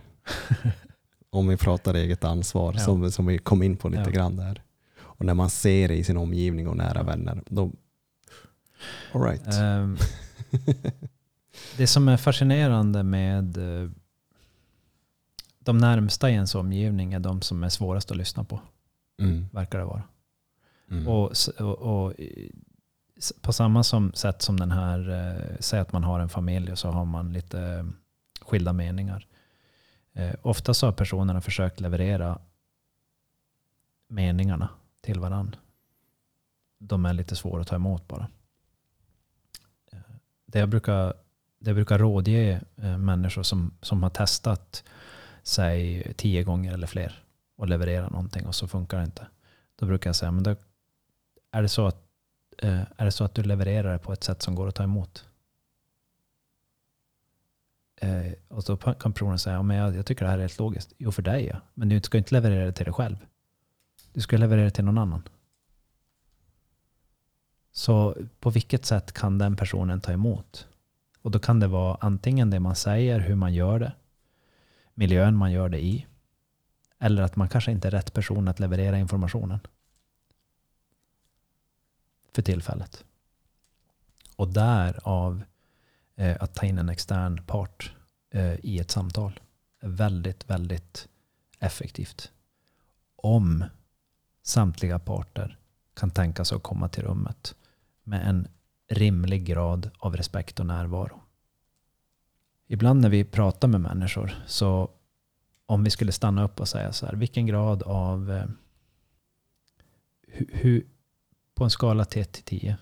[1.32, 2.80] om vi pratar eget ansvar, Ja.
[2.80, 4.10] som, som vi kom in på lite Ja.
[4.10, 4.62] grann där.
[5.00, 7.72] Och när man ser det i sin omgivning och nära vänner, då...
[9.14, 9.48] All right.
[9.48, 9.98] Ehm,
[11.78, 13.90] det som är fascinerande med eh,
[15.60, 18.62] de närmsta i ens omgivning är de som är svårast att lyssna på,
[19.22, 19.46] Mm.
[19.52, 20.04] verkar det vara.
[20.92, 21.08] Mm.
[21.08, 22.14] Och, och, och
[23.42, 26.80] på samma som, sätt som den här, eh, säg att man har en familj och
[26.80, 27.86] så har man lite eh,
[28.42, 29.28] skilda meningar.
[30.14, 32.40] Eh, ofta så har personerna försökt leverera
[34.08, 34.70] meningarna
[35.02, 35.60] till varandra.
[36.78, 38.28] De är lite svåra att ta emot bara.
[39.92, 40.00] Eh,
[40.46, 41.14] det jag brukar,
[41.60, 44.84] det jag brukar rådge eh, människor som, som har testat
[45.44, 47.24] sig tio gånger eller fler
[47.56, 49.28] och leverera någonting och så funkar det inte.
[49.76, 50.56] Då brukar jag säga, men då,
[51.52, 52.04] är, det så att,
[52.58, 54.84] eh, är det så att du levererar det på ett sätt som går att ta
[54.84, 55.26] emot?
[58.02, 60.60] Eh, och så kan personen säga, ja, men jag, jag tycker det här är helt
[60.60, 60.94] logiskt.
[60.98, 61.62] Jo, för dig ja.
[61.74, 63.18] Men du ska inte leverera det till dig själv.
[64.14, 65.24] Du ska leverera det till någon annan.
[67.72, 70.68] Så på vilket sätt kan den personen ta emot?
[71.22, 73.94] Och då kan det vara antingen det man säger, hur man gör det,
[74.94, 76.08] miljön man gör det i,
[77.00, 79.60] eller att man kanske inte är rätt person att leverera informationen
[82.34, 83.06] för tillfället.
[84.36, 85.44] Och därav
[86.22, 87.94] Eh, att ta in en extern part
[88.32, 89.40] eh, i ett samtal
[89.80, 91.08] är väldigt, väldigt
[91.60, 92.32] effektivt.
[93.16, 93.64] Om
[94.44, 95.60] samtliga parter
[95.94, 97.56] kan tänka sig att komma till rummet
[98.04, 98.48] med en
[98.90, 101.22] rimlig grad av respekt och närvaro.
[102.68, 104.92] Ibland när vi pratar med människor så
[105.66, 108.46] om vi skulle stanna upp och säga så här, vilken grad av eh,
[110.28, 110.86] hur,
[111.56, 112.78] på en skala till 1 till 10,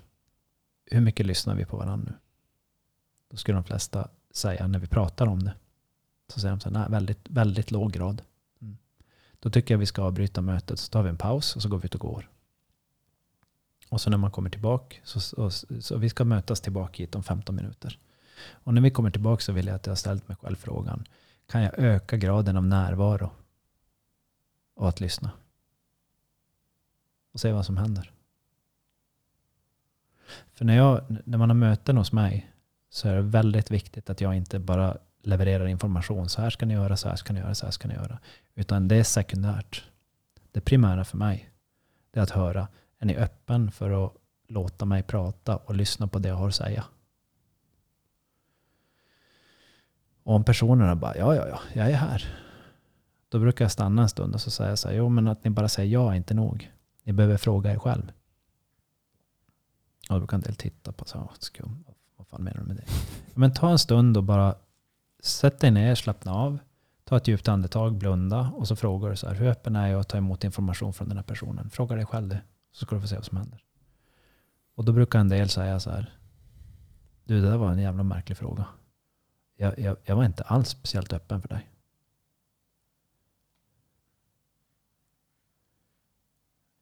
[0.86, 2.29] hur mycket lyssnar vi på varandra nu?
[3.30, 5.54] Då skulle de flesta säga när vi pratar om det,
[6.28, 8.22] så säger de så här, nej, väldigt, väldigt låg grad.
[8.62, 8.78] Mm.
[9.40, 11.78] Då tycker jag vi ska avbryta mötet, så tar vi en paus och så går
[11.78, 12.30] vi ut och går.
[13.90, 15.50] Och så när man kommer tillbaka, så, så,
[15.82, 18.00] så vi ska mötas tillbaka hit om 15 minuter.
[18.52, 21.08] Och när vi kommer tillbaka så vill jag att jag har ställt mig själv frågan,
[21.48, 23.32] kan jag öka graden av närvaro
[24.76, 25.32] och att lyssna?
[27.32, 28.12] Och se vad som händer.
[30.54, 32.52] För när, jag, när man har möten hos mig
[32.90, 36.30] så är det väldigt viktigt att jag inte bara levererar information.
[36.30, 38.20] Så här ska ni göra, så här ska ni göra, så här ska ni göra.
[38.56, 39.84] Utan det är sekundärt.
[40.52, 41.50] Det primära för mig
[42.12, 42.68] det är att höra,
[43.00, 44.14] är ni öppen för att
[44.48, 46.86] låta mig prata och lyssna på det jag har att säga?
[50.24, 52.36] Och om personerna bara, ja, ja, ja, jag är här.
[53.30, 55.44] Då brukar jag stanna en stund och så säger jag så här, jo men att
[55.44, 56.72] ni bara säger ja är inte nog.
[57.04, 58.12] Ni behöver fråga er själv.
[60.10, 61.86] Och då brukar en del titta på så här, skum,
[62.30, 62.86] fan menar du med det?
[63.34, 64.56] Men ta en stund och bara
[65.20, 66.60] sätt dig ner, slappna av.
[67.04, 70.00] Ta ett djupt andetag, blunda och så frågar du så här, hur öppen är jag
[70.00, 71.70] att ta emot information från den här personen?
[71.70, 72.42] Fråga dig själv det,
[72.72, 73.64] så ska du få se vad som händer.
[74.76, 76.14] Och då brukar en del säga så här,
[77.24, 78.66] du det där var en jävla märklig fråga.
[79.56, 81.70] Jag, jag, jag var inte alls speciellt öppen för dig.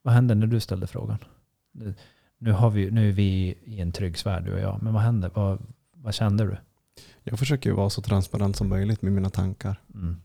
[0.02, 1.18] Vad hände när du ställde frågan?
[2.40, 5.04] Nu, har vi, nu är vi i en trygg sfär du och jag, men vad
[5.04, 5.32] hände?
[5.34, 5.60] Vad,
[5.94, 6.58] vad kände du?
[7.24, 9.82] Jag försöker vara så transparent som möjligt med mina tankar.
[9.94, 10.16] Mm.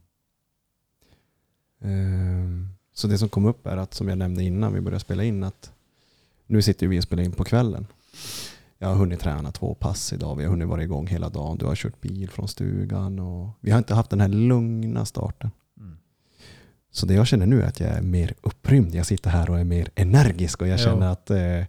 [1.80, 5.24] Ehm, Så det som kom upp är att, som jag nämnde innan vi började spela
[5.24, 5.72] in, att
[6.46, 7.86] nu sitter vi och spelar in på kvällen.
[8.78, 10.36] Jag har hunnit träna två pass idag.
[10.36, 11.58] Vi har hunnit vara igång hela dagen.
[11.58, 13.18] Du har kört bil från stugan.
[13.18, 15.50] Och vi har inte haft den här lugna starten.
[15.78, 15.96] Mm.
[16.90, 18.94] Så det jag känner nu är att jag är mer upprymd.
[18.94, 20.84] Jag sitter här och är mer energisk och jag Jo.
[20.84, 21.30] känner att...
[21.30, 21.64] Eh,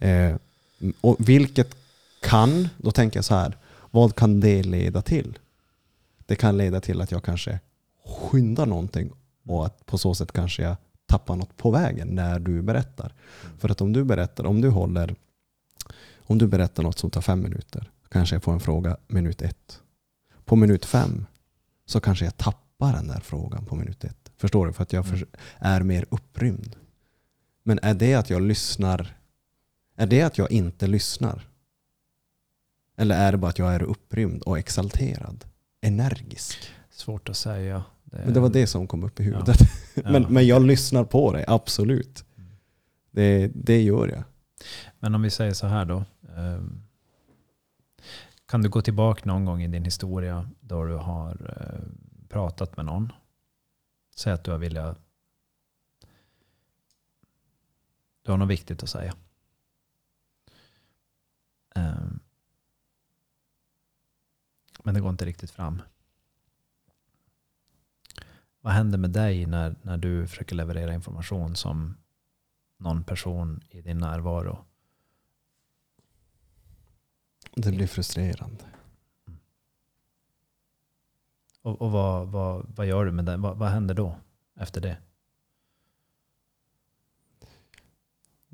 [0.00, 0.36] eh,
[1.00, 1.76] och vilket
[2.22, 3.56] kan, då tänker jag så här,
[3.90, 5.38] vad kan det leda till?
[6.26, 7.60] Det kan leda till att jag kanske
[8.06, 9.10] skyndar någonting
[9.46, 13.14] och att på så sätt kanske jag tappar något på vägen när du berättar.
[13.58, 15.14] För att om du berättar, om du håller,
[16.18, 19.80] om du berättar något som tar fem minuter, kanske jag får en fråga minut ett.
[20.44, 21.26] På minut fem
[21.86, 24.30] så kanske jag tappar den där frågan på minut ett.
[24.36, 24.72] Förstår du?
[24.72, 25.28] För att jag Mm.
[25.58, 26.76] är mer upprymd.
[27.62, 29.16] Men är det att jag lyssnar,
[30.00, 31.48] är det att jag inte lyssnar?
[32.96, 35.44] Eller är det bara att jag är upprymd och exalterad?
[35.80, 36.58] Energisk?
[36.90, 37.84] Svårt att säga.
[38.04, 39.56] Men det var det som kom upp i huvudet.
[39.94, 40.02] Ja.
[40.10, 42.24] men, men jag lyssnar på dig, absolut.
[43.10, 44.22] Det, det gör jag.
[44.98, 46.04] Men om vi säger så här då.
[46.36, 46.82] ehm,
[48.46, 51.80] Kan du gå tillbaka någon gång i din historia då du har eh,
[52.28, 53.12] pratat med någon?
[54.16, 54.98] Säg att du har velat...
[58.22, 59.14] Du har något viktigt att säga.
[61.74, 62.20] Ehm,
[64.84, 65.82] Men det går inte riktigt fram.
[68.60, 71.96] Vad händer med dig när, när du försöker leverera information som
[72.76, 74.64] någon person i din närvaro
[77.54, 78.64] Det blir frustrerande.
[81.62, 83.36] Och, och vad, vad, vad gör du med det?
[83.36, 84.16] Vad, vad händer då
[84.54, 84.98] efter det?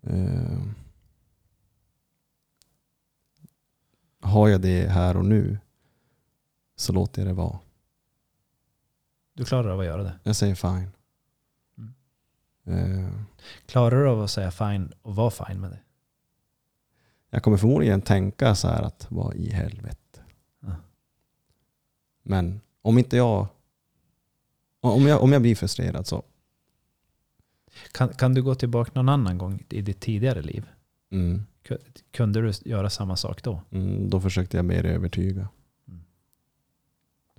[0.03, 0.63] Eh,
[4.27, 5.59] har jag det här och nu
[6.77, 7.59] så låter jag det vara.
[9.35, 10.19] Du klarar av att göra det.
[10.23, 10.91] Jag säger fine.
[12.67, 13.05] Mm.
[13.05, 13.11] Eh,
[13.67, 15.79] Klarar du av att säga fine och vara fine med det?
[17.31, 20.21] jag kommer förmodligen tänka så här att vad i helvete.
[20.61, 20.73] Ja.
[22.23, 23.47] Men om inte jag
[24.81, 26.23] om jag, om jag blir frustrerad så
[27.93, 30.67] Kan, kan du gå tillbaka någon annan gång i ditt tidigare liv?
[31.11, 31.47] mm,
[32.11, 33.63] Kunde du göra samma sak då?
[33.71, 35.49] mm, då försökte jag mer övertyga.
[35.89, 36.01] Mm.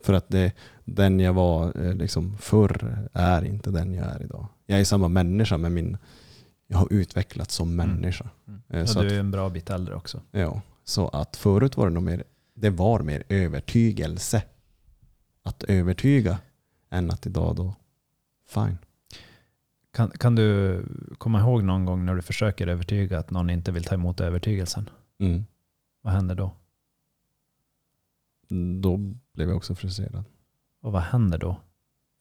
[0.02, 0.54] För att det,
[0.86, 4.48] den jag var eh, liksom förr är inte den jag är idag.
[4.66, 5.98] Jag är samma människa men min,
[6.68, 8.30] jag har utvecklats som människa.
[8.70, 10.22] Eh, Och så du att- är en bra bit äldre också.
[10.32, 12.24] Ja, så att förut var det nog mer,
[12.54, 14.44] det var mer övertygelse.
[15.44, 16.38] Att övertyga
[16.90, 17.76] än att idag då,
[18.50, 18.78] fine.
[19.98, 20.84] Kan, kan du
[21.18, 24.90] komma ihåg någon gång när du försöker övertyga att någon inte vill ta emot övertygelsen?
[25.20, 25.46] Mm.
[26.02, 26.52] Vad händer då?
[28.82, 28.98] Då
[29.34, 30.24] blev jag också frustrerad.
[30.82, 31.62] Och vad händer då?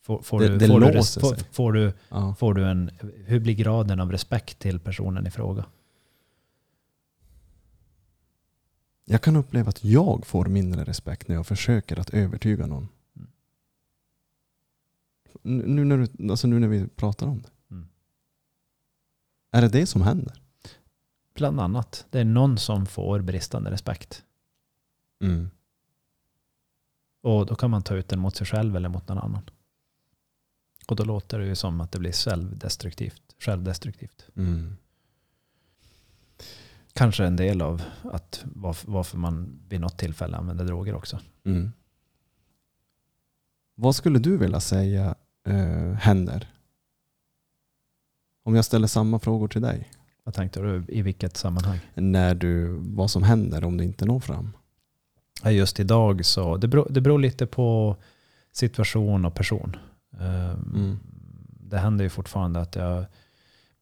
[0.02, 1.44] Får, får Det- du, det får, du, låser får, sig.
[1.52, 2.34] får, du, Ja.
[2.34, 2.90] får du en,
[3.26, 5.66] hur blir graden av respekt till personen i fråga?
[9.04, 12.88] Jag kan uppleva att jag får mindre respekt när jag försöker att övertyga någon.
[15.44, 15.74] Mm.
[15.74, 17.48] Nu när, du, alltså nu när vi pratar om det.
[19.50, 20.42] Är det det som händer?
[21.34, 22.06] Bland annat.
[22.10, 24.24] Det är någon som får bristande respekt.
[25.20, 25.50] Mm.
[27.22, 29.50] Och då kan man ta ut den mot sig själv eller mot någon annan.
[30.88, 33.22] Och då låter det ju som att det blir självdestruktivt.
[33.38, 34.26] självdestruktivt.
[34.36, 34.76] Mm.
[36.92, 41.20] Kanske en del av att varf- varför man vid något tillfälle använder droger också.
[41.44, 41.72] Mm.
[43.74, 45.14] Vad skulle du vilja säga
[45.46, 46.48] eh, händer?
[48.46, 49.90] Om jag ställer samma frågor till dig.
[50.24, 50.84] Vad tänkte du?
[50.88, 51.78] I vilket sammanhang?
[51.94, 54.56] När du, vad som händer om du inte når fram?
[55.42, 57.96] Ja, Just idag så, det beror, det beror lite på
[58.52, 59.76] situation och person.
[60.20, 60.98] Ehm, Mm.
[61.48, 63.04] Det händer ju fortfarande att jag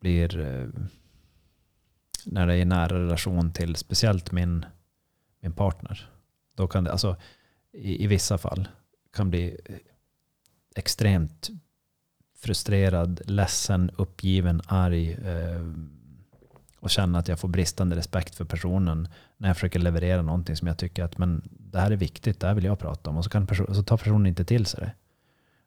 [0.01, 0.69] blir, eh,
[2.25, 4.65] när det är i nära relation till speciellt min,
[5.41, 6.11] min partner,
[6.55, 7.17] då kan det, alltså
[7.73, 8.69] i, i vissa fall,
[9.13, 9.77] kan bli eh,
[10.77, 11.51] extremt
[12.45, 15.67] frustrerad, ledsen, uppgiven, arg eh,
[16.81, 20.69] och känna att jag får bristande respekt för personen när jag försöker leverera någonting som
[20.69, 23.17] jag tycker att men det här är viktigt, det här vill jag prata om.
[23.17, 24.93] Och så, kan person, så tar personen inte till sig det.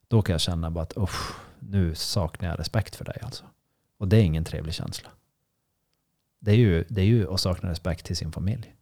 [0.08, 3.18] Då kan jag känna bara att "Uff, nu saknar jag respekt för dig.
[3.22, 3.45] Alltså.
[3.98, 5.10] Och det är ingen trevlig känsla.
[6.40, 8.76] Det är ju, det är ju att sakna respekt till sin familj.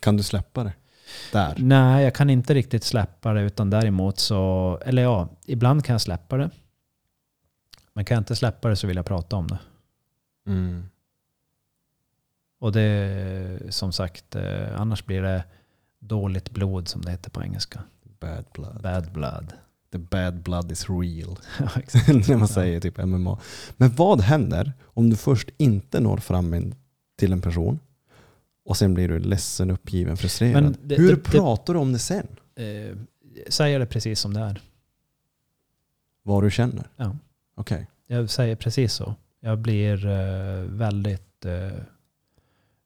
[0.00, 0.72] Kan du släppa det?
[1.32, 1.54] Där.
[1.58, 3.42] Nej, jag kan inte riktigt släppa det.
[3.42, 6.50] Utan däremot så, eller ja, ibland kan jag släppa det.
[7.92, 9.58] Men kan jag inte släppa det så vill jag prata om det.
[10.46, 10.88] Mm.
[12.58, 15.44] Och det, som sagt, eh, annars blir det
[15.98, 17.82] dåligt blod som det heter på engelska.
[18.20, 18.82] Bad blood.
[18.82, 19.52] Bad blood.
[19.92, 21.38] The bad blood is real.
[21.58, 21.68] Ja.
[22.28, 23.38] När man säger typ MMA.
[23.76, 26.74] Men vad händer om du först inte når fram
[27.18, 27.78] till en person
[28.64, 30.62] och sen blir du ledsen, uppgiven, frustrerad?
[30.62, 32.26] Men det- Hur det- pratar du om det sen?
[32.54, 32.96] eh,
[33.48, 34.62] säger det precis som det är.
[36.22, 36.88] Vad du känner?
[36.96, 37.16] Ja.
[37.54, 37.86] Okej.
[38.06, 39.14] Jag säger precis så.
[39.40, 41.72] Jag blir eh, väldigt eh,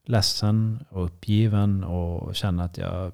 [0.05, 3.12] ledsen och uppgiven och känner att jag...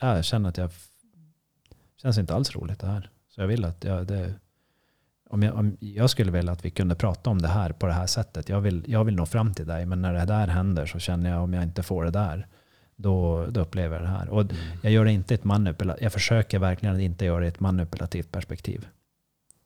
[0.00, 0.70] Ja, jag känner att jag...
[1.96, 3.10] känns inte alls roligt det här.
[3.28, 4.06] Så jag vill att jag...
[4.06, 4.34] Det,
[5.28, 7.92] om jag, om jag skulle vilja att vi kunde prata om det här på det
[7.92, 8.48] här sättet.
[8.48, 11.30] Jag vill, jag vill nå fram till dig, men när det där händer så känner
[11.30, 12.46] jag om jag inte får det där,
[12.96, 14.28] då, då upplever jag det här.
[14.28, 14.56] Och Mm.
[14.82, 15.44] jag gör det inte ett
[16.00, 18.88] jag försöker verkligen att inte göra det i ett manipulativt perspektiv.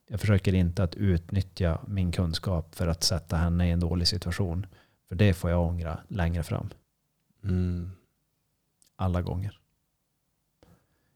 [0.08, 4.66] Jag försöker inte att utnyttja min kunskap för att sätta henne i en dålig situation.
[5.08, 6.68] För det får jag ångra längre fram.
[7.44, 7.90] Mm.
[8.96, 9.58] Alla gånger.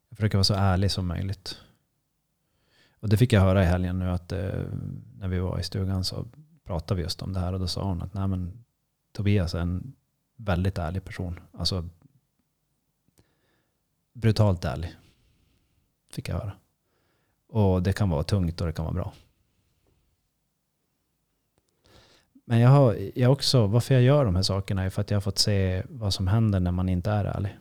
[0.08, 1.60] Jag försöker vara så ärlig som möjligt.
[3.04, 4.62] Och det fick jag höra i helgen nu att eh,
[5.18, 6.26] när vi var i stugan så
[6.64, 8.64] pratade vi just om det här och då sa hon att Nej, men,
[9.12, 9.94] Tobias är en
[10.36, 11.40] väldigt ärlig person.
[11.52, 11.88] Alltså
[14.12, 14.96] brutalt ärlig.
[16.12, 16.52] Fick jag höra.
[17.48, 19.12] Och det kan vara tungt och det kan vara bra.
[22.44, 25.16] Men jag har jag också, varför jag gör de här sakerna är för att jag
[25.16, 27.58] har fått se vad som händer när man inte är ärlig.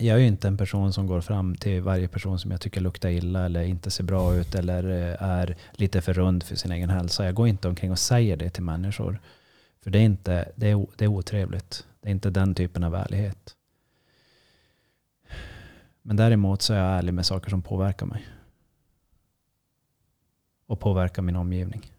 [0.00, 2.80] Jag är ju inte en person som går fram till varje person som jag tycker
[2.80, 6.72] luktar illa eller inte ser bra ut eller eh, är lite för rund för sin
[6.72, 7.24] egen hälsa.
[7.24, 9.20] Jag går inte omkring och säger det till människor.
[9.82, 11.86] För det är, inte, det är, det är otrevligt.
[12.00, 13.56] Det är inte den typen av ärlighet.
[16.02, 18.26] Men däremot så är jag ärlig med saker som påverkar mig.
[20.66, 21.92] Och påverkar min omgivning.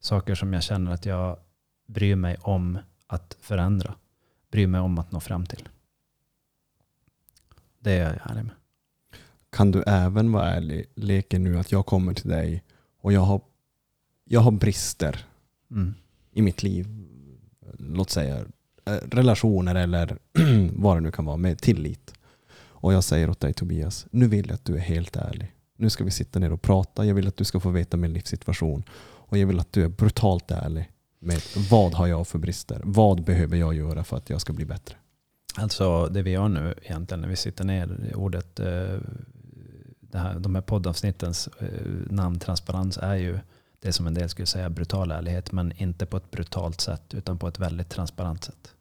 [0.00, 1.38] Saker som jag känner att jag
[1.86, 3.94] bryr mig om att förändra.
[4.50, 5.68] Bryr mig om att nå fram till.
[7.86, 8.54] Det är jag ärlig med.
[9.50, 12.62] Kan du även vara ärlig, leker nu att jag kommer till dig
[13.00, 13.40] och jag har,
[14.24, 15.26] jag har brister
[15.70, 15.94] Mm.
[16.32, 16.86] i mitt liv.
[17.78, 18.44] Låt säga
[18.84, 20.18] eh, relationer eller
[20.72, 22.14] vad det nu kan vara med tillit.
[22.58, 25.52] Och jag säger åt dig Tobias, nu vill jag att du är helt ärlig.
[25.76, 27.04] Nu ska vi sitta ner och prata.
[27.04, 28.82] Jag vill att du ska få veta min livssituation.
[28.98, 32.80] Och jag vill att du är brutalt ärlig med vad har jag för brister?
[32.84, 34.96] Vad behöver jag göra för att jag ska bli bättre?
[35.56, 38.98] Alltså det vi gör nu egentligen när vi sitter ner, ordet, eh,
[40.00, 41.68] det här, de här poddavsnittens eh,
[42.10, 43.38] namn transparens är ju
[43.80, 47.38] det som en del skulle säga brutal ärlighet, men inte på ett brutalt sätt utan
[47.38, 48.74] på ett väldigt transparent sätt.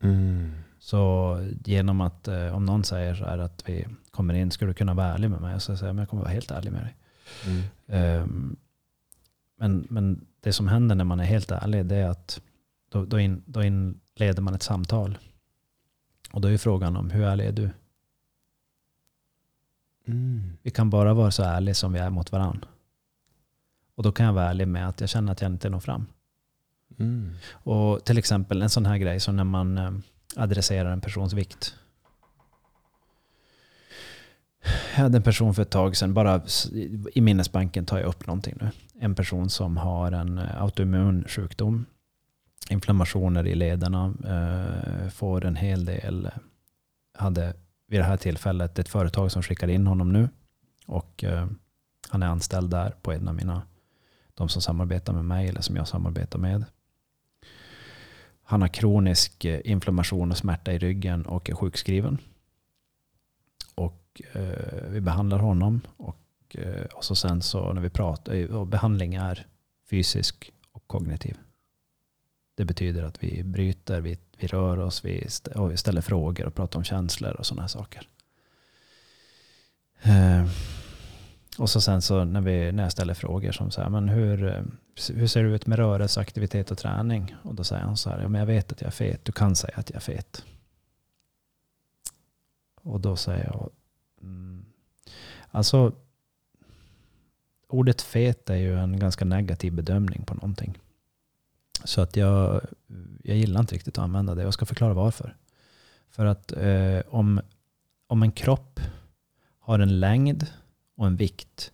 [0.79, 4.73] Så genom att eh, om någon säger så här att vi kommer in, ska du
[4.73, 5.55] kunna vara ärlig med mig?
[5.55, 6.95] Och så säger jag, men jag kommer vara helt ärlig med dig.
[7.45, 7.63] Mm.
[7.87, 8.55] Ehm,
[9.57, 12.41] men, men det som händer när man är helt ärlig det är att
[12.89, 15.17] då, då, in, då inleder man ett samtal.
[16.35, 17.69] Och då är frågan om hur ärlig är du?
[20.07, 20.57] Mm.
[20.61, 22.67] Vi kan bara vara så ärliga som vi är mot varandra.
[23.95, 26.05] Och då kan jag vara ärlig med att jag känner att jag inte når fram.
[26.99, 27.33] Mm.
[27.51, 29.91] Och till exempel en sån här grej som när man eh,
[30.35, 31.75] adresserar en persons vikt.
[34.95, 36.41] Jag hade en person för ett tag sedan, bara
[37.13, 38.69] i minnesbanken tar jag upp någonting nu.
[38.99, 41.85] En person som har en eh, autoimmun sjukdom,
[42.69, 46.29] inflammationer i lederna, eh, får en hel del,
[47.13, 47.53] hade
[47.87, 50.29] vid det här tillfället ett företag som skickar in honom nu.
[50.85, 51.47] Och eh,
[52.09, 53.61] han är anställd där på en av mina,
[54.33, 56.65] de som samarbetar med mig eller som jag samarbetar med.
[58.43, 62.17] Han har kronisk eh, inflammation och smärta i ryggen och är sjukskriven.
[63.75, 65.81] Och eh, vi behandlar honom.
[65.97, 66.19] Och,
[66.51, 69.47] eh, och så sen så när vi pratar, eh, och behandling är
[69.89, 71.37] fysisk och kognitiv.
[72.55, 76.45] Det betyder att vi bryter, vi, vi rör oss, vi, st- och vi ställer frågor
[76.45, 78.07] och pratar om känslor och sådana här saker.
[80.01, 80.45] Eh,
[81.57, 84.47] och så sen så när, vi, när jag ställer frågor som så här, men hur,
[84.47, 84.63] eh,
[85.13, 87.35] hur ser det ut med rörelse, aktivitet och träning?
[87.43, 89.31] Och då säger han så här, ja, men jag vet att jag är fet, du
[89.31, 90.45] kan säga att jag är fet.
[92.81, 93.69] Och då säger jag,
[94.21, 94.65] mm,
[95.51, 95.91] alltså
[97.67, 100.77] ordet fet är ju en ganska negativ bedömning på någonting.
[101.85, 102.61] Så att jag,
[103.23, 104.41] jag gillar inte riktigt att använda det.
[104.43, 105.35] Jag ska förklara varför.
[106.09, 107.41] För att eh, om,
[108.07, 108.79] om en kropp
[109.59, 110.47] har en längd
[110.97, 111.71] och en vikt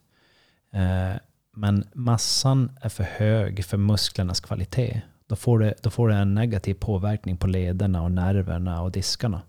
[0.74, 1.16] eh,
[1.54, 6.34] men massan är för hög för musklernas kvalitet då får, det, då får det en
[6.34, 9.42] negativ påverkning på lederna och nerverna och diskarna.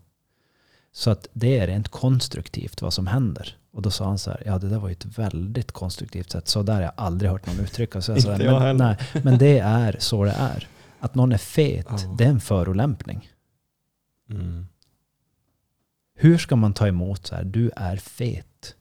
[0.91, 3.57] Så att det är rent konstruktivt vad som händer.
[3.73, 6.47] Och då sa han så här, ja det där var ju ett väldigt konstruktivt sätt.
[6.47, 8.15] Så där har jag aldrig hört någon uttrycka sig.
[8.17, 8.73] Inte jag men, heller.
[9.13, 10.67] nej, men det är så det är.
[10.99, 12.15] Att någon är fet, Ja.
[12.17, 13.29] det är en förolämpning.
[14.29, 14.67] Mm.
[16.15, 18.75] Hur ska man ta emot så här, du är fet?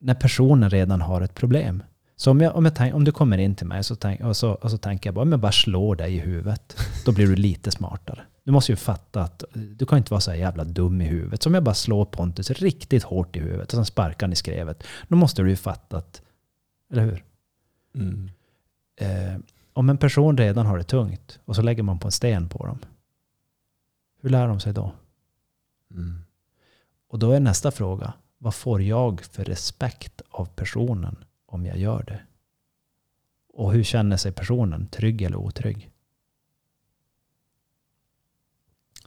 [0.00, 1.82] När personen redan har ett problem.
[2.16, 4.36] Så om, jag, om, jag tänk, om du kommer in till mig så tänk, och,
[4.36, 7.26] så, och så tänker jag bara, om jag bara slår dig i huvudet, då blir
[7.26, 8.20] du lite smartare.
[8.50, 11.42] Du måste ju fatta att du kan inte vara så jävla dum i huvudet.
[11.42, 14.36] Så om jag bara slår Pontus riktigt hårt i huvudet och sen sparkar han i
[14.36, 16.22] skrevet, då måste du ju fatta att,
[16.92, 17.24] eller hur?
[17.94, 18.30] Mm.
[18.96, 19.40] Eh,
[19.72, 22.66] om en person redan har det tungt och så lägger man på en sten på
[22.66, 22.78] dem,
[24.20, 24.92] hur lär de sig då?
[25.90, 26.24] Mm.
[27.08, 31.16] Och då är nästa fråga, vad får jag för respekt av personen
[31.46, 32.20] om jag gör det?
[33.52, 34.86] Och hur känner sig personen?
[34.86, 35.89] Trygg eller otrygg?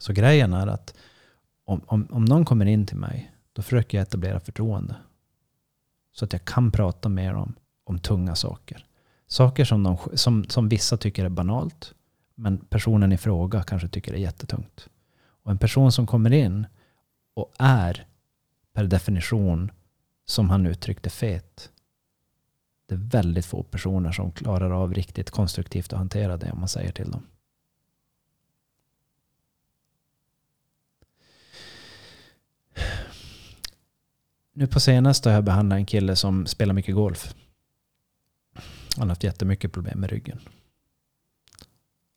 [0.03, 0.95] Så grejen är att
[1.65, 4.95] om, om, om någon kommer in till mig, då försöker jag etablera förtroende.
[6.11, 8.85] Så att jag kan prata med dem om tunga saker.
[9.27, 11.93] Saker som, de, som, som vissa tycker är banalt,
[12.35, 14.89] men personen i fråga kanske tycker är jättetungt.
[15.43, 16.67] Och en person som kommer in
[17.34, 18.05] och är
[18.73, 19.71] per definition,
[20.25, 21.71] som han uttryckte, fet.
[22.85, 26.69] Det är väldigt få personer som klarar av riktigt konstruktivt att hantera det om man
[26.69, 27.23] säger till dem.
[34.55, 37.35] Nu på senaste har jag behandlat en kille som spelar mycket golf.
[38.97, 40.39] Han har haft jättemycket problem med ryggen.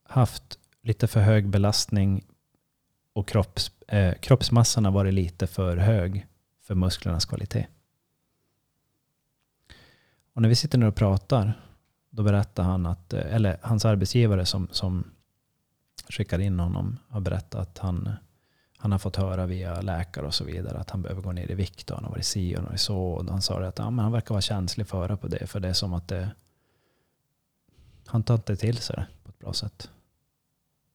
[0.03, 2.25] Haft lite för hög belastning
[3.13, 6.27] och kropps, eh, kroppsmassan har varit lite för hög
[6.63, 7.67] för musklernas kvalitet.
[10.33, 11.61] Och när vi sitter ner och pratar,
[12.11, 15.11] då berättar han att, eh, eller hans arbetsgivare som, som
[16.09, 18.11] skickar in honom har berättat att han,
[18.79, 21.55] han har fått höra via läkare och så vidare att han behöver gå ner i
[21.55, 22.99] vikt och han har varit si och varit så.
[22.99, 25.47] Och han sa det att ja, men han verkar vara känslig för det på det,
[25.47, 26.31] för det är som att det,
[28.07, 29.91] han tar inte till sig det på ett bra sätt.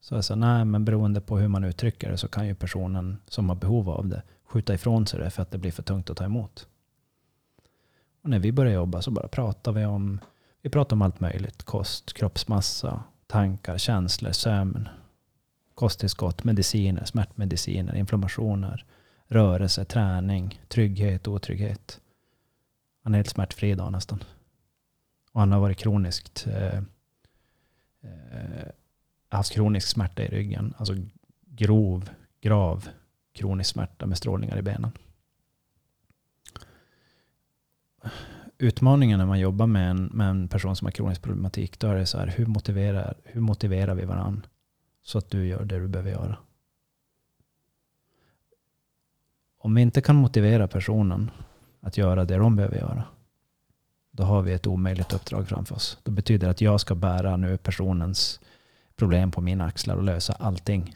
[0.01, 3.17] Så jag sa, nej men beroende på hur man uttrycker det så kan ju personen
[3.27, 6.09] som har behov av det skjuta ifrån sig det för att det blir för tungt
[6.09, 6.67] att ta emot.
[8.23, 10.19] Och när vi började jobba så bara pratade vi om,
[10.61, 11.63] vi pratade om allt möjligt.
[11.63, 14.89] Kost, kroppsmassa, tankar, känslor, sömn,
[15.75, 18.85] kosttillskott, mediciner, smärtmediciner, inflammationer,
[19.27, 22.01] rörelse, träning, trygghet, otrygghet.
[23.03, 24.23] Han är helt smärtfri idag nästan.
[25.31, 26.77] Och han har varit kroniskt eh,
[28.01, 28.67] eh,
[29.29, 30.73] haft kronisk smärta i ryggen.
[30.77, 30.95] Alltså
[31.45, 32.09] grov,
[32.41, 32.89] grav
[33.33, 34.91] kronisk smärta med strålningar i benen.
[38.57, 41.95] Utmaningen när man jobbar med en, med en person som har kronisk problematik, då är
[41.95, 44.49] det så här, hur motiverar, hur motiverar vi varandra
[45.01, 46.37] så att du gör det du behöver göra?
[49.57, 51.31] Om vi inte kan motivera personen
[51.79, 53.03] att göra det de behöver göra,
[54.11, 55.97] då har vi ett omöjligt uppdrag framför oss.
[56.03, 58.39] Det betyder att jag ska bära nu personens
[58.95, 60.95] problem på mina axlar och lösa allting.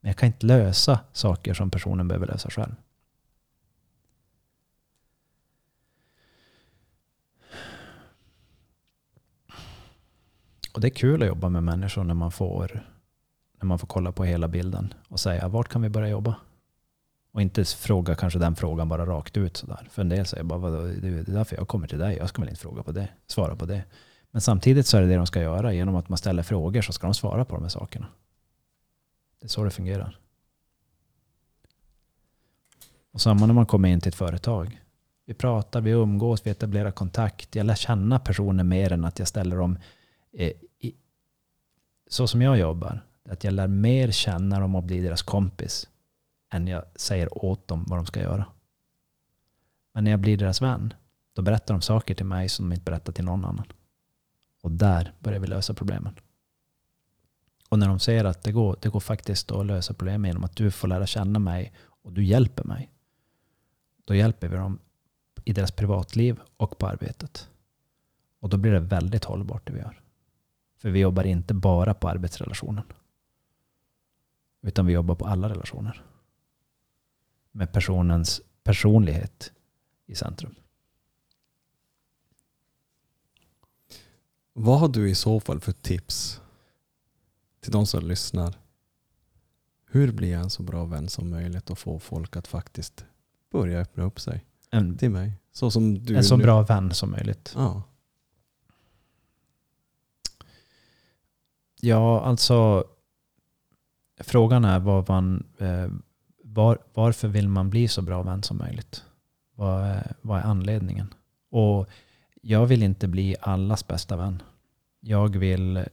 [0.00, 2.74] Men jag kan inte lösa saker som personen behöver lösa själv.
[10.74, 12.84] Och det är kul att jobba med människor när man får,
[13.58, 16.36] när man får kolla på hela bilden och säga vart kan vi börja jobba?
[17.32, 19.88] Och inte fråga kanske den frågan bara rakt ut sådär.
[19.90, 22.16] För en del säger bara Vadå, det är därför jag kommer till dig.
[22.16, 23.84] Jag ska väl inte fråga på det, svara på det.
[24.30, 25.72] Men samtidigt så är det det de ska göra.
[25.72, 28.06] Genom att man ställer frågor så ska de svara på de här sakerna.
[29.40, 30.18] Det är så det fungerar.
[33.12, 34.80] Och samma när man kommer in till ett företag.
[35.26, 37.54] Vi pratar, vi umgås, vi etablerar kontakt.
[37.54, 39.78] Jag lär känna personer mer än att jag ställer dem
[40.32, 40.94] eh, i,
[42.06, 43.04] så som jag jobbar.
[43.30, 45.88] Att jag lär mer känna dem och bli deras kompis
[46.50, 48.46] än jag säger åt dem vad de ska göra.
[49.92, 50.94] Men när jag blir deras vän,
[51.32, 53.66] då berättar de saker till mig som de inte berättar till någon annan.
[54.62, 56.14] Och där börjar vi lösa problemen.
[57.68, 60.56] Och när de ser att det går, det går faktiskt att lösa problemen genom att
[60.56, 62.90] du får lära känna mig och du hjälper mig.
[64.04, 64.78] Då hjälper vi dem
[65.44, 67.48] i deras privatliv och på arbetet.
[68.40, 70.00] Och då blir det väldigt hållbart det vi gör.
[70.78, 72.84] För vi jobbar inte bara på arbetsrelationen.
[74.60, 76.04] Utan vi jobbar på alla relationer.
[77.52, 79.52] Med personens personlighet
[80.06, 80.54] i centrum.
[84.52, 86.40] Vad har du i så fall för tips
[87.60, 88.58] till de som lyssnar?
[89.90, 93.04] Hur blir jag en så bra vän som möjligt och få folk att faktiskt
[93.50, 95.32] börja öppna upp sig En, till mig?
[95.52, 96.42] Så som du en så nu.
[96.44, 97.52] bra vän som möjligt.
[97.56, 97.82] Ja.
[101.80, 102.84] Ja, alltså
[104.20, 105.88] frågan är vad man, eh,
[106.44, 109.04] var, varför vill man bli så bra vän som möjligt?
[109.54, 111.14] Vad är, vad är anledningen?
[111.50, 111.88] Och
[112.42, 114.42] jag vill inte bli allas bästa vän.
[115.00, 115.84] Jag vill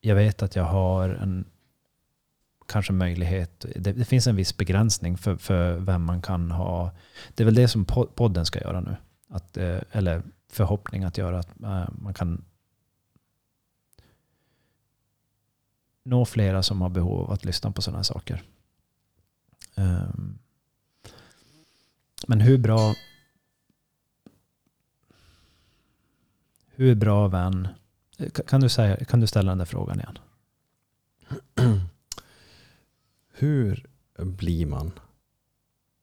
[0.00, 1.44] jag vet att jag har en
[2.68, 3.66] kanske möjlighet.
[3.76, 6.90] Det, det, finns en viss begränsning för, för vem man kan ha.
[7.34, 7.84] Det är väl det som
[8.14, 8.96] podden ska göra nu.
[9.28, 12.44] Att, eh, eller förhoppning att göra att eh, man kan
[16.08, 18.42] nå flera som har behov av att lyssna på sådana här saker.
[19.74, 20.38] Um,
[22.26, 22.94] men hur bra
[26.66, 27.68] hur bra vän
[28.46, 30.18] kan du, säga, kan du ställa den där frågan igen?
[33.32, 33.86] Hur
[34.16, 34.92] blir man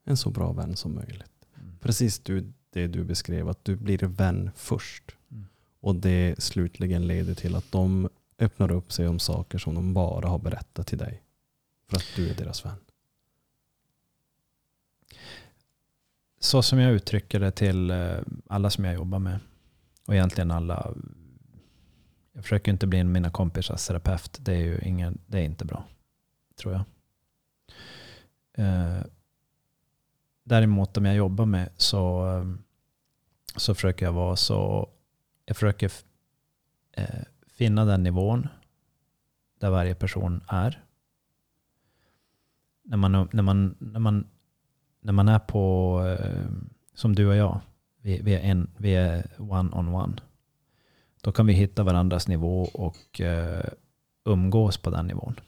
[0.04, 1.46] en så bra vän som möjligt?
[1.56, 1.78] Mm.
[1.82, 5.16] Precis du, det du beskrev, att du blir vän först.
[5.32, 5.46] Mm.
[5.80, 8.10] Och det slutligen leder till att de
[8.40, 11.22] öppnar upp sig om saker som de bara har berättat till dig.
[11.90, 12.78] För att du är deras vän.
[16.40, 18.18] Så som jag uttrycker det till eh,
[18.48, 19.40] alla som jag jobbar med.
[20.06, 20.94] Och egentligen alla.
[22.34, 24.38] Jag försöker inte bli mina kompisars terapeut.
[24.42, 25.86] Det är ju ingen, det är inte bra.
[26.56, 26.84] Tror jag.
[28.58, 29.04] Eh,
[30.44, 32.46] däremot de jag jobbar med så, eh,
[33.56, 34.90] så försöker jag vara så,
[35.46, 35.92] jag försöker
[36.92, 37.24] eh,
[37.56, 38.48] finna den nivån
[39.60, 40.84] där varje person är.
[42.84, 44.28] När man, när man, när man,
[45.02, 46.46] när man är på, eh,
[46.94, 47.62] som du och jag,
[48.02, 50.16] vi, vi, är en, vi är one on one.
[51.22, 53.66] Då kan vi hitta varandras nivå och eh,
[54.26, 55.40] umgås på den nivån.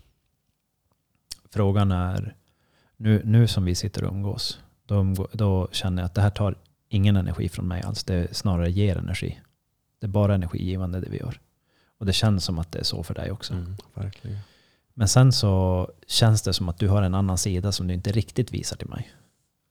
[1.50, 2.36] Frågan är,
[2.98, 6.30] nu, nu som vi sitter och umgås, då, umgå, då känner jag att det här
[6.30, 6.56] tar
[6.90, 8.04] ingen energi från mig alls.
[8.04, 9.42] Det snarare ger energi.
[10.00, 11.40] Det är bara energigivande det vi gör.
[12.00, 13.54] Och det känns som att det är så för dig också.
[13.54, 14.38] Mm, verkligen.
[14.94, 18.12] Men sen så känns det som att du har en annan sida som du inte
[18.12, 19.12] riktigt visar till mig.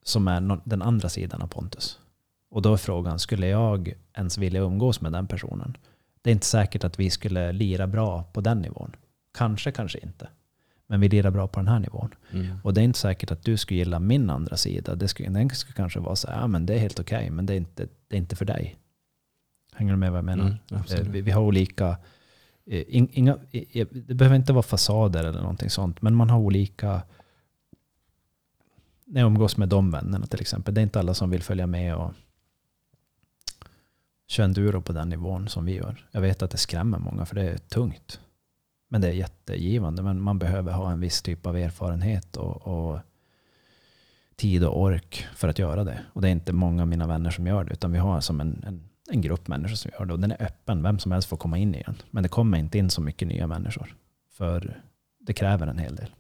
[0.05, 1.99] Som är den andra sidan av Pontus.
[2.51, 5.77] Och då är frågan, skulle jag ens vilja umgås med den personen?
[6.23, 8.97] Det är inte säkert att vi skulle lira bra på den nivån.
[9.35, 10.29] Kanske, kanske inte.
[10.87, 12.15] Men vi lirar bra på den här nivån.
[12.33, 12.59] Mm.
[12.63, 14.95] Och det är inte säkert att du skulle gilla min andra sida.
[14.95, 17.31] Det skulle, den skulle kanske vara så här, ja men det är helt okej, okay,
[17.31, 18.77] men det är, inte, det är inte för dig.
[19.75, 20.59] Hänger du med vad jag menar?
[20.71, 21.97] Mm, vi, vi, har olika, eh,
[22.67, 26.39] Eh, inga, eh, eh, det behöver inte vara fasader eller någonting sånt, men man har
[26.39, 27.03] olika,
[29.05, 31.67] när jag umgås med de vännerna till exempel, det är inte alla som vill följa
[31.67, 32.13] med och
[34.27, 36.07] köra enduro på den nivån som vi gör.
[36.11, 38.21] Jag vet att det skrämmer många för det är tungt.
[38.89, 40.03] Men det är jättegivande.
[40.03, 42.99] Men man behöver ha en viss typ av erfarenhet och, och,
[44.37, 45.99] tid och ork för att göra det.
[46.13, 47.73] Och det är inte många av mina vänner som gör det.
[47.73, 50.13] Utan vi har som en, en, en grupp människor som gör det.
[50.13, 50.83] Och den är öppen.
[50.83, 51.97] Vem som helst får komma in i den.
[52.11, 53.95] Men det kommer inte in så mycket nya människor.
[54.31, 54.83] För
[55.19, 56.15] det kräver en hel del.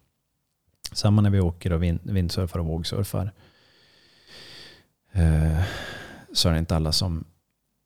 [0.93, 3.33] Samma när vi åker och vind, vindsurfar och vågsurfar.
[5.13, 5.63] Eh,
[6.33, 7.25] så är det inte alla som...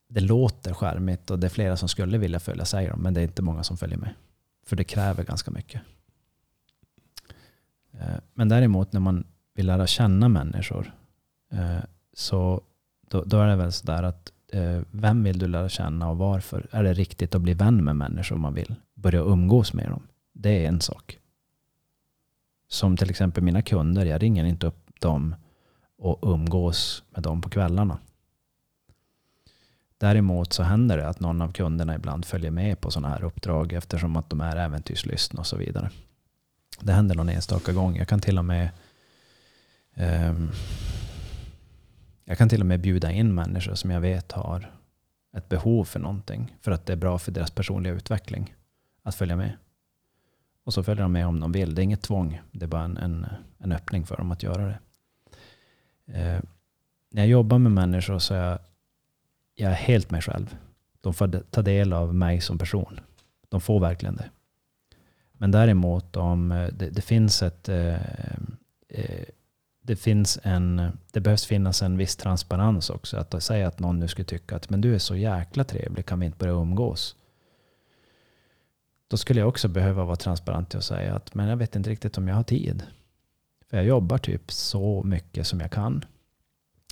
[0.09, 3.01] Det låter skärmigt och det är flera som skulle vilja följa säger de.
[3.01, 4.15] Men det är inte många som följer med.
[4.67, 5.81] För det kräver ganska mycket.
[7.93, 10.95] Eh, men däremot när man vill lära känna människor
[11.53, 11.79] eh,
[12.13, 12.63] så
[13.09, 16.67] då, då är det väl sådär att Eh, vem vill du lära känna och varför?
[16.71, 20.03] Är det riktigt att bli vän med människor om man vill börja umgås med dem?
[20.33, 21.19] Det är en sak.
[22.69, 25.35] Som till exempel mina kunder, jag ringer inte upp dem
[25.99, 27.99] och umgås med dem på kvällarna.
[29.99, 33.73] Däremot så händer det att någon av kunderna ibland följer med på sådana här uppdrag
[33.73, 35.91] eftersom att de är äventyrslystna och så vidare.
[36.81, 37.97] Det händer någon enstaka gång.
[37.97, 38.71] Jag kan till och med
[39.97, 40.51] um,
[42.25, 44.75] jag kan till och med bjuda in människor som jag vet har
[45.37, 46.57] ett behov för någonting.
[46.61, 48.55] För att det är bra för deras personliga utveckling
[49.03, 49.53] att följa med.
[50.65, 51.75] Och så följer de med om de vill.
[51.75, 52.41] Det är inget tvång.
[52.53, 53.27] Det är bara en, en,
[53.59, 54.79] en öppning för dem att göra det.
[56.07, 56.41] Eh,
[57.11, 58.59] när jag jobbar med människor så är jag
[59.61, 60.57] jag är helt mig själv.
[61.01, 63.01] De får ta del av mig som person.
[63.49, 64.31] De får verkligen det.
[65.33, 67.95] Men däremot om eh, det, det finns ett eh,
[68.89, 69.25] eh,
[69.91, 73.17] det, finns en, det behövs finnas en viss transparens också.
[73.17, 76.21] Att säga att någon nu skulle tycka att men du är så jäkla trevlig, kan
[76.21, 77.17] vi inte börja umgås?
[79.09, 82.19] Då skulle jag också behöva vara transparent och säga att men jag vet inte riktigt
[82.19, 82.83] om jag har tid.
[83.71, 86.05] För jag jobbar typ så mycket som jag kan.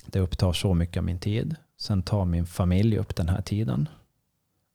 [0.05, 1.55] Det upptar så mycket av min tid.
[1.77, 3.89] Sen tar min familj upp den här tiden.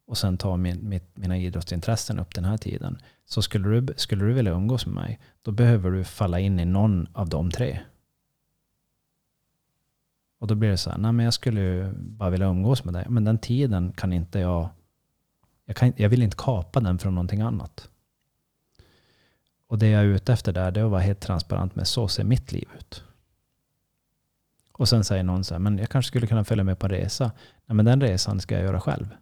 [0.06, 2.98] Och sen tar min, mitt, mina idrottsintressen upp den här tiden.
[3.24, 6.64] Så skulle du, skulle du vilja umgås med mig, då behöver du falla in i
[6.64, 7.80] någon av de tre.
[10.44, 12.94] Och då blir det så här, nej men jag skulle ju bara vilja umgås med
[12.94, 13.06] dig.
[13.08, 14.68] Men den tiden kan inte jag,
[15.64, 17.88] jag, kan, jag vill inte kapa den från någonting annat.
[19.66, 22.08] Och det jag är ute efter där, det är att vara helt transparent med så
[22.08, 23.04] ser mitt liv ut.
[24.72, 26.92] Och sen säger någon så här, men jag kanske skulle kunna följa med på en
[26.92, 27.32] resa.
[27.66, 29.14] Nej, men den resan ska jag göra själv.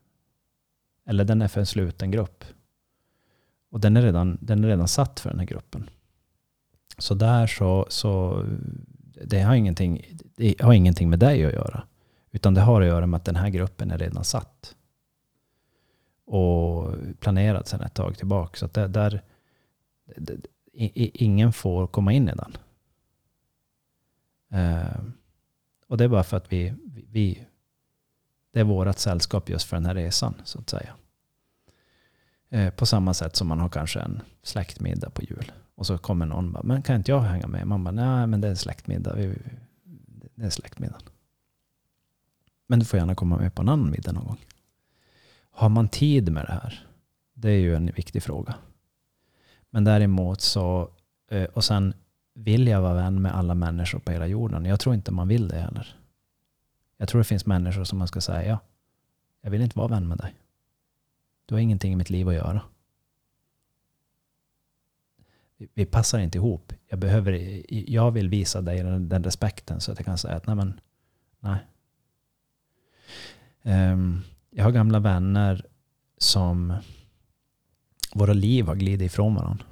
[1.06, 2.44] Eller den är för en sluten grupp.
[3.70, 5.90] Och den är, redan, den är redan satt för den här gruppen.
[6.98, 8.44] Så där så, så
[9.24, 11.84] det, har ingenting, det har ingenting med dig att göra.
[12.30, 14.76] Utan det har att göra med att den här gruppen är redan satt.
[16.24, 18.58] Och planerad sedan ett tag tillbaka.
[18.58, 19.22] Så att det, där,
[20.16, 20.46] det,
[21.14, 22.56] ingen får komma in i den.
[24.54, 25.04] Uh,
[25.86, 26.74] och det är bara för att vi,
[27.10, 27.46] vi
[28.52, 30.94] det är vårt sällskap just för den här resan så att säga.
[32.54, 35.52] Uh, på samma sätt som man har kanske en släktmiddag på jul.
[35.74, 37.66] Och så kommer någon och bara, men kan inte jag hänga med?
[37.66, 39.16] Man bara, nej men det är en släktmiddag.
[40.34, 41.02] Det är släktmiddagen.
[42.66, 44.44] Men du får gärna komma med på en annan middag någon gång.
[45.50, 46.86] Har man tid med det här?
[47.34, 48.54] Det är ju en viktig fråga.
[49.70, 50.90] Men däremot så,
[51.30, 51.94] eh, och sen
[52.34, 54.64] vill jag vara vän med alla människor på hela jorden.
[54.64, 55.96] Jag tror inte man vill det heller.
[56.96, 58.58] Jag tror det finns människor som man ska säga, ja,
[59.40, 60.34] jag vill inte vara vän med dig.
[61.46, 62.62] Du har ingenting i mitt liv att göra.
[65.74, 66.72] Vi passar inte ihop.
[66.88, 70.46] Jag, behöver, jag vill visa dig den, den respekten så att jag kan säga att
[70.46, 70.80] nej men,
[71.40, 71.58] nej.
[73.62, 75.66] Um, jag har gamla vänner
[76.18, 76.74] som
[78.14, 79.64] våra liv har glidit ifrån varandra.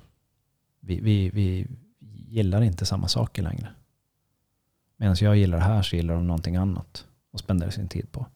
[0.81, 1.67] Vi, vi, vi
[2.29, 3.69] gillar inte samma saker längre.
[4.97, 8.27] Medan jag gillar det här så gillar de någonting annat och spenderar sin tid på.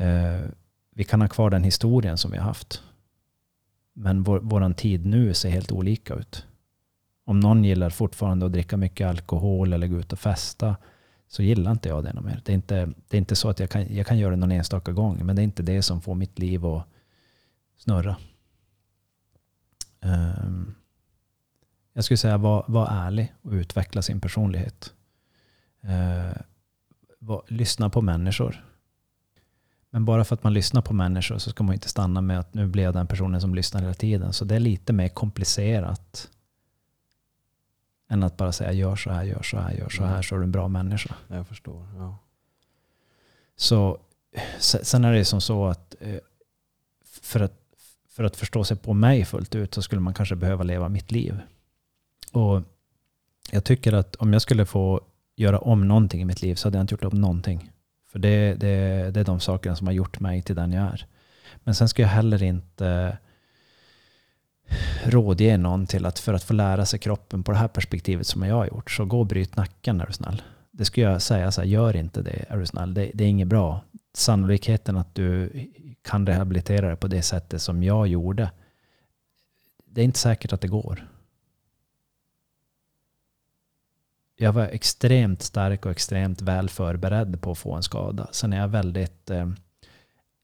[0.00, 0.48] Uh,
[0.90, 2.82] vi kan ha kvar den historien som vi har haft.
[3.92, 6.46] Men vår, våran tid nu ser helt olika ut.
[7.28, 10.76] Om någon gillar fortfarande att dricka mycket alkohol eller gå ut och festa
[11.26, 12.40] så gillar inte jag det något mer.
[12.44, 14.52] Det är inte, det är inte så att jag kan, jag kan göra det någon
[14.52, 16.86] enstaka gång, men det är inte det som får mitt liv att
[17.76, 18.16] snurra.
[20.00, 20.74] Um,
[21.92, 24.92] jag skulle säga var, var ärlig och utveckla sin personlighet.
[25.82, 26.32] Ehm, uh,
[27.18, 28.64] var, lyssna på människor.
[29.90, 32.54] Men bara för att man lyssnar på människor så ska man inte stanna med att
[32.54, 34.32] nu blir jag den personen som lyssnar hela tiden.
[34.32, 36.30] Så det är lite mer komplicerat
[38.08, 40.38] än att bara säga gör så här, gör så här, gör så här, så är
[40.38, 41.14] du en bra människa.
[41.28, 41.88] Jag förstår.
[41.96, 42.18] Ja.
[43.56, 43.98] Så
[44.58, 46.18] sen är det som så att eh,
[47.20, 47.52] för att,
[48.08, 51.10] för att förstå sig på mig fullt ut så skulle man kanske behöva leva mitt
[51.10, 51.40] liv.
[52.32, 52.62] Och
[53.50, 55.00] jag tycker att om jag skulle få
[55.36, 57.70] göra om någonting i mitt liv så hade jag inte gjort om någonting.
[58.06, 61.06] För det, det, det är de sakerna som har gjort mig till den jag är.
[61.64, 63.18] Men sen ska jag heller inte
[65.04, 68.42] rådge någon till att för att få lära sig kroppen på det här perspektivet som
[68.42, 70.42] jag har gjort, så gå och bryt nacken är du snäll.
[70.70, 72.94] Det skulle jag säga så här, gör inte det är du snäll.
[72.94, 73.84] Det, det är inget bra.
[74.14, 75.50] Sannolikheten att du
[76.02, 78.50] kan rehabilitera dig på det sättet som jag gjorde,
[79.84, 81.06] det är inte säkert att det går.
[84.36, 88.28] Jag var extremt stark och extremt väl förberedd på att få en skada.
[88.32, 89.48] Sen är jag väldigt, eh,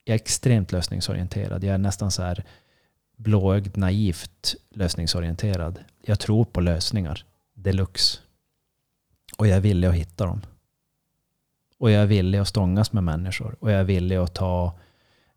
[0.04, 1.64] jag är extremt lösningsorienterad.
[1.64, 2.44] Jag är nästan så här,
[3.16, 5.84] blåögd, naivt lösningsorienterad.
[6.02, 7.24] Jag tror på lösningar
[7.54, 8.18] deluxe.
[9.38, 10.40] Och jag är villig att hitta dem.
[11.78, 13.56] Och jag är villig att stångas med människor.
[13.60, 14.78] Och jag är villig att ta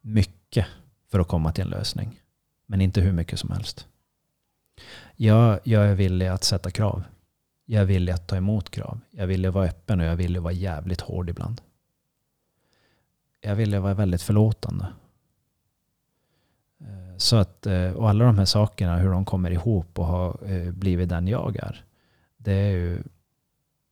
[0.01, 0.65] mycket
[1.11, 2.21] för att komma till en lösning.
[2.65, 3.87] Men inte hur mycket som helst.
[5.15, 7.03] Jag, jag är villig att sätta krav.
[7.65, 8.99] Jag är villig att ta emot krav.
[9.09, 11.61] Jag vill vara öppen och jag vill vara jävligt hård ibland.
[13.41, 14.85] Jag vill vara väldigt förlåtande.
[17.17, 20.71] Så att, eh, och alla de här sakerna, hur de kommer ihop och har eh,
[20.71, 21.85] blivit den jag är.
[22.37, 23.03] Det är ju,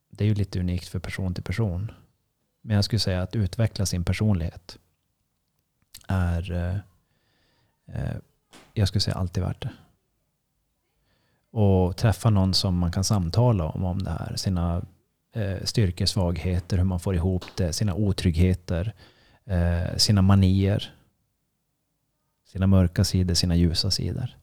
[0.10, 1.91] det är ju lite unikt för person till person.
[2.61, 4.77] Men jag skulle säga att utveckla sin personlighet
[6.07, 6.52] är,
[7.85, 8.15] eh,
[8.73, 9.72] jag skulle säga alltid värt det.
[11.52, 14.35] Och träffa någon som man kan samtala om, om det här.
[14.35, 14.85] Sina
[15.64, 18.93] styrkor, svagheter, hur man får ihop det, sina otryggheter,
[19.97, 20.94] sina manier
[22.56, 24.38] sina mörka sidor, sina ljusa sidor.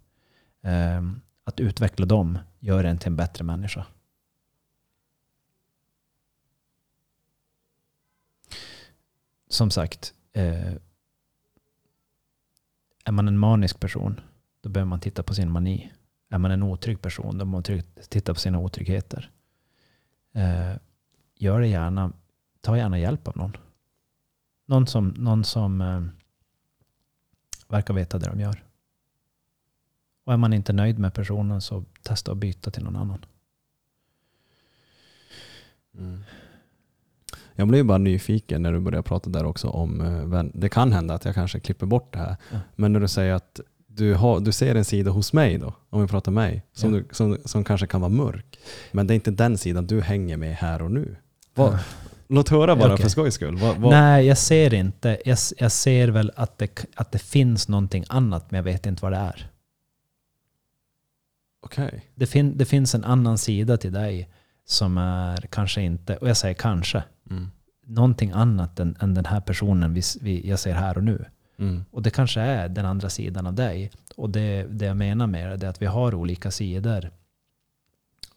[0.63, 3.87] Ehm, att utveckla dem gör en till en bättre människa.
[9.49, 10.73] Som sagt, eh,
[13.05, 14.21] är man en manisk person,
[14.61, 15.93] då behöver man titta på sin mani.
[16.29, 19.31] Är man en otrygg person, då måste man titta på sina otryggheter.
[20.33, 20.77] Eh,
[21.35, 22.13] gör det gärna,
[22.61, 23.57] ta gärna hjälp av någon.
[24.67, 26.03] Någon som, någon som eh,
[27.73, 28.62] verkar veta det de gör.
[30.24, 33.24] Och är man inte nöjd med personen så testa att byta till någon annan.
[35.99, 36.24] Mm.
[37.55, 41.15] Jag blev bara nyfiken när du började prata där också om, eh, det kan hända
[41.15, 42.59] att jag kanske klipper bort det här, ja.
[42.77, 46.03] men när du säger att du, har, du ser en sida hos mig då, om
[46.03, 47.01] vi pratar mig, som, ja.
[47.01, 48.59] du, som, som kanske kan vara mörk.
[48.93, 51.16] Men det är inte den sidan du hänger med här och nu.
[51.55, 51.78] Vad,
[52.33, 53.03] Låt höra bara okay.
[53.03, 53.57] för skojs skull.
[53.57, 53.91] Vad, vad?
[53.91, 55.19] Nej, jag ser inte.
[55.25, 59.03] Jag, jag ser väl att det, att det finns någonting annat, men jag vet inte
[59.03, 59.51] vad det är.
[61.63, 62.07] Okej.
[62.15, 64.29] Det, fin, det finns en annan sida till dig
[64.65, 67.51] som är kanske inte, och jag säger kanske, Mm.
[67.87, 71.25] någonting annat än, än den här personen vi, vi, jag ser här och nu.
[71.59, 71.85] Mm.
[71.91, 73.91] Och det kanske är den andra sidan av dig.
[74.17, 77.11] Och det, det jag menar med det är att vi har olika sidor.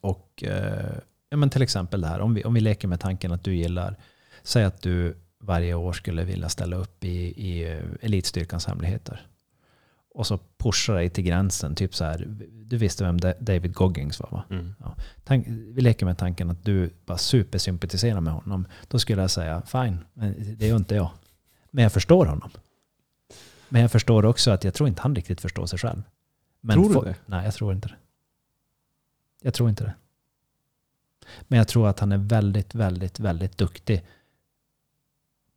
[0.01, 0.97] Och eh,
[1.35, 3.55] ja, men till exempel det här, om vi, om vi leker med tanken att du
[3.55, 3.95] gillar,
[4.43, 7.09] säg att du varje år skulle vilja ställa upp i,
[7.47, 9.27] i eh, elitstyrkans hemligheter.
[10.13, 12.25] Och så pushar dig till gränsen, typ så här,
[12.65, 14.43] du visste vem Da- David Goggins var va?
[14.49, 14.73] Mm.
[15.23, 18.67] Tank, vi leker med tanken att du bara supersympatiserar med honom.
[18.87, 21.09] Då skulle jag säga, fine, men det gör inte jag.
[21.71, 22.49] Men jag förstår honom.
[23.69, 26.03] Men jag förstår också att jag tror inte han riktigt förstår sig själv.
[26.61, 27.15] Men Tror du det?
[27.25, 27.95] Nej, jag tror inte det.
[29.41, 29.93] Jag tror inte det.
[31.47, 34.05] Men jag tror att han är väldigt, väldigt, väldigt duktig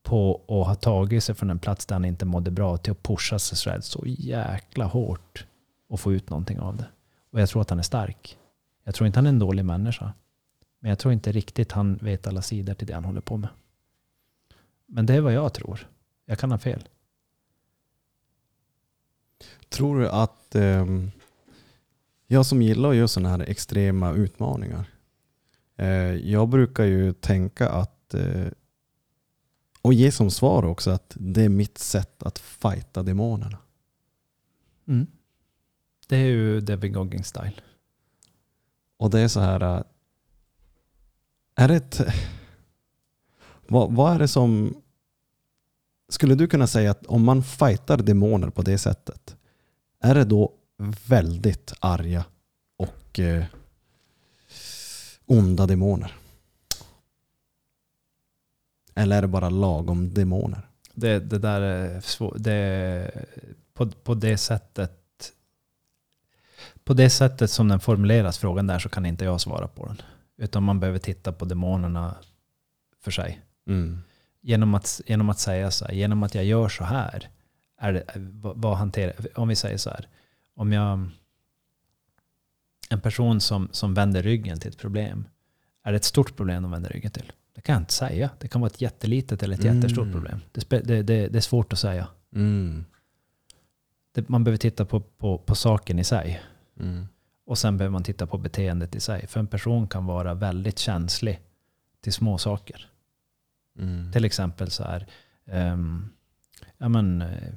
[0.02, 3.02] på att ha tagit sig från en plats där han inte mådde bra till att
[3.02, 5.46] pusha sig själv så jäkla hårt
[5.88, 6.86] och få ut någonting av det.
[7.30, 8.38] Och jag tror att han är stark.
[8.84, 10.12] Jag tror inte han är en dålig människa.
[10.80, 13.50] Men jag tror inte riktigt han vet alla sidor till det han håller på med.
[14.86, 15.88] Men det är vad jag tror.
[16.24, 16.88] Jag kan ha fel.
[19.68, 20.86] Tror du att eh,
[22.26, 24.84] jag som gillar att göra sådana här extrema utmaningar.
[25.78, 28.46] Eh, jag brukar ju tänka att eh,
[29.82, 33.58] och ge som svar också att det är mitt sätt att fighta demonerna.
[34.88, 35.06] Mm.
[36.08, 37.60] Det är ju David Goggins style.
[38.96, 39.76] Och det är så här.
[39.76, 39.82] äh,
[41.54, 42.00] Är det ett,
[43.68, 44.82] vad, vad är det som...
[46.08, 49.36] Skulle du kunna säga att om man fightar demoner på det sättet.
[50.00, 50.52] Är det då
[51.06, 52.24] väldigt arga
[52.76, 53.44] och eh,
[55.28, 56.14] onda demoner?
[58.94, 60.68] Eller är det bara lagom demoner?
[60.94, 62.36] Det, det där är svårt.
[63.74, 64.98] På, på det sättet
[66.88, 70.02] på det sättet som den formuleras frågan där så kan inte jag svara på den.
[70.36, 72.14] Utan man behöver titta på demonerna
[73.00, 73.40] för sig.
[73.66, 73.98] Mm.
[74.40, 77.28] Genom att, genom att säga så här, genom att jag gör så här,
[77.78, 80.08] är det, vad, vad hanterar, om vi säger så här,
[80.54, 81.08] om jag,
[82.90, 85.28] en person som, som vänder ryggen till ett problem,
[85.82, 87.32] är det ett stort problem de vänder ryggen till?
[87.54, 88.30] Det kan jag inte säga.
[88.38, 89.76] Det kan vara ett jättelitet eller ett Mm.
[89.76, 90.40] jättestort problem.
[90.52, 92.08] Det, det, det, det är svårt att säga.
[92.34, 92.84] Mm.
[94.26, 96.42] Man behöver titta på, på, på saken i sig.
[96.80, 97.06] Mm.
[97.46, 99.26] Och sen behöver man titta på beteendet i sig.
[99.26, 101.40] För en person kan vara väldigt känslig
[102.00, 102.90] till små saker.
[103.78, 104.12] Mm.
[104.12, 105.06] Till exempel så här,
[105.46, 106.08] ehm,
[106.78, 107.52] ja men, eh,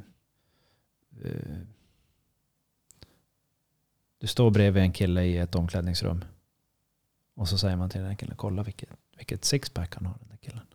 [4.21, 6.23] du står bredvid en kille i ett omklädningsrum.
[7.35, 10.37] Och så säger man till den killen, kolla vilket, vilket sixpack han har den där
[10.37, 10.65] killen.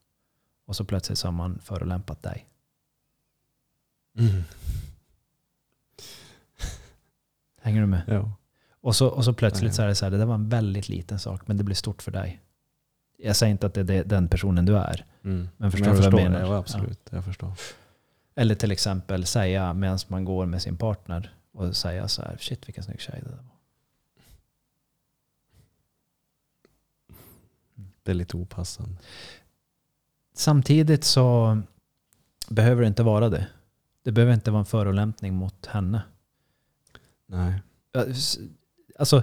[0.66, 2.46] Och så plötsligt så har man förolämpat dig.
[4.18, 4.42] Mm.
[7.62, 8.02] Hänger du med?
[8.06, 8.32] Ja.
[8.80, 9.72] Och så, och så plötsligt Ja, ja.
[9.76, 11.74] så är det så här, det där var en väldigt liten sak men det blir
[11.76, 12.40] stort för dig.
[13.18, 15.04] Jag säger inte att det är det- den personen du är.
[15.24, 15.48] Mm.
[15.56, 16.46] Men förstår jag du vad jag menar?
[16.46, 17.00] Ja, absolut.
[17.10, 17.52] Jag förstår.
[18.34, 22.68] Eller till exempel säga medan man går med sin partner och säga så här, shit
[22.68, 23.56] vilken snygg tjej det där var.
[28.02, 28.98] Det är lite opassande.
[30.32, 31.58] Samtidigt så
[32.48, 33.48] behöver det inte vara det.
[34.02, 36.02] Det behöver inte vara en förolämpning mot henne.
[37.26, 37.62] Nej.
[38.98, 39.22] Alltså,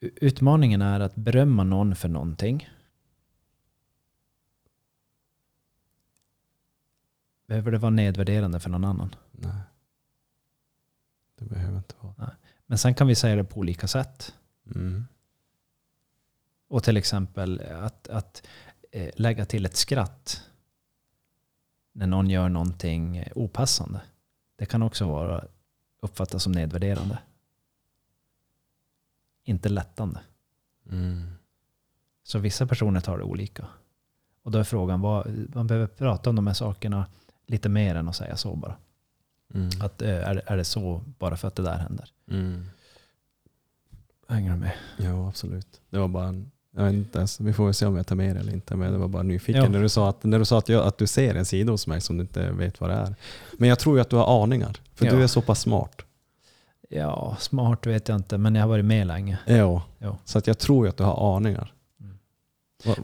[0.00, 2.68] utmaningen är att berömma någon för någonting.
[7.46, 9.14] Behöver det vara nedvärderande för någon annan?
[9.32, 9.60] Nej.
[11.40, 12.30] Det behöver inte vara.
[12.66, 14.34] Men sen kan vi säga det på olika sätt.
[14.74, 15.06] Mm.
[16.68, 18.46] Och till exempel att, att
[18.92, 20.42] eh, lägga till ett skratt
[21.92, 24.00] när någon gör någonting opassande.
[24.56, 25.44] Det kan också vara
[26.00, 27.18] uppfattas som nedvärderande.
[29.44, 30.20] Inte lättande.
[30.90, 31.32] Mm.
[32.22, 33.66] Så vissa personer tar det olika.
[34.42, 37.06] Och då är frågan, vad, man behöver prata om de här sakerna
[37.46, 38.76] lite mer än att säga så bara.
[39.54, 39.68] Mm.
[39.80, 42.08] Att, eh, är, det- är det så bara för att det där händer?
[42.30, 42.64] Mm.
[44.28, 44.72] Hänger du med?
[44.96, 45.80] Ja, absolut.
[45.90, 48.16] Det var bara en, jag vet inte ens, vi får väl se om jag tar
[48.16, 49.68] med det eller inte, men det var bara nyfiken Ja.
[49.68, 51.86] när du sa, att, när du, sa att, jag, att du ser en sida hos
[51.86, 53.14] mig som du inte vet vad det är.
[53.58, 55.12] Men jag tror ju att du har aningar, för Ja.
[55.12, 56.02] du är så pass smart.
[56.88, 59.38] Ja, smart vet jag inte, men jag har varit med länge.
[59.46, 60.18] Ja, Ja.
[60.24, 61.72] så att jag tror ju att du har aningar.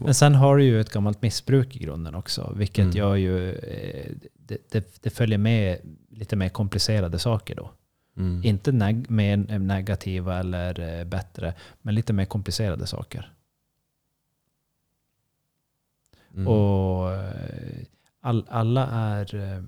[0.03, 2.97] Men sen har du ju ett gammalt missbruk i grunden också, vilket Mm.
[2.97, 5.77] gör ju, eh, det, det, det följer med
[6.09, 7.71] lite mer komplicerade saker då.
[8.17, 8.41] Mm.
[8.43, 13.33] Inte neg mer negativa eller eh, bättre, men lite mer komplicerade saker.
[16.35, 16.47] Mm.
[16.47, 17.83] Och eh,
[18.21, 19.63] all, alla är,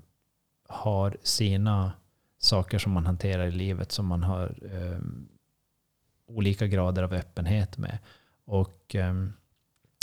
[0.67, 1.91] har sina
[2.37, 4.99] saker som man hanterar i livet som man har eh,
[6.27, 7.97] olika grader av öppenhet med.
[8.45, 8.95] Och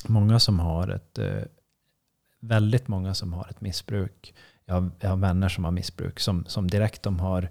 [0.06, 1.42] eh, många som har ett, eh,
[2.40, 4.34] väldigt många som har ett missbruk.
[4.64, 7.48] Jag har, jag har vänner som har missbruk som, som direkt de har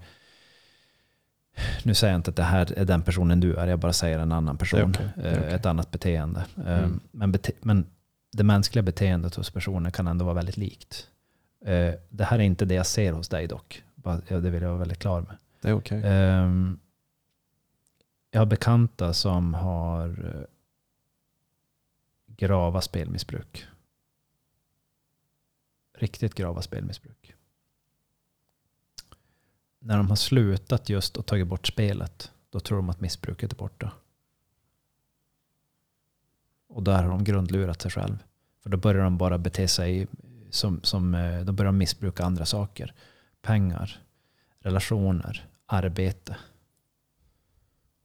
[1.83, 4.19] nu säger jag inte att det här är den personen du är, jag bara säger
[4.19, 4.91] en annan person.
[4.91, 5.53] Det är eh.
[5.53, 6.45] Ett annat beteende.
[6.57, 6.99] Eh, Mm.
[7.11, 7.85] Men, bete men
[8.31, 11.07] det mänskliga beteendet hos personer kan ändå vara väldigt likt.
[12.09, 13.83] Det här är inte det jag ser hos dig dock.
[14.27, 15.37] Det vill jag vara väldigt klar med.
[15.61, 16.01] Det är okej.
[16.05, 16.79] Ehm,
[18.31, 20.47] Jag har bekanta som har
[22.37, 23.65] grava spelmissbruk.
[25.93, 27.33] Riktigt grava spelmissbruk.
[29.79, 33.57] När de har slutat just och tagit bort spelet, då tror de att missbruket är
[33.57, 33.91] borta.
[36.67, 38.23] Och där har de grundlurat sig själv.
[38.63, 40.07] För då börjar de bara bete sig
[40.49, 42.93] som, som eh, de börjar missbruka andra saker.
[43.41, 44.01] Pengar,
[44.59, 46.37] relationer, arbete.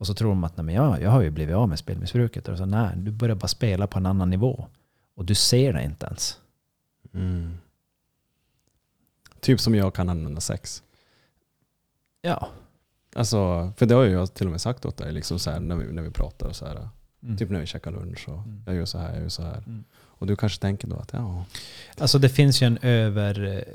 [0.00, 2.48] Och så tror de att nej, men jag, jag har ju blivit av med spelmissbruket.
[2.48, 4.66] Och så, nej, du börjar bara spela på en annan nivå.
[5.14, 6.38] Och du ser det inte ens.
[7.14, 7.58] Mm.
[9.40, 10.82] Typ som jag kan använda sex.
[12.22, 12.48] Ja.
[13.14, 15.76] Alltså, för det har jag till och med sagt åt dig liksom så här, när,
[15.76, 16.46] vi, när vi pratar.
[16.48, 16.88] Och så här,
[17.22, 17.36] Mm.
[17.36, 18.28] Typ när vi käkar lunch.
[18.28, 18.62] Och Mm.
[18.66, 19.56] Jag gör så här, jag gör så här.
[19.66, 19.84] Mm.
[19.92, 21.44] Och du kanske tänker då att ja,
[21.98, 23.44] Alltså det finns ju en över...
[23.44, 23.74] eh,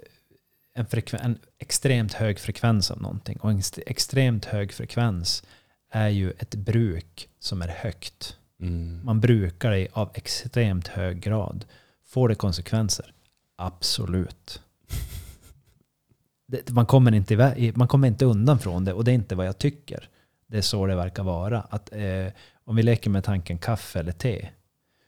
[0.74, 0.86] En,
[1.22, 3.38] en extremt hög frekvens av någonting.
[3.38, 5.44] Och en extremt hög frekvens
[5.92, 8.38] är ju ett bruk som är högt.
[8.60, 11.66] mm, Man brukar det av extremt hög grad.
[12.06, 13.14] Får det konsekvenser?
[13.56, 14.62] Absolut.
[16.48, 19.36] Det, man, kommer inte, iväg- man kommer inte undan från det och det är inte
[19.36, 20.10] vad jag tycker.
[20.48, 21.62] Det är så det verkar vara.
[21.62, 22.28] Att, eh,
[22.64, 24.50] om vi leker med tanken kaffe eller te.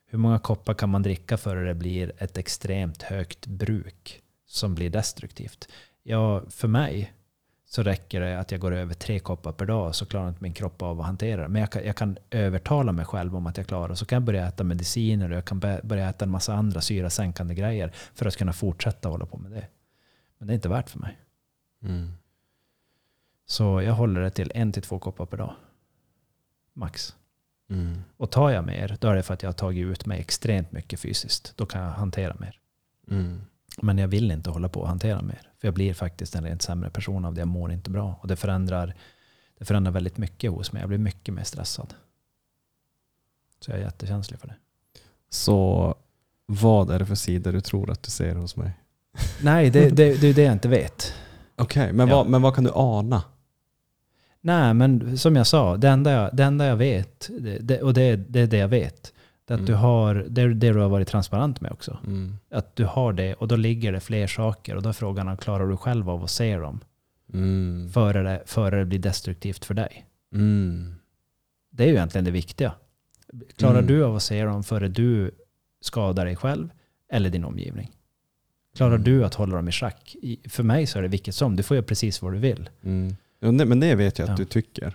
[0.09, 4.89] Hur många koppar kan man dricka före det blir ett extremt högt bruk som blir
[4.89, 5.67] destruktivt?
[6.03, 7.13] Ja, för mig
[7.69, 10.53] så räcker det att jag går över tre koppar per dag så klarar inte min
[10.53, 11.47] kropp av att hantera det.
[11.47, 13.95] Men jag kan, jag kan övertala mig själv om att jag klarar det.
[13.95, 17.55] Så kan jag börja äta mediciner och jag kan börja äta en massa andra syrasänkande
[17.55, 19.67] grejer för att kunna fortsätta hålla på med det.
[20.37, 21.17] Men det är inte värt för mig.
[21.83, 22.11] mm,
[23.45, 25.55] Så jag håller det till en till två koppar per dag.
[26.73, 27.15] Max.
[27.69, 30.19] mm, Och tar jag mer, då är det för att jag har tagit ut mig
[30.19, 31.53] extremt mycket fysiskt.
[31.57, 32.59] Då kan jag hantera mer.
[33.11, 33.41] mm,
[33.81, 35.41] Men jag vill inte hålla på att hantera mer.
[35.61, 37.41] För jag blir faktiskt en rent sämre person av det.
[37.41, 38.19] Jag mår inte bra.
[38.21, 38.95] Och det förändrar,
[39.57, 40.79] det förändrar väldigt mycket hos mig.
[40.81, 41.93] Jag blir mycket mer stressad.
[43.59, 44.55] Så jag är jättekänslig för det.
[45.29, 45.95] Så
[46.45, 48.71] vad är det för sidor du tror att du ser hos mig?
[49.41, 51.13] Nej, det, det, det är det jag inte vet.
[51.55, 52.15] Okej, men, Ja.
[52.15, 53.23] vad, men vad kan du ana?
[54.41, 57.93] Nej, men som jag sa, det enda jag, det enda jag vet, det, det, och
[57.93, 59.13] det, det är det jag vet,
[59.47, 59.65] det att Mm.
[59.65, 61.97] du har, det är det du har varit transparent med också.
[62.07, 65.37] Mm, Att du har det och då ligger det fler saker och då är frågan,
[65.37, 66.79] klarar du själv av att se dem
[67.33, 70.05] mm, före det, före det blir destruktivt för dig?
[70.33, 70.95] mm,
[71.69, 72.73] Det är ju egentligen det viktiga.
[73.55, 73.87] Klarar Mm.
[73.87, 75.31] du av att se dem före du
[75.81, 76.69] skadar dig själv
[77.11, 77.91] eller din omgivning?
[78.75, 79.03] Klarar Mm.
[79.03, 80.15] du att hålla dem i schack?
[80.49, 81.55] För mig så är det vilket som.
[81.55, 82.69] Du får göra precis vad du vill.
[82.83, 83.15] mm.
[83.39, 84.45] Ja, men det vet jag att Ja.
[84.45, 84.87] du tycker.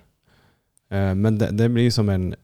[0.90, 2.34] Eh, Men det, det blir som en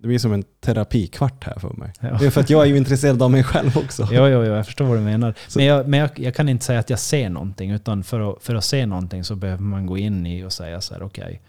[0.00, 1.92] det blir som en terapikvart här för mig.
[2.00, 2.16] Ja.
[2.20, 4.02] Det är för att jag är ju intresserad av mig själv också.
[4.10, 5.34] Jo, jo, jo, jag förstår vad du menar.
[5.48, 7.70] Så- Men, jag, men jag, jag kan inte säga att jag ser någonting.
[7.70, 10.80] Utan för att, för att se någonting så behöver man gå in i och säga
[10.80, 11.42] så här, okej.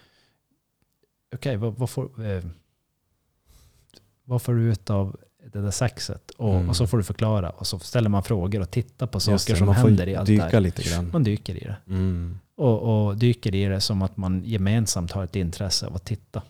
[1.34, 2.42] Okej, vad, vad, får, eh,
[4.24, 5.16] vad får du ut av
[5.52, 6.30] det där sexet?
[6.30, 6.68] Och, Mm.
[6.68, 7.50] och så får du förklara.
[7.50, 10.40] Och så ställer man frågor och tittar på saker det, som händer i allt det
[10.52, 10.60] här.
[10.60, 11.10] lite grann.
[11.12, 11.76] Man dyker i det.
[11.86, 12.38] Mm.
[12.56, 16.42] Och, och dyker i det som att man gemensamt har ett intresse av att titta.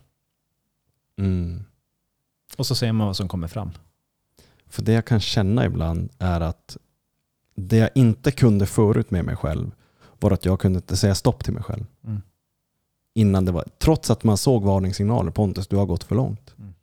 [1.19, 1.65] Mm.
[2.57, 3.71] Och så ser man vad som kommer fram.
[4.69, 6.77] För det jag kan känna ibland är att
[7.55, 9.71] det jag inte kunde förut med mig själv
[10.21, 11.85] var att jag kunde inte säga stopp till mig själv.
[12.05, 12.23] Mm.
[13.15, 16.55] Innan det var, trots att man såg varningssignaler, Pontus du har gått för långt.
[16.59, 16.75] Mm.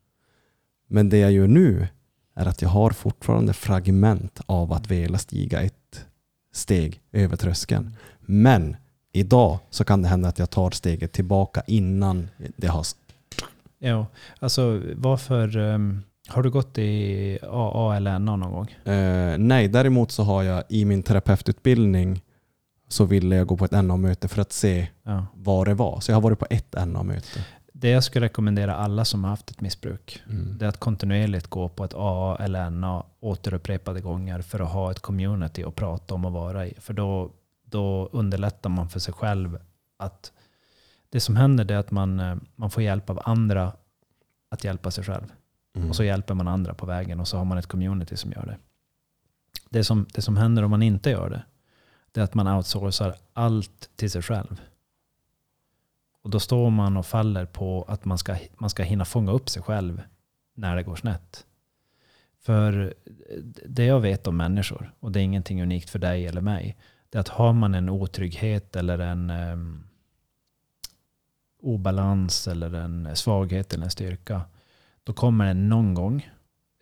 [0.88, 1.88] Men det jag gör nu
[2.34, 6.06] är att jag har fortfarande fragment av att vilja stiga ett
[6.54, 7.96] steg över tröskeln.
[8.20, 8.76] Men
[9.12, 12.86] idag så kan det hända att jag tar steget tillbaka innan det har...
[13.80, 14.06] Ja,
[14.40, 15.58] alltså varför...
[15.58, 18.94] ehm, har du gått i AA eller NA någon gång?
[18.94, 22.22] Eh, nej, däremot så har jag i min terapeututbildning
[22.88, 25.26] så ville jag gå på ett NA-möte för att se Ja.
[25.34, 26.00] vad det var.
[26.00, 27.46] Så jag har varit på ett NA-möte.
[27.74, 30.58] Det jag skulle rekommendera alla som har haft ett missbruk, Mm.
[30.58, 34.92] det är att kontinuerligt gå på ett AA eller NA återupprepade gånger för att ha
[34.92, 36.74] ett community att prata om och vara i.
[36.80, 37.32] För då,
[37.66, 39.58] då underlättar man för sig själv
[40.00, 40.32] att
[41.10, 43.74] det som händer är att man, eh, man får hjälp av andra
[44.50, 45.34] att hjälpa sig själv.
[45.76, 45.90] Mm.
[45.90, 48.46] Och så hjälper man andra på vägen och så har man ett community som gör
[48.46, 48.58] det.
[49.70, 51.44] Det som, det som händer om man inte gör det,
[52.12, 54.62] det är att man outsourcar allt till sig själv.
[56.22, 59.50] Och då står man och faller på att man ska, man ska hinna fånga upp
[59.50, 60.02] sig själv
[60.56, 61.46] när det går snett.
[62.40, 62.94] För
[63.66, 66.78] det jag vet om människor, och det är ingenting unikt för dig eller mig,
[67.10, 69.87] det är att har man en otrygghet eller en um,
[71.68, 74.42] obalans eller en svaghet eller en styrka,
[75.04, 76.30] då kommer det någon gång,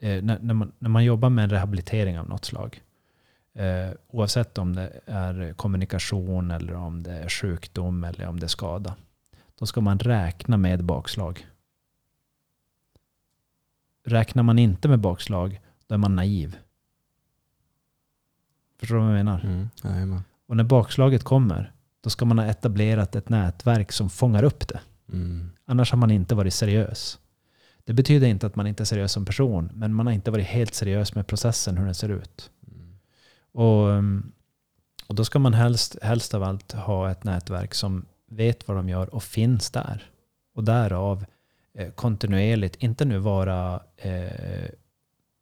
[0.02, 2.82] eh, när, när, man, när man jobbar med en rehabilitering av något slag,
[3.54, 8.48] eh, oavsett om det är kommunikation eller om det är sjukdom eller om det är
[8.48, 8.96] skada,
[9.60, 11.48] då ska man räkna med bakslag.
[14.04, 16.58] Räknar man inte med bakslag, då är man naiv.
[18.80, 19.70] Förstår du vad jag menar?
[19.84, 20.22] Mm.
[20.48, 21.75] Och när bakslaget kommer,
[22.06, 24.80] då ska man ha etablerat ett nätverk som fångar upp det.
[25.14, 25.52] Mm.
[25.66, 27.20] Annars har man inte varit seriös.
[27.84, 30.46] Det betyder inte att man inte är seriös som person, men man har inte varit
[30.46, 32.52] helt seriös med processen, hur den ser ut.
[32.68, 32.98] Mm.
[33.52, 34.32] Och, um,
[35.08, 38.90] och då ska man helst, helst av allt ha ett nätverk som vet vad de
[38.90, 40.10] gör och finns där.
[40.56, 41.26] Och därav
[41.74, 44.70] eh, kontinuerligt, inte nu vara eh,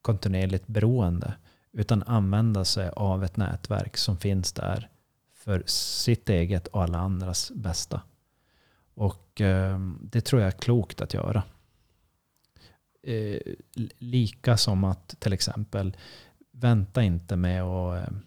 [0.02, 1.34] kontinuerligt beroende,
[1.74, 4.90] utan använda sig av ett nätverk som finns där
[5.44, 8.02] för sitt eget och alla andras bästa.
[8.94, 11.44] Och eh, det tror jag är klokt att göra.
[13.04, 13.40] Eh,
[13.98, 15.98] lika som att till exempel
[16.52, 18.18] vänta inte med att eh,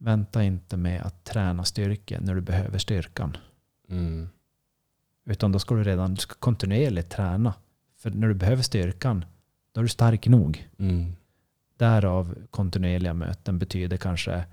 [0.00, 3.36] Vänta inte med att träna styrka när du behöver styrkan.
[3.88, 4.28] Mm.
[5.24, 7.54] Utan då ska du redan du ska kontinuerligt träna.
[7.96, 9.24] För när du behöver styrkan,
[9.72, 10.68] då är du stark nog.
[10.78, 11.12] Mm.
[11.76, 14.44] Därav kontinuerliga möten betyder kanske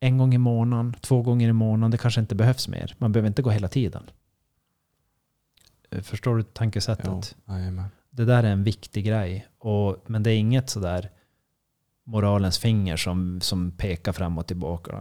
[0.00, 1.90] en gång i månaden, två gånger i månaden.
[1.90, 2.94] Det kanske inte behövs mer.
[2.98, 4.10] Man behöver inte gå hela tiden.
[5.90, 7.36] Eh, Förstår du tankesättet?
[7.46, 7.82] Jo.
[8.10, 9.46] Det där är en viktig grej.
[9.58, 11.10] Och, men det är inget sådär
[12.04, 14.92] moralens finger som, som pekar fram och tillbaka.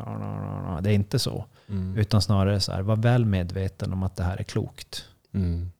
[0.81, 1.45] Det är inte så.
[1.67, 1.97] Mm.
[1.97, 5.05] Utan snarare så här, var väl medveten om att det här är klokt.
[5.31, 5.71] Mm.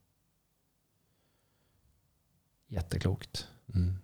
[2.68, 3.48] Jätteklokt.
[3.76, 3.96] Mm.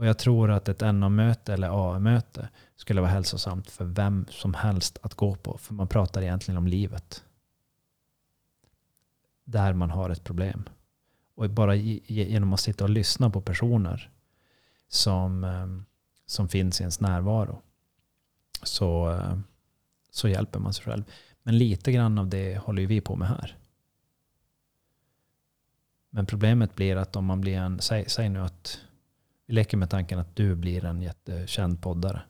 [0.00, 4.98] Och jag tror att ett NA-möte eller AA-möte skulle vara hälsosamt för vem som helst
[5.02, 5.58] att gå på.
[5.58, 7.24] För man pratar egentligen om livet.
[9.44, 10.68] Där man har ett problem.
[11.34, 14.10] Och bara genom att sitta och lyssna på personer
[14.88, 15.84] som, ehm,
[16.26, 17.62] som finns i ens närvaro
[18.62, 19.38] så, eh,
[20.10, 21.04] så hjälper man sig själv.
[21.42, 23.56] Men lite grann av det håller ju vi på med här.
[26.10, 28.80] Men problemet blir att om man blir en, säg, säg nu att
[29.50, 32.22] vi leker med tanken att du blir en jättekänd poddare.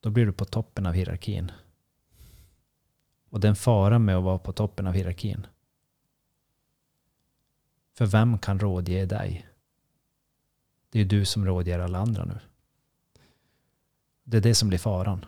[0.00, 1.52] Då blir du på toppen av hierarkin.
[3.30, 5.46] Och det är en fara med att vara på toppen av hierarkin.
[7.94, 9.46] För vem kan rådge dig?
[10.90, 12.38] Det är ju du som rådger alla andra nu.
[14.24, 15.24] Det är det som blir faran.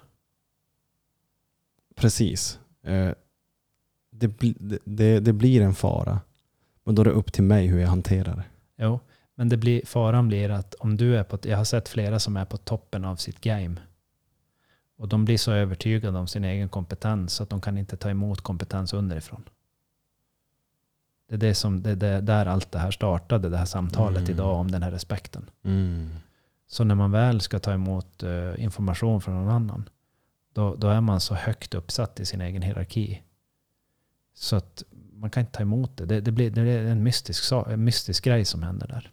[1.94, 2.60] Precis.
[2.82, 3.12] Eh,
[4.10, 4.28] det,
[4.84, 6.20] det, det blir en fara.
[6.84, 8.44] Men då är det upp till mig hur jag hanterar det.
[8.76, 9.00] Jo,
[9.34, 12.36] men det blir, faran blir att om du är på, jag har sett flera som
[12.36, 13.76] är på toppen av sitt game.
[14.96, 18.40] Och de blir så övertygade om sin egen kompetens att de kan inte ta emot
[18.40, 19.44] kompetens underifrån.
[21.28, 24.30] Det är det som, det, är där allt det här startade, det här samtalet Mm.
[24.30, 25.50] idag om den här respekten.
[25.64, 26.10] Mm.
[26.66, 29.88] Så när man väl ska ta emot eh, information från någon annan,
[30.52, 33.22] då, då är man så högt uppsatt i sin egen hierarki.
[34.34, 34.82] Så att
[35.12, 36.06] man kan inte ta emot det.
[36.06, 39.12] Det, det, blir, det är en mystisk, en mystisk grej som händer där.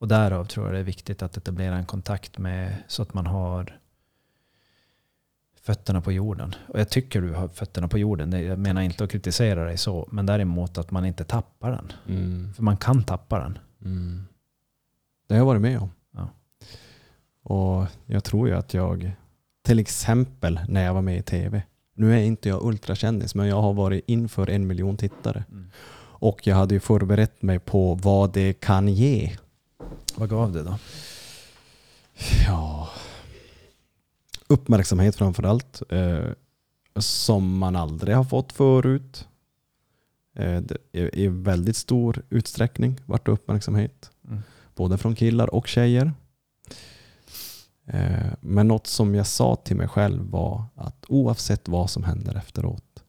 [0.00, 3.26] Och därav tror jag det är viktigt att etablera en kontakt med så att man
[3.26, 3.78] har
[5.62, 6.54] fötterna på jorden.
[6.68, 8.32] Och jag tycker du har fötterna på jorden.
[8.32, 11.92] Jag menar inte att kritisera dig så, men däremot att man inte tappar den.
[12.08, 12.54] Mm.
[12.54, 13.58] För man kan tappa den.
[13.84, 14.24] Mm.
[15.26, 15.90] Det har jag varit med om.
[16.12, 16.28] Ja.
[17.42, 19.12] Och jag tror ju att jag,
[19.62, 21.62] till exempel när jag var med i tv,
[21.94, 25.44] nu är inte jag ultrakändis, men jag har varit inför en miljon tittare.
[26.20, 29.36] Och jag hade ju förberett mig på vad det kan ge.
[30.20, 30.78] Vad gav det då?
[32.46, 32.88] Ja,
[34.46, 35.82] uppmärksamhet framför allt.
[35.88, 36.28] Eh,
[36.96, 39.28] som man aldrig har fått förut.
[40.36, 44.10] Eh, det är I väldigt stor utsträckning vart det uppmärksamhet.
[44.28, 44.42] Mm.
[44.74, 46.12] Både från killar och tjejer.
[47.86, 52.34] Eh, men något som jag sa till mig själv var att oavsett vad som händer
[52.34, 53.04] efteråt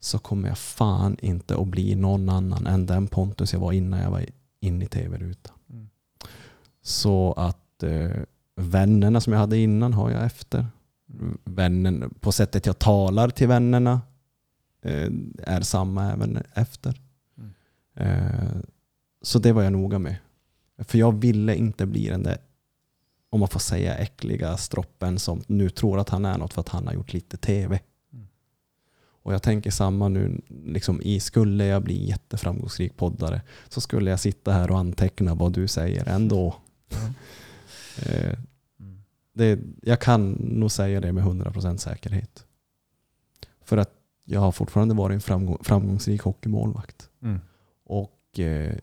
[0.00, 4.00] så kommer jag fan inte att bli någon annan än den Pontus jag var innan
[4.00, 4.26] jag var
[4.60, 5.57] inne i tv-rutan.
[6.88, 8.10] Så att eh,
[8.56, 10.66] vännerna som jag hade innan har jag efter.
[11.44, 14.00] Vännen, på sättet jag talar till vännerna
[14.82, 15.10] eh,
[15.42, 17.00] är samma även efter.
[17.38, 17.52] Mm.
[17.94, 18.56] Eh,
[19.22, 20.16] så det var jag noga med.
[20.78, 22.38] För jag ville inte bli den där,
[23.30, 26.68] om man får säga äckliga stroppen som nu tror att han är något för att
[26.68, 27.80] han har gjort lite tv.
[28.12, 28.26] Mm.
[29.22, 34.20] Och jag tänker samma nu, liksom i, skulle jag bli jätteframgångsrik poddare så skulle jag
[34.20, 36.54] sitta här och anteckna vad du säger ändå.
[38.06, 38.38] Eh,
[38.80, 38.98] Mm.
[39.32, 42.46] det, jag kan nog säga det med 100% säkerhet.
[43.60, 43.90] För att
[44.24, 47.10] jag har fortfarande varit en framgång, framgångsrik hockeymålvakt.
[47.22, 47.40] Mm.
[47.84, 48.76] Och eh,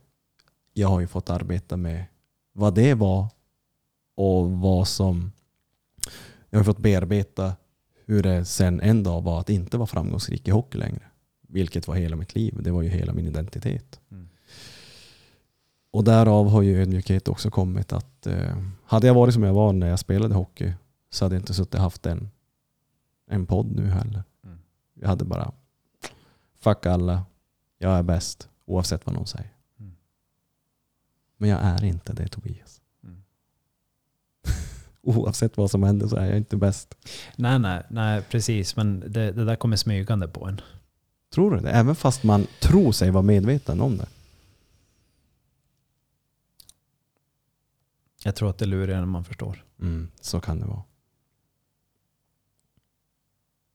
[0.74, 2.06] jag har ju fått arbeta med
[2.54, 3.28] vad det var
[4.16, 5.32] och vad som...
[6.50, 7.56] Jag har fått bearbeta
[8.06, 11.04] hur det sen en dag var att inte vara framgångsrik i hockey längre.
[11.48, 12.60] Vilket var hela mitt liv.
[12.62, 14.00] Det var ju hela min identitet.
[14.12, 14.30] Mm.
[15.96, 19.74] Och därav har ju ödmjukhet också kommit att eh, hade jag varit som jag var
[19.74, 20.74] när jag spelade hockey
[21.10, 22.30] så hade jag inte suttit och haft en,
[23.28, 24.24] en podd nu heller.
[24.44, 24.58] Mm.
[24.94, 25.52] Jag hade bara
[26.60, 27.26] fuck alla,
[27.78, 29.54] jag är bäst oavsett vad någon säger.
[29.80, 29.96] Mm.
[31.38, 32.82] Men jag är inte det Tobias.
[33.04, 33.24] Mm.
[35.02, 36.96] Oavsett vad som händer så är jag inte bäst.
[37.36, 38.76] Nej, nej, nej, precis.
[38.76, 40.62] Men det, det där kommer smygande på en.
[41.34, 41.72] Tror du det?
[41.72, 44.08] Även fast man tror sig vara medveten om det.
[48.26, 49.64] Jag tror att det är lurigare än man förstår.
[49.82, 50.84] Mm, så kan det vara.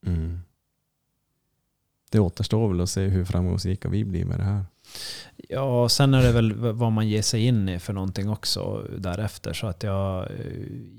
[0.06, 0.40] Mm.
[2.10, 4.64] Det återstår väl att se hur framgångsrika vi blir med det här.
[5.36, 9.52] Ja, sen är det väl vad man ger sig in i för någonting också därefter.
[9.52, 10.28] Så att jag,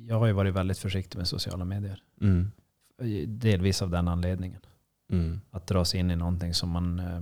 [0.07, 2.03] jag har ju varit väldigt försiktig med sociala medier.
[2.21, 2.51] Mm.
[3.27, 4.61] Delvis av den anledningen.
[5.11, 5.41] Mm.
[5.51, 7.21] Att dra sig in i någonting som man, eh,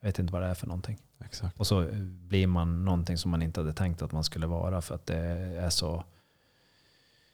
[0.00, 0.98] jag vet inte vad det är för någonting.
[1.24, 1.60] Exakt.
[1.60, 4.94] Och så blir man någonting som man inte hade tänkt att man skulle vara för
[4.94, 6.04] att det är så,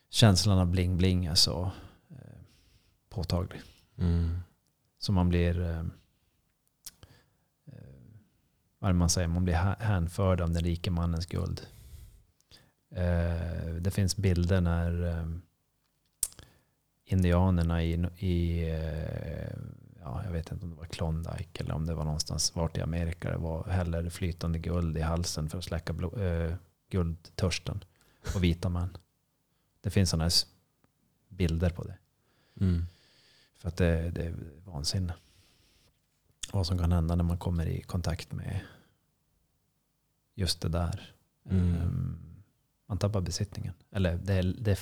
[0.09, 1.71] känslan av bling-bling är så
[2.11, 2.41] eh,
[3.09, 3.61] påtaglig.
[3.99, 4.39] Mm.
[4.99, 5.79] Så man blir, eh,
[7.67, 7.75] eh,
[8.79, 11.67] vad man säger, man blir hä- hänförd av den rike mannens guld.
[13.81, 15.25] Det finns bilder när
[17.05, 18.65] indianerna i, i
[20.01, 22.81] ja, jag vet inte om det var Klondike eller om det var någonstans vart i
[22.81, 26.55] Amerika det var häller flytande guld i halsen för att släcka blod, eh,
[26.90, 27.85] guldtörsten
[28.32, 28.97] på vita män.
[29.81, 30.31] Det finns sådana
[31.28, 31.98] bilder på det.
[32.60, 32.86] Mm.
[33.59, 35.14] För att det, det är vansinne.
[36.52, 38.60] Vad som kan hända när man kommer i kontakt med
[40.35, 41.14] just det där.
[41.51, 41.74] Mm.
[41.74, 42.18] Ehm,
[42.86, 43.74] Man tappar besittningen.
[43.90, 44.78] Eller det är, det,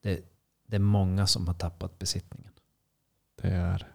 [0.00, 0.24] det,
[0.66, 2.52] det är många som har tappat besittningen.
[3.34, 3.92] Det är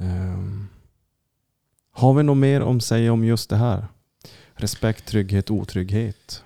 [0.00, 0.68] Um,
[1.90, 3.86] Har vi något mer om sig om just det här?
[4.54, 6.44] Respekt, trygghet, otrygghet.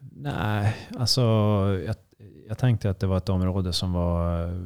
[0.00, 1.20] Nej, alltså
[1.86, 1.96] jag,
[2.48, 4.58] jag tänkte att det var ett område som var eh,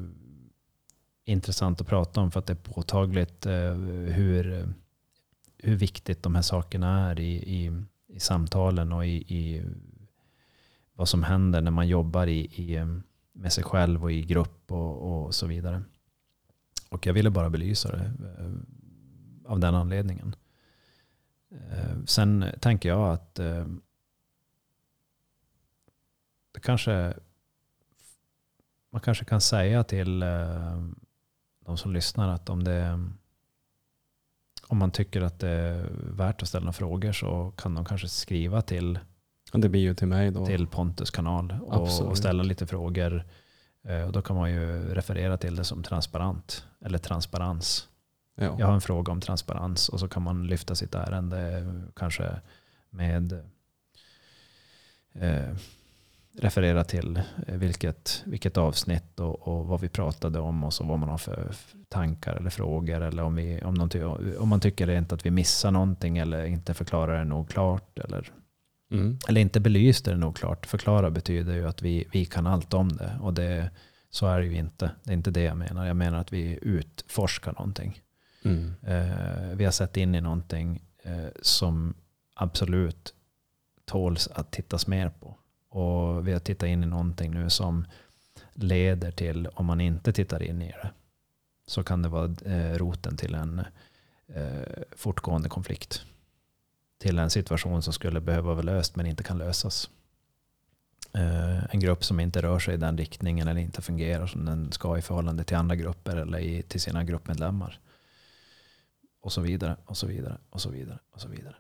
[1.25, 3.75] intressant att prata om för att det är påtagligt eh,
[4.15, 4.69] hur,
[5.59, 9.63] hur viktigt de här sakerna är i, i, i samtalen och i, i
[10.95, 12.87] vad som händer när man jobbar i, i, eh,
[13.33, 15.83] med sig själv och i grupp och, och så vidare.
[16.89, 18.05] Och jag ville bara belysa det
[18.39, 18.53] eh,
[19.53, 20.37] av den anledningen.
[21.51, 23.67] Eh, Sen tänker jag att eh,
[26.53, 27.15] det kanske,
[28.93, 30.21] man kanske kan säga till
[31.65, 33.09] de som lyssnar att om, det,
[34.67, 38.63] om man tycker att det är värt att ställa frågor så kan de kanske skriva
[38.63, 38.99] till,
[39.53, 40.47] Det blir ju till mig då.
[40.47, 43.25] till Pontus kanal och, och ställa lite frågor.
[43.89, 47.89] Eh, Och då kan man ju referera till det som transparent eller transparens.
[48.35, 48.57] Ja.
[48.59, 52.41] Jag har en fråga om transparens och så kan man lyfta sitt ärende kanske
[52.91, 53.33] med
[55.13, 55.55] eh,
[56.39, 60.99] referera till eh, vilket, vilket avsnitt och, och vad vi pratade om och så vad
[60.99, 61.55] man har för
[61.89, 63.91] tankar eller frågor eller om, vi, om, någon
[64.39, 68.33] om man tycker rent att vi missar någonting eller inte förklarar det nog klart eller,
[68.91, 69.19] Mm.
[69.29, 70.67] eller inte belyste det nog klart.
[70.67, 73.71] Förklara betyder ju att vi, vi kan allt om det och det,
[74.11, 74.91] så är det ju inte.
[75.05, 75.87] Det är inte det jag menar.
[75.87, 78.01] Jag menar att vi utforskar någonting.
[78.45, 78.75] Mm.
[78.83, 81.95] Eh, vi har sett in i någonting eh, som
[82.35, 83.15] absolut
[83.85, 85.37] tåls att tittas mer på.
[85.69, 87.85] Och vi har tittat in i någonting nu som
[88.53, 90.91] leder till, om man inte tittar in i det,
[91.67, 93.63] så kan det vara eh, roten till en
[94.29, 96.05] eh, fortgående konflikt.
[96.99, 99.91] Till en situation som skulle behöva vara löst men inte kan lösas.
[101.15, 104.73] Eh, en grupp som inte rör sig i den riktningen eller inte fungerar som den
[104.73, 107.81] ska i förhållande till andra grupper eller i, till sina gruppmedlemmar
[109.21, 111.55] och så vidare och så vidare och så vidare och så vidare.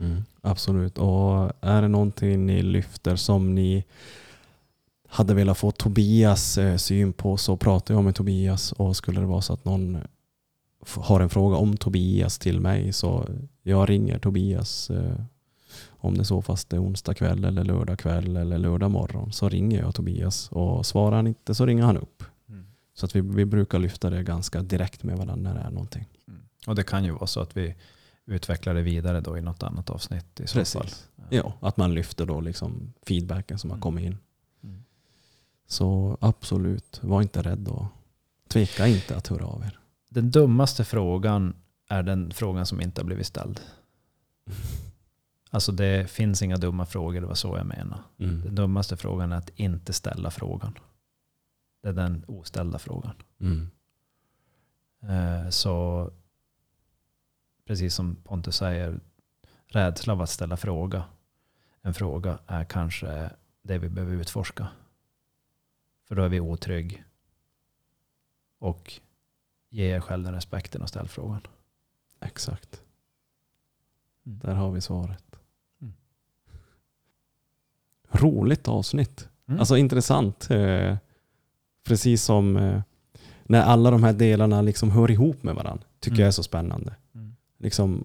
[0.00, 0.22] Mm.
[0.40, 0.98] Absolut.
[0.98, 3.84] Och är det någonting ni lyfter som ni
[5.08, 9.26] hade velat få Tobias eh, syn på så pratar jag med Tobias och skulle det
[9.26, 9.98] vara så att någon
[10.96, 13.28] har en fråga om Tobias till mig så
[13.62, 15.14] jag ringer Tobias eh,
[15.88, 19.48] om det så fast det är onsdag kväll eller lördag kväll eller lördag morgon så
[19.48, 22.22] ringer jag Tobias och svarar han inte så ringer han upp.
[22.48, 22.66] Mm.
[22.94, 26.08] Så att vi, vi brukar lyfta det ganska direkt med varandra när det är någonting.
[26.66, 27.74] Och det kan ju vara så att vi
[28.26, 30.72] utvecklar det vidare då i något annat avsnitt i så Precis.
[30.74, 30.88] fall.
[31.30, 33.82] Ja, att man lyfter då liksom feedbacken som har Mm.
[33.82, 34.16] kommit in.
[34.64, 34.84] Mm.
[35.66, 37.84] Så absolut, var inte rädd och
[38.48, 39.78] tveka inte att höra av er.
[40.12, 41.54] Den dummaste frågan
[41.88, 43.60] är den frågan som inte har blivit ställd.
[45.50, 48.02] Alltså det finns inga dumma frågor, det var så jag menar.
[48.16, 48.54] Den Mm.
[48.54, 50.78] dummaste frågan är att inte ställa frågan.
[51.82, 53.14] Det är den oställda frågan.
[53.40, 53.70] Mm.
[55.02, 56.10] Eh, Så
[57.66, 59.00] precis som Pontus säger,
[59.66, 61.04] rädsla av att ställa fråga.
[61.82, 63.30] En fråga är kanske
[63.62, 64.68] det vi behöver utforska.
[66.08, 67.04] För då är vi otrygg.
[68.58, 69.00] Och
[69.72, 71.40] ge er själv den respekten och ställ frågan.
[72.20, 72.82] Exakt.
[74.26, 74.38] Mm.
[74.38, 75.24] Där har vi svaret.
[75.82, 75.92] Mm.
[78.10, 79.28] Roligt avsnitt.
[79.48, 79.60] Mm.
[79.60, 80.50] Alltså intressant.
[80.50, 80.96] Eh,
[81.84, 82.80] precis som eh,
[83.44, 85.84] när alla de här delarna liksom hör ihop med varandra.
[86.00, 86.20] Tycker Mm.
[86.20, 86.94] jag är så spännande.
[87.14, 87.36] Mm.
[87.58, 88.04] Liksom,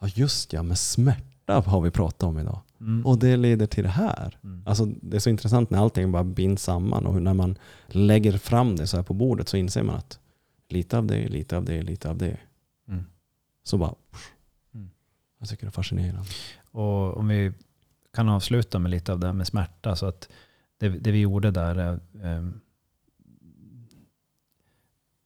[0.00, 2.60] ja just ja, med smärta har vi pratat om idag.
[2.80, 3.06] Mm.
[3.06, 4.38] Och det leder till det här.
[4.44, 4.62] Mm.
[4.66, 8.76] Alltså, det är så intressant när allting bara binds samman och när man lägger fram
[8.76, 10.18] det så här på bordet så inser man att
[10.72, 12.36] lite av det, lite av det, lite av det.
[12.88, 13.04] Mm.
[13.62, 13.94] Så bara,
[14.74, 14.90] Mm.
[15.38, 16.28] jag tycker det är fascinerande.
[16.70, 17.52] Och om vi
[18.12, 19.96] kan avsluta med lite av det här med smärta.
[19.96, 20.28] Så att
[20.78, 22.60] det, det vi gjorde där är, ehm,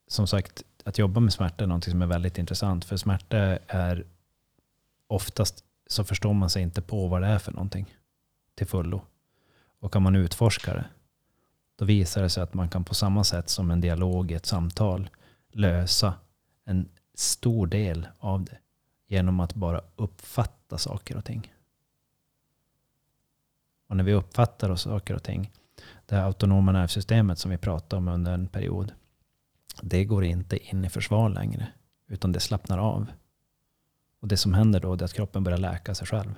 [0.09, 2.85] som sagt, att jobba med smärta är något som är väldigt intressant.
[2.85, 4.07] För smärta är
[5.07, 7.97] oftast så förstår man sig inte på vad det är för någonting
[8.55, 9.03] till fullo.
[9.81, 10.85] Och kan man utforska det,
[11.77, 14.47] då visar det sig att man kan på samma sätt som en dialog i ett
[14.47, 15.11] samtal
[15.57, 16.15] lösa
[16.65, 18.59] en stor del av det
[19.07, 21.53] genom att bara uppfatta saker och ting.
[23.89, 25.53] Och när vi uppfattar oss saker och ting,
[26.07, 28.93] det autonoma nervsystemet som vi pratade om under en period,
[29.83, 31.69] det går inte in i försvar längre,
[32.07, 33.07] utan det slappnar av.
[34.21, 36.35] Och det som händer då är att kroppen börjar läka sig själv.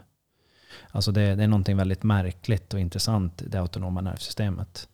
[0.91, 4.89] Alltså det, det är någonting väldigt märkligt och intressant, det autonoma nervsystemet.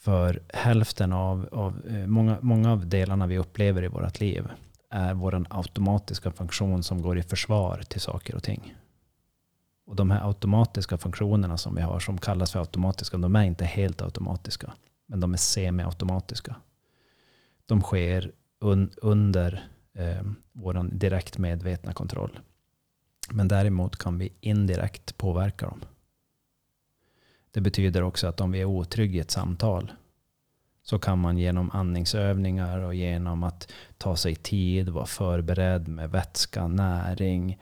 [0.00, 4.48] För hälften av, av eh, många, många av delarna vi upplever i vårt liv
[4.90, 8.74] är vår automatiska funktion som går i försvar till saker och ting.
[9.86, 13.64] Och de här automatiska funktionerna som vi har, som kallas för automatiska, de är inte
[13.64, 14.72] helt automatiska,
[15.06, 16.56] men de är semi-automatiska.
[17.66, 20.22] De sker un, under eh,
[20.52, 22.38] vår direkt medvetna kontroll.
[23.30, 25.80] Men däremot kan vi indirekt påverka dem.
[27.52, 29.92] Det betyder också att om vi är otrygga i ett samtal
[30.82, 36.68] så kan man genom andningsövningar och genom att ta sig tid, vara förberedd med vätska,
[36.68, 37.58] näring,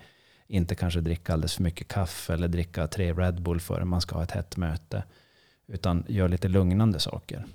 [0.46, 4.16] inte kanske dricka alldeles för mycket kaffe eller dricka tre Red Bull före man ska
[4.16, 5.04] ha ett hett möte.
[5.66, 7.46] Utan gör lite lugnande saker.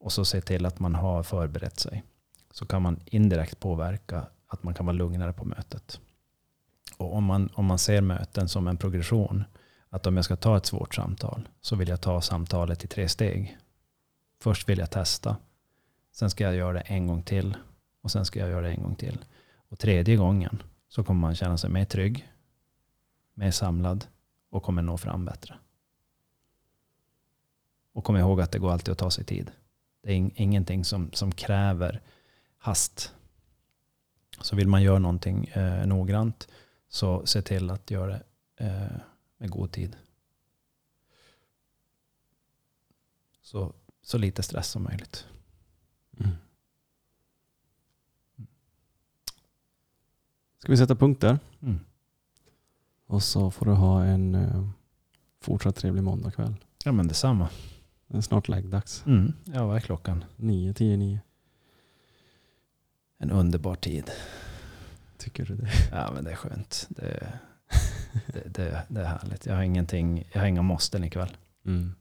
[0.00, 2.04] Och så se till att man har förberett sig.
[2.50, 6.00] Så kan man indirekt påverka att man kan vara lugnare på mötet.
[6.96, 9.44] Och om man, om man ser möten som en progression,
[9.90, 13.08] att om jag ska ta ett svårt samtal så vill jag ta samtalet i tre
[13.08, 13.58] steg.
[14.40, 15.36] Först vill jag testa.
[16.12, 17.56] Sen ska jag göra det en gång till.
[18.00, 19.24] Och sen ska jag göra det en gång till.
[19.68, 22.32] Och tredje gången så kommer man känna sig mer trygg,
[23.34, 24.06] mer samlad
[24.50, 25.54] och kommer nå fram bättre.
[27.92, 29.50] Och kom ihåg att det går alltid att ta sig tid.
[30.02, 32.00] Det är ingenting som, som kräver
[32.58, 33.14] hast.
[34.40, 36.48] Så vill man göra någonting eh, noggrant
[36.88, 38.20] så se till att göra
[38.56, 39.00] det eh,
[39.40, 39.96] med god tid.
[43.42, 45.26] Så, så lite stress som möjligt.
[46.18, 46.36] Mm.
[50.58, 51.38] Ska vi sätta punkt där?
[51.60, 51.80] Mm.
[53.06, 54.68] Och så får du ha en eh,
[55.40, 56.54] fortsatt trevlig måndagkväll.
[56.84, 57.48] Ja men detsamma.
[58.06, 59.06] Det är snart läggdags.
[59.06, 59.32] Mm.
[59.44, 60.24] Ja, vad är klockan?
[60.36, 61.20] 9, 10, 9.
[63.18, 64.10] En underbar tid.
[65.18, 65.70] Tycker du det?
[65.92, 66.86] Ja men det är skönt.
[66.88, 67.40] Det,
[68.26, 69.46] det, det, det är härligt.
[69.46, 71.36] Jag har, ingenting, jag har inga måsten ikväll.
[71.66, 71.94] Mm.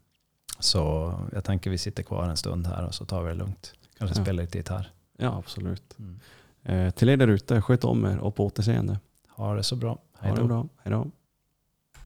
[0.60, 3.74] Så jag tänker vi sitter kvar en stund här och så tar vi det lugnt.
[3.98, 4.24] Kanske Ja.
[4.24, 4.92] spelar lite gitarr.
[5.18, 5.96] Ja, absolut.
[6.00, 6.20] Mm.
[6.64, 9.00] Eh, till er där ute, sköt om er och på återseende.
[9.30, 9.76] Ha det så.
[10.20, 10.68] Hej bra.
[10.84, 11.08] Hej då.